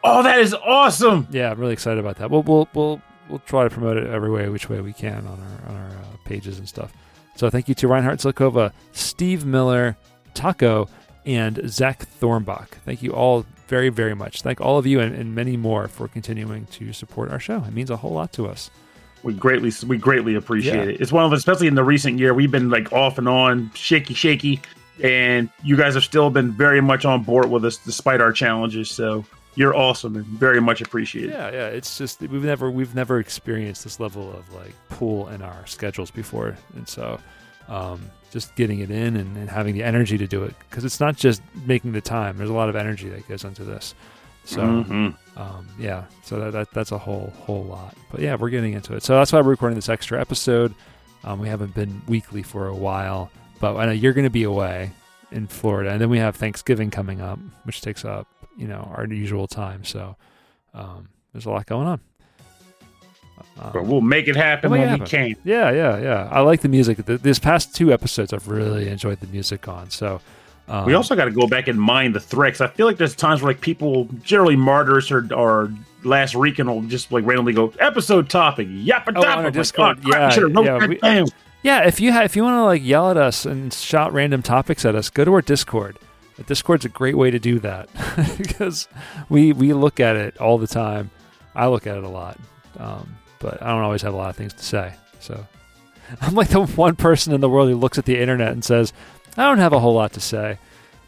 Oh, 0.04 0.22
that 0.24 0.40
is 0.40 0.54
awesome! 0.54 1.28
yeah. 1.32 1.52
I'm 1.52 1.60
really 1.60 1.74
excited 1.74 2.00
about 2.00 2.18
that. 2.18 2.30
We'll 2.30 2.44
we'll 2.44 2.68
we'll 2.74 3.02
we'll 3.30 3.40
try 3.40 3.64
to 3.64 3.70
promote 3.70 3.96
it 3.96 4.08
every 4.08 4.30
way, 4.32 4.50
which 4.50 4.68
way 4.70 4.82
we 4.82 4.92
can 4.92 5.26
on 5.28 5.40
our 5.40 5.70
on 5.70 5.76
our 5.82 5.88
uh, 5.90 6.04
pages 6.26 6.60
and 6.60 6.68
stuff. 6.68 6.92
So 7.40 7.50
thank 7.50 7.70
you 7.70 7.76
to 7.76 7.88
Reinhard 7.88 8.20
Zilkova, 8.20 8.74
Steve 8.92 9.46
Miller, 9.46 9.96
Taco, 10.34 10.90
and 11.26 11.62
Zach 11.70 12.00
Thornbach. 12.06 12.68
Thank 12.84 13.02
you 13.02 13.14
all 13.14 13.46
very 13.70 13.88
very 13.88 14.14
much. 14.14 14.42
Thank 14.42 14.60
all 14.60 14.78
of 14.78 14.86
you 14.86 15.00
and, 15.00 15.16
and 15.16 15.34
many 15.34 15.56
more 15.56 15.88
for 15.88 16.10
continuing 16.10 16.66
to 16.66 16.92
support 16.92 17.32
our 17.32 17.40
show. 17.40 17.64
It 17.64 17.72
means 17.72 17.92
a 17.92 17.96
whole 17.96 18.12
lot 18.12 18.34
to 18.34 18.46
us. 18.46 18.70
We 19.24 19.34
greatly, 19.34 19.72
we 19.88 19.98
greatly 19.98 20.36
appreciate 20.36 20.76
Yeah. 20.76 20.94
it. 20.96 21.00
It's 21.00 21.14
one 21.14 21.24
of, 21.24 21.32
especially 21.32 21.68
in 21.68 21.76
the 21.76 21.84
recent 21.84 22.20
year, 22.20 22.34
we've 22.34 22.52
been 22.52 22.70
like 22.70 22.92
off 22.92 23.18
and 23.18 23.30
on, 23.30 23.72
shaky, 23.74 24.16
shaky, 24.16 24.60
and 25.02 25.50
you 25.64 25.78
guys 25.78 25.94
have 25.94 26.04
still 26.04 26.30
been 26.30 26.52
very 26.52 26.82
much 26.82 27.06
on 27.06 27.24
board 27.24 27.50
with 27.50 27.64
us 27.64 27.78
despite 27.78 28.20
our 28.20 28.34
challenges. 28.34 28.92
So 28.92 29.24
you're 29.56 29.76
awesome 29.76 30.16
and 30.16 30.26
very 30.26 30.62
much 30.62 30.82
appreciated. 30.82 31.32
Yeah, 31.32 31.52
yeah. 31.52 31.68
It's 31.68 31.98
just 31.98 32.22
we've 32.22 32.44
never 32.44 32.70
we've 32.72 32.96
never 32.96 33.20
experienced 33.20 33.84
this 33.84 34.00
level 34.00 34.32
of 34.32 34.52
like 34.54 34.74
pull 34.90 35.28
in 35.30 35.42
our 35.42 35.66
schedules 35.68 36.12
before, 36.12 36.58
and 36.76 36.88
so 36.88 37.20
um, 37.68 38.02
just 38.32 38.56
getting 38.56 38.80
it 38.80 38.90
in 38.92 39.16
and, 39.16 39.36
and 39.38 39.50
having 39.50 39.74
the 39.74 39.84
energy 39.84 40.18
to 40.18 40.28
do 40.28 40.44
it 40.44 40.54
because 40.70 40.86
it's 40.86 41.00
not 41.00 41.16
just 41.16 41.42
making 41.66 41.92
the 41.92 42.02
time. 42.02 42.38
There's 42.38 42.50
a 42.50 42.54
lot 42.54 42.70
of 42.70 42.76
energy 42.76 43.10
that 43.10 43.28
goes 43.28 43.44
into 43.44 43.64
this. 43.64 43.94
So 44.46 44.62
Mhm. 44.62 45.16
um, 45.38 45.68
yeah, 45.78 46.06
so 46.24 46.40
that, 46.40 46.52
that 46.54 46.72
that's 46.72 46.92
a 46.92 46.98
whole 46.98 47.32
whole 47.42 47.64
lot. 47.66 47.96
But 48.12 48.22
yeah, 48.22 48.36
we're 48.36 48.50
getting 48.50 48.74
into 48.74 48.96
it. 48.96 49.04
So 49.04 49.16
that's 49.16 49.32
why 49.34 49.42
we're 49.42 49.50
recording 49.52 49.76
this 49.76 49.90
extra 49.90 50.20
episode. 50.20 50.74
Um, 51.24 51.40
we 51.40 51.48
haven't 51.50 51.74
been 51.76 52.02
weekly 52.08 52.42
for 52.44 52.68
a 52.68 52.74
while, 52.76 53.30
but 53.60 53.76
I 53.76 53.86
know 53.86 53.92
you're 53.92 54.14
going 54.14 54.24
to 54.26 54.30
be 54.32 54.44
away 54.44 54.92
in 55.32 55.46
Florida, 55.48 55.92
and 55.92 56.00
then 56.02 56.10
we 56.10 56.18
have 56.18 56.36
Thanksgiving 56.38 56.90
coming 56.90 57.20
up, 57.22 57.38
which 57.66 57.82
takes 57.82 58.06
up 58.06 58.26
you 58.60 58.68
know 58.68 58.92
our 58.96 59.08
usual 59.08 59.48
time. 59.48 59.84
So 59.84 60.16
um, 60.76 61.10
there's 61.34 61.46
a 61.48 61.50
lot 61.50 61.66
going 61.66 61.88
on. 61.88 62.00
Um, 63.60 63.72
But 63.74 63.86
we'll 63.86 64.02
make 64.02 64.28
it 64.28 64.36
happen 64.36 64.70
We'll 64.72 64.80
make 64.82 64.90
when 64.90 65.02
it 65.02 65.04
we 65.04 65.08
can. 65.10 65.36
yeah, 65.44 65.72
yeah, 65.72 65.98
yeah. 66.00 66.30
I 66.32 66.42
like 66.42 66.62
the 66.62 66.68
music. 66.70 67.06
Th- 67.06 67.20
This 67.22 67.40
past 67.40 67.74
two 67.76 67.92
episodes, 67.94 68.34
I've 68.34 68.48
really 68.48 68.88
enjoyed 68.90 69.20
the 69.22 69.28
music 69.28 69.68
on. 69.68 69.90
So 69.90 70.22
um, 70.68 70.86
We 70.86 70.94
also 70.94 71.16
got 71.16 71.26
to 71.26 71.32
go 71.32 71.48
back 71.48 71.68
and 71.68 71.80
mind 71.80 72.16
the 72.16 72.20
threats. 72.20 72.62
I 72.62 72.68
feel 72.68 72.86
like 72.86 72.98
there's 72.98 73.16
times 73.16 73.42
where 73.42 73.52
like 73.54 73.62
people, 73.62 74.08
generally 74.24 74.56
martyrs 74.56 75.10
or 75.12 75.26
or 75.34 75.72
last 76.04 76.36
Rican 76.36 76.68
will 76.68 76.82
just 76.84 77.12
like 77.12 77.26
randomly 77.26 77.54
go 77.54 77.74
episode 77.80 78.30
topic, 78.30 78.68
yappa 78.68 79.14
Oh, 79.16 79.26
on 79.26 79.46
our. 79.46 79.52
Discord, 79.52 79.98
Like, 80.04 80.08
oh, 80.08 80.10
crap, 80.12 80.38
yeah, 80.38 80.78
yeah, 81.02 81.24
we- 81.24 81.32
Yeah, 81.64 81.88
if 81.88 82.00
you 82.00 82.14
ha- 82.14 82.22
if 82.24 82.36
you 82.38 82.44
want 82.44 82.56
to 82.56 82.64
like 82.64 82.84
yell 82.84 83.10
at 83.12 83.18
us 83.18 83.46
and 83.46 83.74
shout 83.74 84.14
random 84.14 84.42
topics 84.42 84.86
at 84.86 84.96
us, 84.96 85.10
go 85.10 85.26
to 85.26 85.34
our 85.34 85.42
Discord. 85.42 85.98
Discord's 86.48 86.86
a 86.86 86.90
great 86.90 87.18
way 87.18 87.32
to 87.32 87.40
do 87.40 87.60
that 87.60 87.90
because 88.38 88.88
we 89.30 89.52
we 89.54 89.74
look 89.74 90.00
at 90.00 90.16
it 90.16 90.38
all 90.38 90.58
the 90.58 90.68
time. 90.68 91.10
I 91.56 91.68
look 91.68 91.88
at 91.88 91.98
it 91.98 92.04
a 92.04 92.10
lot, 92.10 92.38
um, 92.78 93.18
but 93.40 93.62
I 93.62 93.68
don't 93.70 93.82
always 93.84 94.02
have 94.04 94.14
a 94.14 94.18
lot 94.18 94.30
of 94.30 94.36
things 94.36 94.54
to 94.54 94.64
say. 94.64 94.94
So 95.20 95.46
I'm 96.22 96.36
like 96.36 96.50
the 96.50 96.66
one 96.66 96.96
person 96.96 97.34
in 97.34 97.42
the 97.42 97.50
world 97.50 97.70
who 97.70 97.76
looks 97.76 97.98
at 97.98 98.06
the 98.06 98.18
internet 98.18 98.52
and 98.52 98.64
says, 98.64 98.94
"I 99.38 99.44
don't 99.44 99.58
have 99.60 99.74
a 99.74 99.80
whole 99.80 99.94
lot 99.96 100.14
to 100.14 100.20
say," 100.22 100.58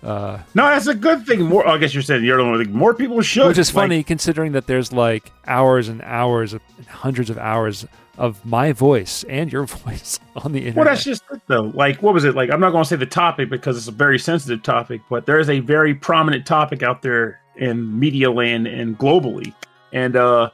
uh, 0.04 0.40
No, 0.54 0.66
that's 0.66 0.88
a 0.88 0.96
good 0.96 1.26
thing. 1.26 1.44
More, 1.44 1.68
I 1.68 1.78
guess 1.78 1.94
you're 1.94 2.04
saying 2.04 2.24
you're 2.26 2.38
the 2.38 2.44
one. 2.46 2.58
Like, 2.58 2.70
more 2.70 2.94
people 2.94 3.22
should. 3.22 3.48
which 3.48 3.58
is 3.58 3.74
Like, 3.74 3.84
funny 3.84 4.04
considering 4.04 4.52
that 4.54 4.68
there's 4.68 4.92
like 4.92 5.32
hours 5.48 5.88
and 5.90 6.02
hours, 6.04 6.54
of, 6.54 6.62
hundreds 6.88 7.30
of 7.30 7.38
hours 7.38 7.86
of 8.18 8.44
my 8.46 8.72
voice 8.74 9.24
and 9.30 9.52
your 9.52 9.66
voice 9.86 10.20
on 10.36 10.52
the 10.52 10.60
internet. 10.60 10.76
Well, 10.76 10.86
that's 10.86 11.04
just 11.04 11.24
it, 11.32 11.42
though. 11.48 11.72
Like, 11.74 12.02
what 12.04 12.14
was 12.14 12.24
it? 12.24 12.36
Like, 12.36 12.50
I'm 12.52 12.60
not 12.60 12.72
going 12.72 12.84
to 12.84 12.90
say 12.90 12.96
the 12.98 13.06
topic 13.06 13.50
because 13.50 13.78
it's 13.78 13.88
a 13.88 13.92
very 13.92 14.20
sensitive 14.20 14.64
topic, 14.64 15.02
but 15.10 15.26
there 15.26 15.40
is 15.40 15.50
a 15.50 15.60
very 15.60 15.96
prominent 15.96 16.46
topic 16.46 16.84
out 16.84 17.02
there 17.02 17.40
in 17.58 18.00
media 18.00 18.32
land 18.32 18.68
and 18.68 18.98
globally. 18.98 19.54
And 19.94 20.16
uh 20.16 20.50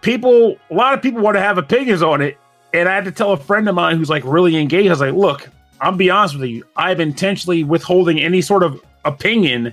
people, 0.00 0.56
a 0.70 0.74
lot 0.74 0.94
of 0.94 1.02
people 1.02 1.20
want 1.20 1.36
to 1.36 1.40
have 1.40 1.58
opinions 1.58 2.02
on 2.02 2.20
it. 2.22 2.38
And 2.72 2.88
I 2.88 2.94
had 2.94 3.04
to 3.04 3.12
tell 3.12 3.32
a 3.32 3.36
friend 3.36 3.68
of 3.68 3.74
mine 3.74 3.96
who's 3.98 4.10
like 4.10 4.24
really 4.24 4.56
engaged. 4.56 4.88
I 4.88 4.92
was 4.92 5.00
like, 5.00 5.14
look, 5.14 5.48
I'll 5.80 5.92
be 5.92 6.10
honest 6.10 6.38
with 6.38 6.48
you. 6.50 6.64
I'm 6.76 7.00
intentionally 7.00 7.62
withholding 7.62 8.20
any 8.20 8.40
sort 8.40 8.62
of 8.62 8.82
opinion 9.04 9.72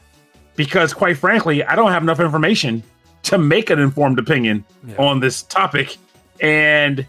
because, 0.56 0.94
quite 0.94 1.18
frankly, 1.18 1.64
I 1.64 1.76
don't 1.76 1.92
have 1.92 2.04
enough 2.04 2.20
information 2.20 2.84
to 3.24 3.38
make 3.38 3.70
an 3.70 3.80
informed 3.80 4.20
opinion 4.20 4.64
Yeah. 4.86 4.96
on 4.98 5.20
this 5.20 5.42
topic. 5.44 5.98
And 6.42 7.06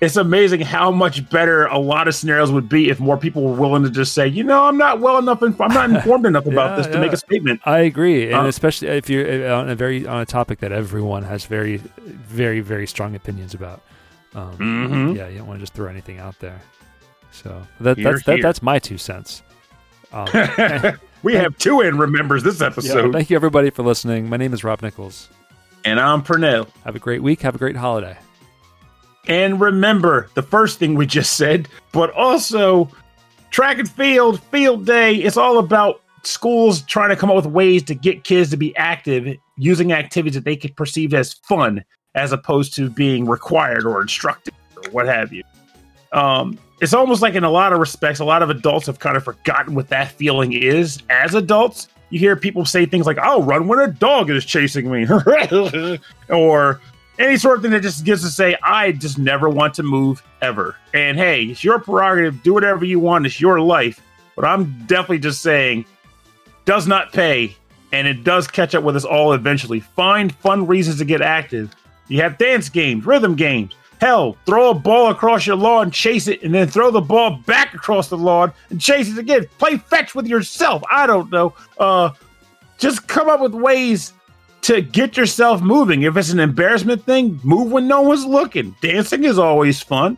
it's 0.00 0.16
amazing 0.16 0.60
how 0.60 0.90
much 0.90 1.28
better 1.30 1.64
a 1.66 1.78
lot 1.78 2.06
of 2.08 2.14
scenarios 2.14 2.52
would 2.52 2.68
be 2.68 2.90
if 2.90 3.00
more 3.00 3.16
people 3.16 3.42
were 3.42 3.54
willing 3.54 3.82
to 3.84 3.90
just 3.90 4.12
say, 4.12 4.28
you 4.28 4.44
know, 4.44 4.64
I'm 4.64 4.76
not 4.76 5.00
well 5.00 5.16
enough, 5.18 5.42
inf- 5.42 5.60
I'm 5.60 5.72
not 5.72 5.88
informed 5.96 6.26
enough 6.26 6.44
about 6.46 6.70
Yeah, 6.72 6.76
this 6.76 6.86
to 6.88 6.92
yeah. 6.94 7.00
make 7.00 7.12
a 7.12 7.16
statement. 7.16 7.60
I 7.64 7.78
agree, 7.80 8.24
and 8.30 8.42
Uh, 8.44 8.48
especially 8.48 8.88
if 8.88 9.08
you're 9.08 9.48
uh, 9.50 9.58
on 9.60 9.70
a 9.70 9.74
very 9.74 10.06
on 10.06 10.20
a 10.20 10.26
topic 10.26 10.58
that 10.60 10.72
everyone 10.72 11.22
has 11.22 11.46
very, 11.46 11.78
very, 12.02 12.60
very 12.60 12.86
strong 12.86 13.14
opinions 13.14 13.54
about. 13.54 13.80
Um, 14.34 14.56
Mhm. 14.58 15.16
Yeah, 15.16 15.28
you 15.28 15.38
don't 15.38 15.46
want 15.46 15.60
to 15.60 15.62
just 15.62 15.72
throw 15.74 15.88
anything 15.88 16.18
out 16.18 16.38
there. 16.40 16.60
So 17.32 17.62
that, 17.80 17.96
Here, 17.96 18.12
that's 18.12 18.24
that, 18.24 18.42
that's 18.42 18.62
my 18.62 18.78
two 18.78 18.98
cents. 18.98 19.42
Um, 20.12 20.28
we 21.22 21.34
have 21.34 21.56
two 21.56 21.80
in 21.80 21.96
remembers 21.98 22.42
this 22.42 22.60
yeah, 22.60 22.66
episode, 22.66 23.12
thank 23.12 23.30
you 23.30 23.36
everybody 23.36 23.70
for 23.70 23.82
listening. 23.82 24.28
My 24.28 24.36
name 24.36 24.52
is 24.52 24.62
Rob 24.64 24.82
Nichols. 24.82 25.30
and 25.84 25.98
I'm 25.98 26.22
Pernell. 26.22 26.68
Have 26.84 26.94
a 26.96 26.98
great 27.00 27.22
week. 27.22 27.40
Have 27.42 27.54
a 27.54 27.58
great 27.58 27.76
holiday. 27.76 28.16
And 29.26 29.60
remember 29.60 30.28
the 30.34 30.42
first 30.42 30.78
thing 30.78 30.94
we 30.94 31.06
just 31.06 31.34
said, 31.34 31.68
but 31.92 32.10
also 32.12 32.90
track 33.50 33.78
and 33.78 33.88
field, 33.88 34.42
field 34.44 34.86
day. 34.86 35.14
It's 35.14 35.36
all 35.36 35.58
about 35.58 36.02
schools 36.22 36.82
trying 36.82 37.10
to 37.10 37.16
come 37.16 37.30
up 37.30 37.36
with 37.36 37.46
ways 37.46 37.82
to 37.84 37.94
get 37.94 38.24
kids 38.24 38.50
to 38.50 38.56
be 38.56 38.76
active 38.76 39.36
using 39.56 39.92
activities 39.92 40.34
that 40.34 40.44
they 40.44 40.56
could 40.56 40.76
perceive 40.76 41.14
as 41.14 41.32
fun 41.32 41.84
as 42.14 42.32
opposed 42.32 42.74
to 42.74 42.90
being 42.90 43.26
required 43.26 43.84
or 43.84 44.00
instructed 44.00 44.54
or 44.76 44.90
what 44.90 45.06
have 45.06 45.32
you. 45.32 45.42
Um, 46.12 46.58
it's 46.80 46.94
almost 46.94 47.22
like 47.22 47.34
in 47.34 47.44
a 47.44 47.50
lot 47.50 47.72
of 47.72 47.78
respects, 47.78 48.20
a 48.20 48.24
lot 48.24 48.42
of 48.42 48.50
adults 48.50 48.86
have 48.86 48.98
kind 48.98 49.16
of 49.16 49.24
forgotten 49.24 49.74
what 49.74 49.88
that 49.88 50.12
feeling 50.12 50.52
is 50.52 51.02
as 51.10 51.34
adults. 51.34 51.88
You 52.10 52.18
hear 52.18 52.36
people 52.36 52.64
say 52.64 52.86
things 52.86 53.06
like, 53.06 53.18
I'll 53.18 53.42
run 53.42 53.66
when 53.66 53.78
a 53.78 53.88
dog 53.88 54.30
is 54.30 54.44
chasing 54.44 54.90
me, 54.90 55.06
or 56.28 56.80
any 57.18 57.36
sort 57.36 57.56
of 57.56 57.62
thing 57.62 57.70
that 57.72 57.82
just 57.82 58.04
gets 58.04 58.22
to 58.22 58.28
say, 58.28 58.56
I 58.62 58.92
just 58.92 59.18
never 59.18 59.48
want 59.48 59.74
to 59.74 59.82
move 59.82 60.22
ever. 60.42 60.76
And 60.92 61.16
hey, 61.16 61.44
it's 61.44 61.62
your 61.62 61.78
prerogative. 61.78 62.42
Do 62.42 62.54
whatever 62.54 62.84
you 62.84 62.98
want. 62.98 63.26
It's 63.26 63.40
your 63.40 63.60
life. 63.60 64.00
But 64.36 64.44
I'm 64.44 64.84
definitely 64.86 65.20
just 65.20 65.42
saying, 65.42 65.84
does 66.64 66.86
not 66.86 67.12
pay. 67.12 67.56
And 67.92 68.08
it 68.08 68.24
does 68.24 68.48
catch 68.48 68.74
up 68.74 68.82
with 68.82 68.96
us 68.96 69.04
all 69.04 69.32
eventually. 69.32 69.80
Find 69.80 70.34
fun 70.34 70.66
reasons 70.66 70.98
to 70.98 71.04
get 71.04 71.22
active. 71.22 71.72
You 72.08 72.20
have 72.22 72.38
dance 72.38 72.68
games, 72.68 73.06
rhythm 73.06 73.36
games. 73.36 73.74
Hell, 74.00 74.36
throw 74.44 74.70
a 74.70 74.74
ball 74.74 75.10
across 75.10 75.46
your 75.46 75.56
lawn, 75.56 75.90
chase 75.92 76.26
it, 76.26 76.42
and 76.42 76.52
then 76.52 76.66
throw 76.66 76.90
the 76.90 77.00
ball 77.00 77.38
back 77.46 77.72
across 77.74 78.08
the 78.08 78.18
lawn 78.18 78.52
and 78.70 78.80
chase 78.80 79.08
it 79.08 79.18
again. 79.18 79.46
Play 79.58 79.76
fetch 79.78 80.14
with 80.14 80.26
yourself. 80.26 80.82
I 80.90 81.06
don't 81.06 81.30
know. 81.30 81.54
Uh, 81.78 82.10
just 82.76 83.06
come 83.06 83.28
up 83.28 83.40
with 83.40 83.54
ways 83.54 84.12
to 84.64 84.80
get 84.80 85.18
yourself 85.18 85.60
moving. 85.60 86.02
If 86.02 86.16
it's 86.16 86.30
an 86.30 86.40
embarrassment 86.40 87.04
thing, 87.04 87.38
move 87.44 87.70
when 87.70 87.86
no 87.86 88.00
one's 88.00 88.24
looking. 88.24 88.74
Dancing 88.80 89.24
is 89.24 89.38
always 89.38 89.82
fun. 89.82 90.16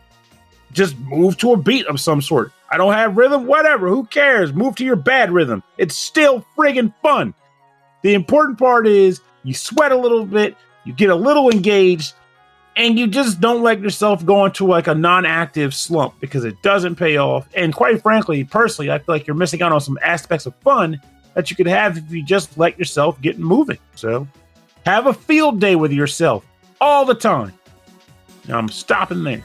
Just 0.72 0.96
move 1.00 1.36
to 1.38 1.52
a 1.52 1.56
beat 1.56 1.84
of 1.86 2.00
some 2.00 2.22
sort. 2.22 2.52
I 2.70 2.76
don't 2.76 2.92
have 2.92 3.16
rhythm, 3.16 3.46
whatever. 3.46 3.88
Who 3.88 4.04
cares? 4.06 4.52
Move 4.52 4.76
to 4.76 4.84
your 4.84 4.94
bad 4.94 5.32
rhythm. 5.32 5.64
It's 5.78 5.96
still 5.96 6.46
friggin' 6.56 6.94
fun. 7.02 7.34
The 8.02 8.14
important 8.14 8.56
part 8.56 8.86
is 8.86 9.20
you 9.42 9.52
sweat 9.52 9.90
a 9.90 9.96
little 9.96 10.24
bit, 10.24 10.56
you 10.84 10.92
get 10.92 11.10
a 11.10 11.16
little 11.16 11.50
engaged, 11.50 12.14
and 12.76 12.96
you 12.96 13.08
just 13.08 13.40
don't 13.40 13.62
let 13.62 13.80
yourself 13.80 14.24
go 14.24 14.44
into 14.44 14.64
like 14.64 14.86
a 14.86 14.94
non-active 14.94 15.74
slump 15.74 16.14
because 16.20 16.44
it 16.44 16.62
doesn't 16.62 16.94
pay 16.94 17.16
off. 17.16 17.48
And 17.56 17.74
quite 17.74 18.00
frankly, 18.00 18.44
personally, 18.44 18.92
I 18.92 18.98
feel 18.98 19.14
like 19.14 19.26
you're 19.26 19.34
missing 19.34 19.60
out 19.62 19.72
on 19.72 19.80
some 19.80 19.98
aspects 20.02 20.46
of 20.46 20.54
fun 20.56 21.00
that 21.36 21.50
you 21.50 21.56
could 21.56 21.66
have 21.66 21.98
if 21.98 22.10
you 22.10 22.22
just 22.22 22.56
let 22.58 22.78
yourself 22.78 23.20
get 23.20 23.38
moving. 23.38 23.78
So 23.94 24.26
have 24.86 25.06
a 25.06 25.12
field 25.12 25.60
day 25.60 25.76
with 25.76 25.92
yourself 25.92 26.44
all 26.80 27.04
the 27.04 27.14
time. 27.14 27.52
Now 28.48 28.58
I'm 28.58 28.68
stopping 28.68 29.22
there. 29.22 29.44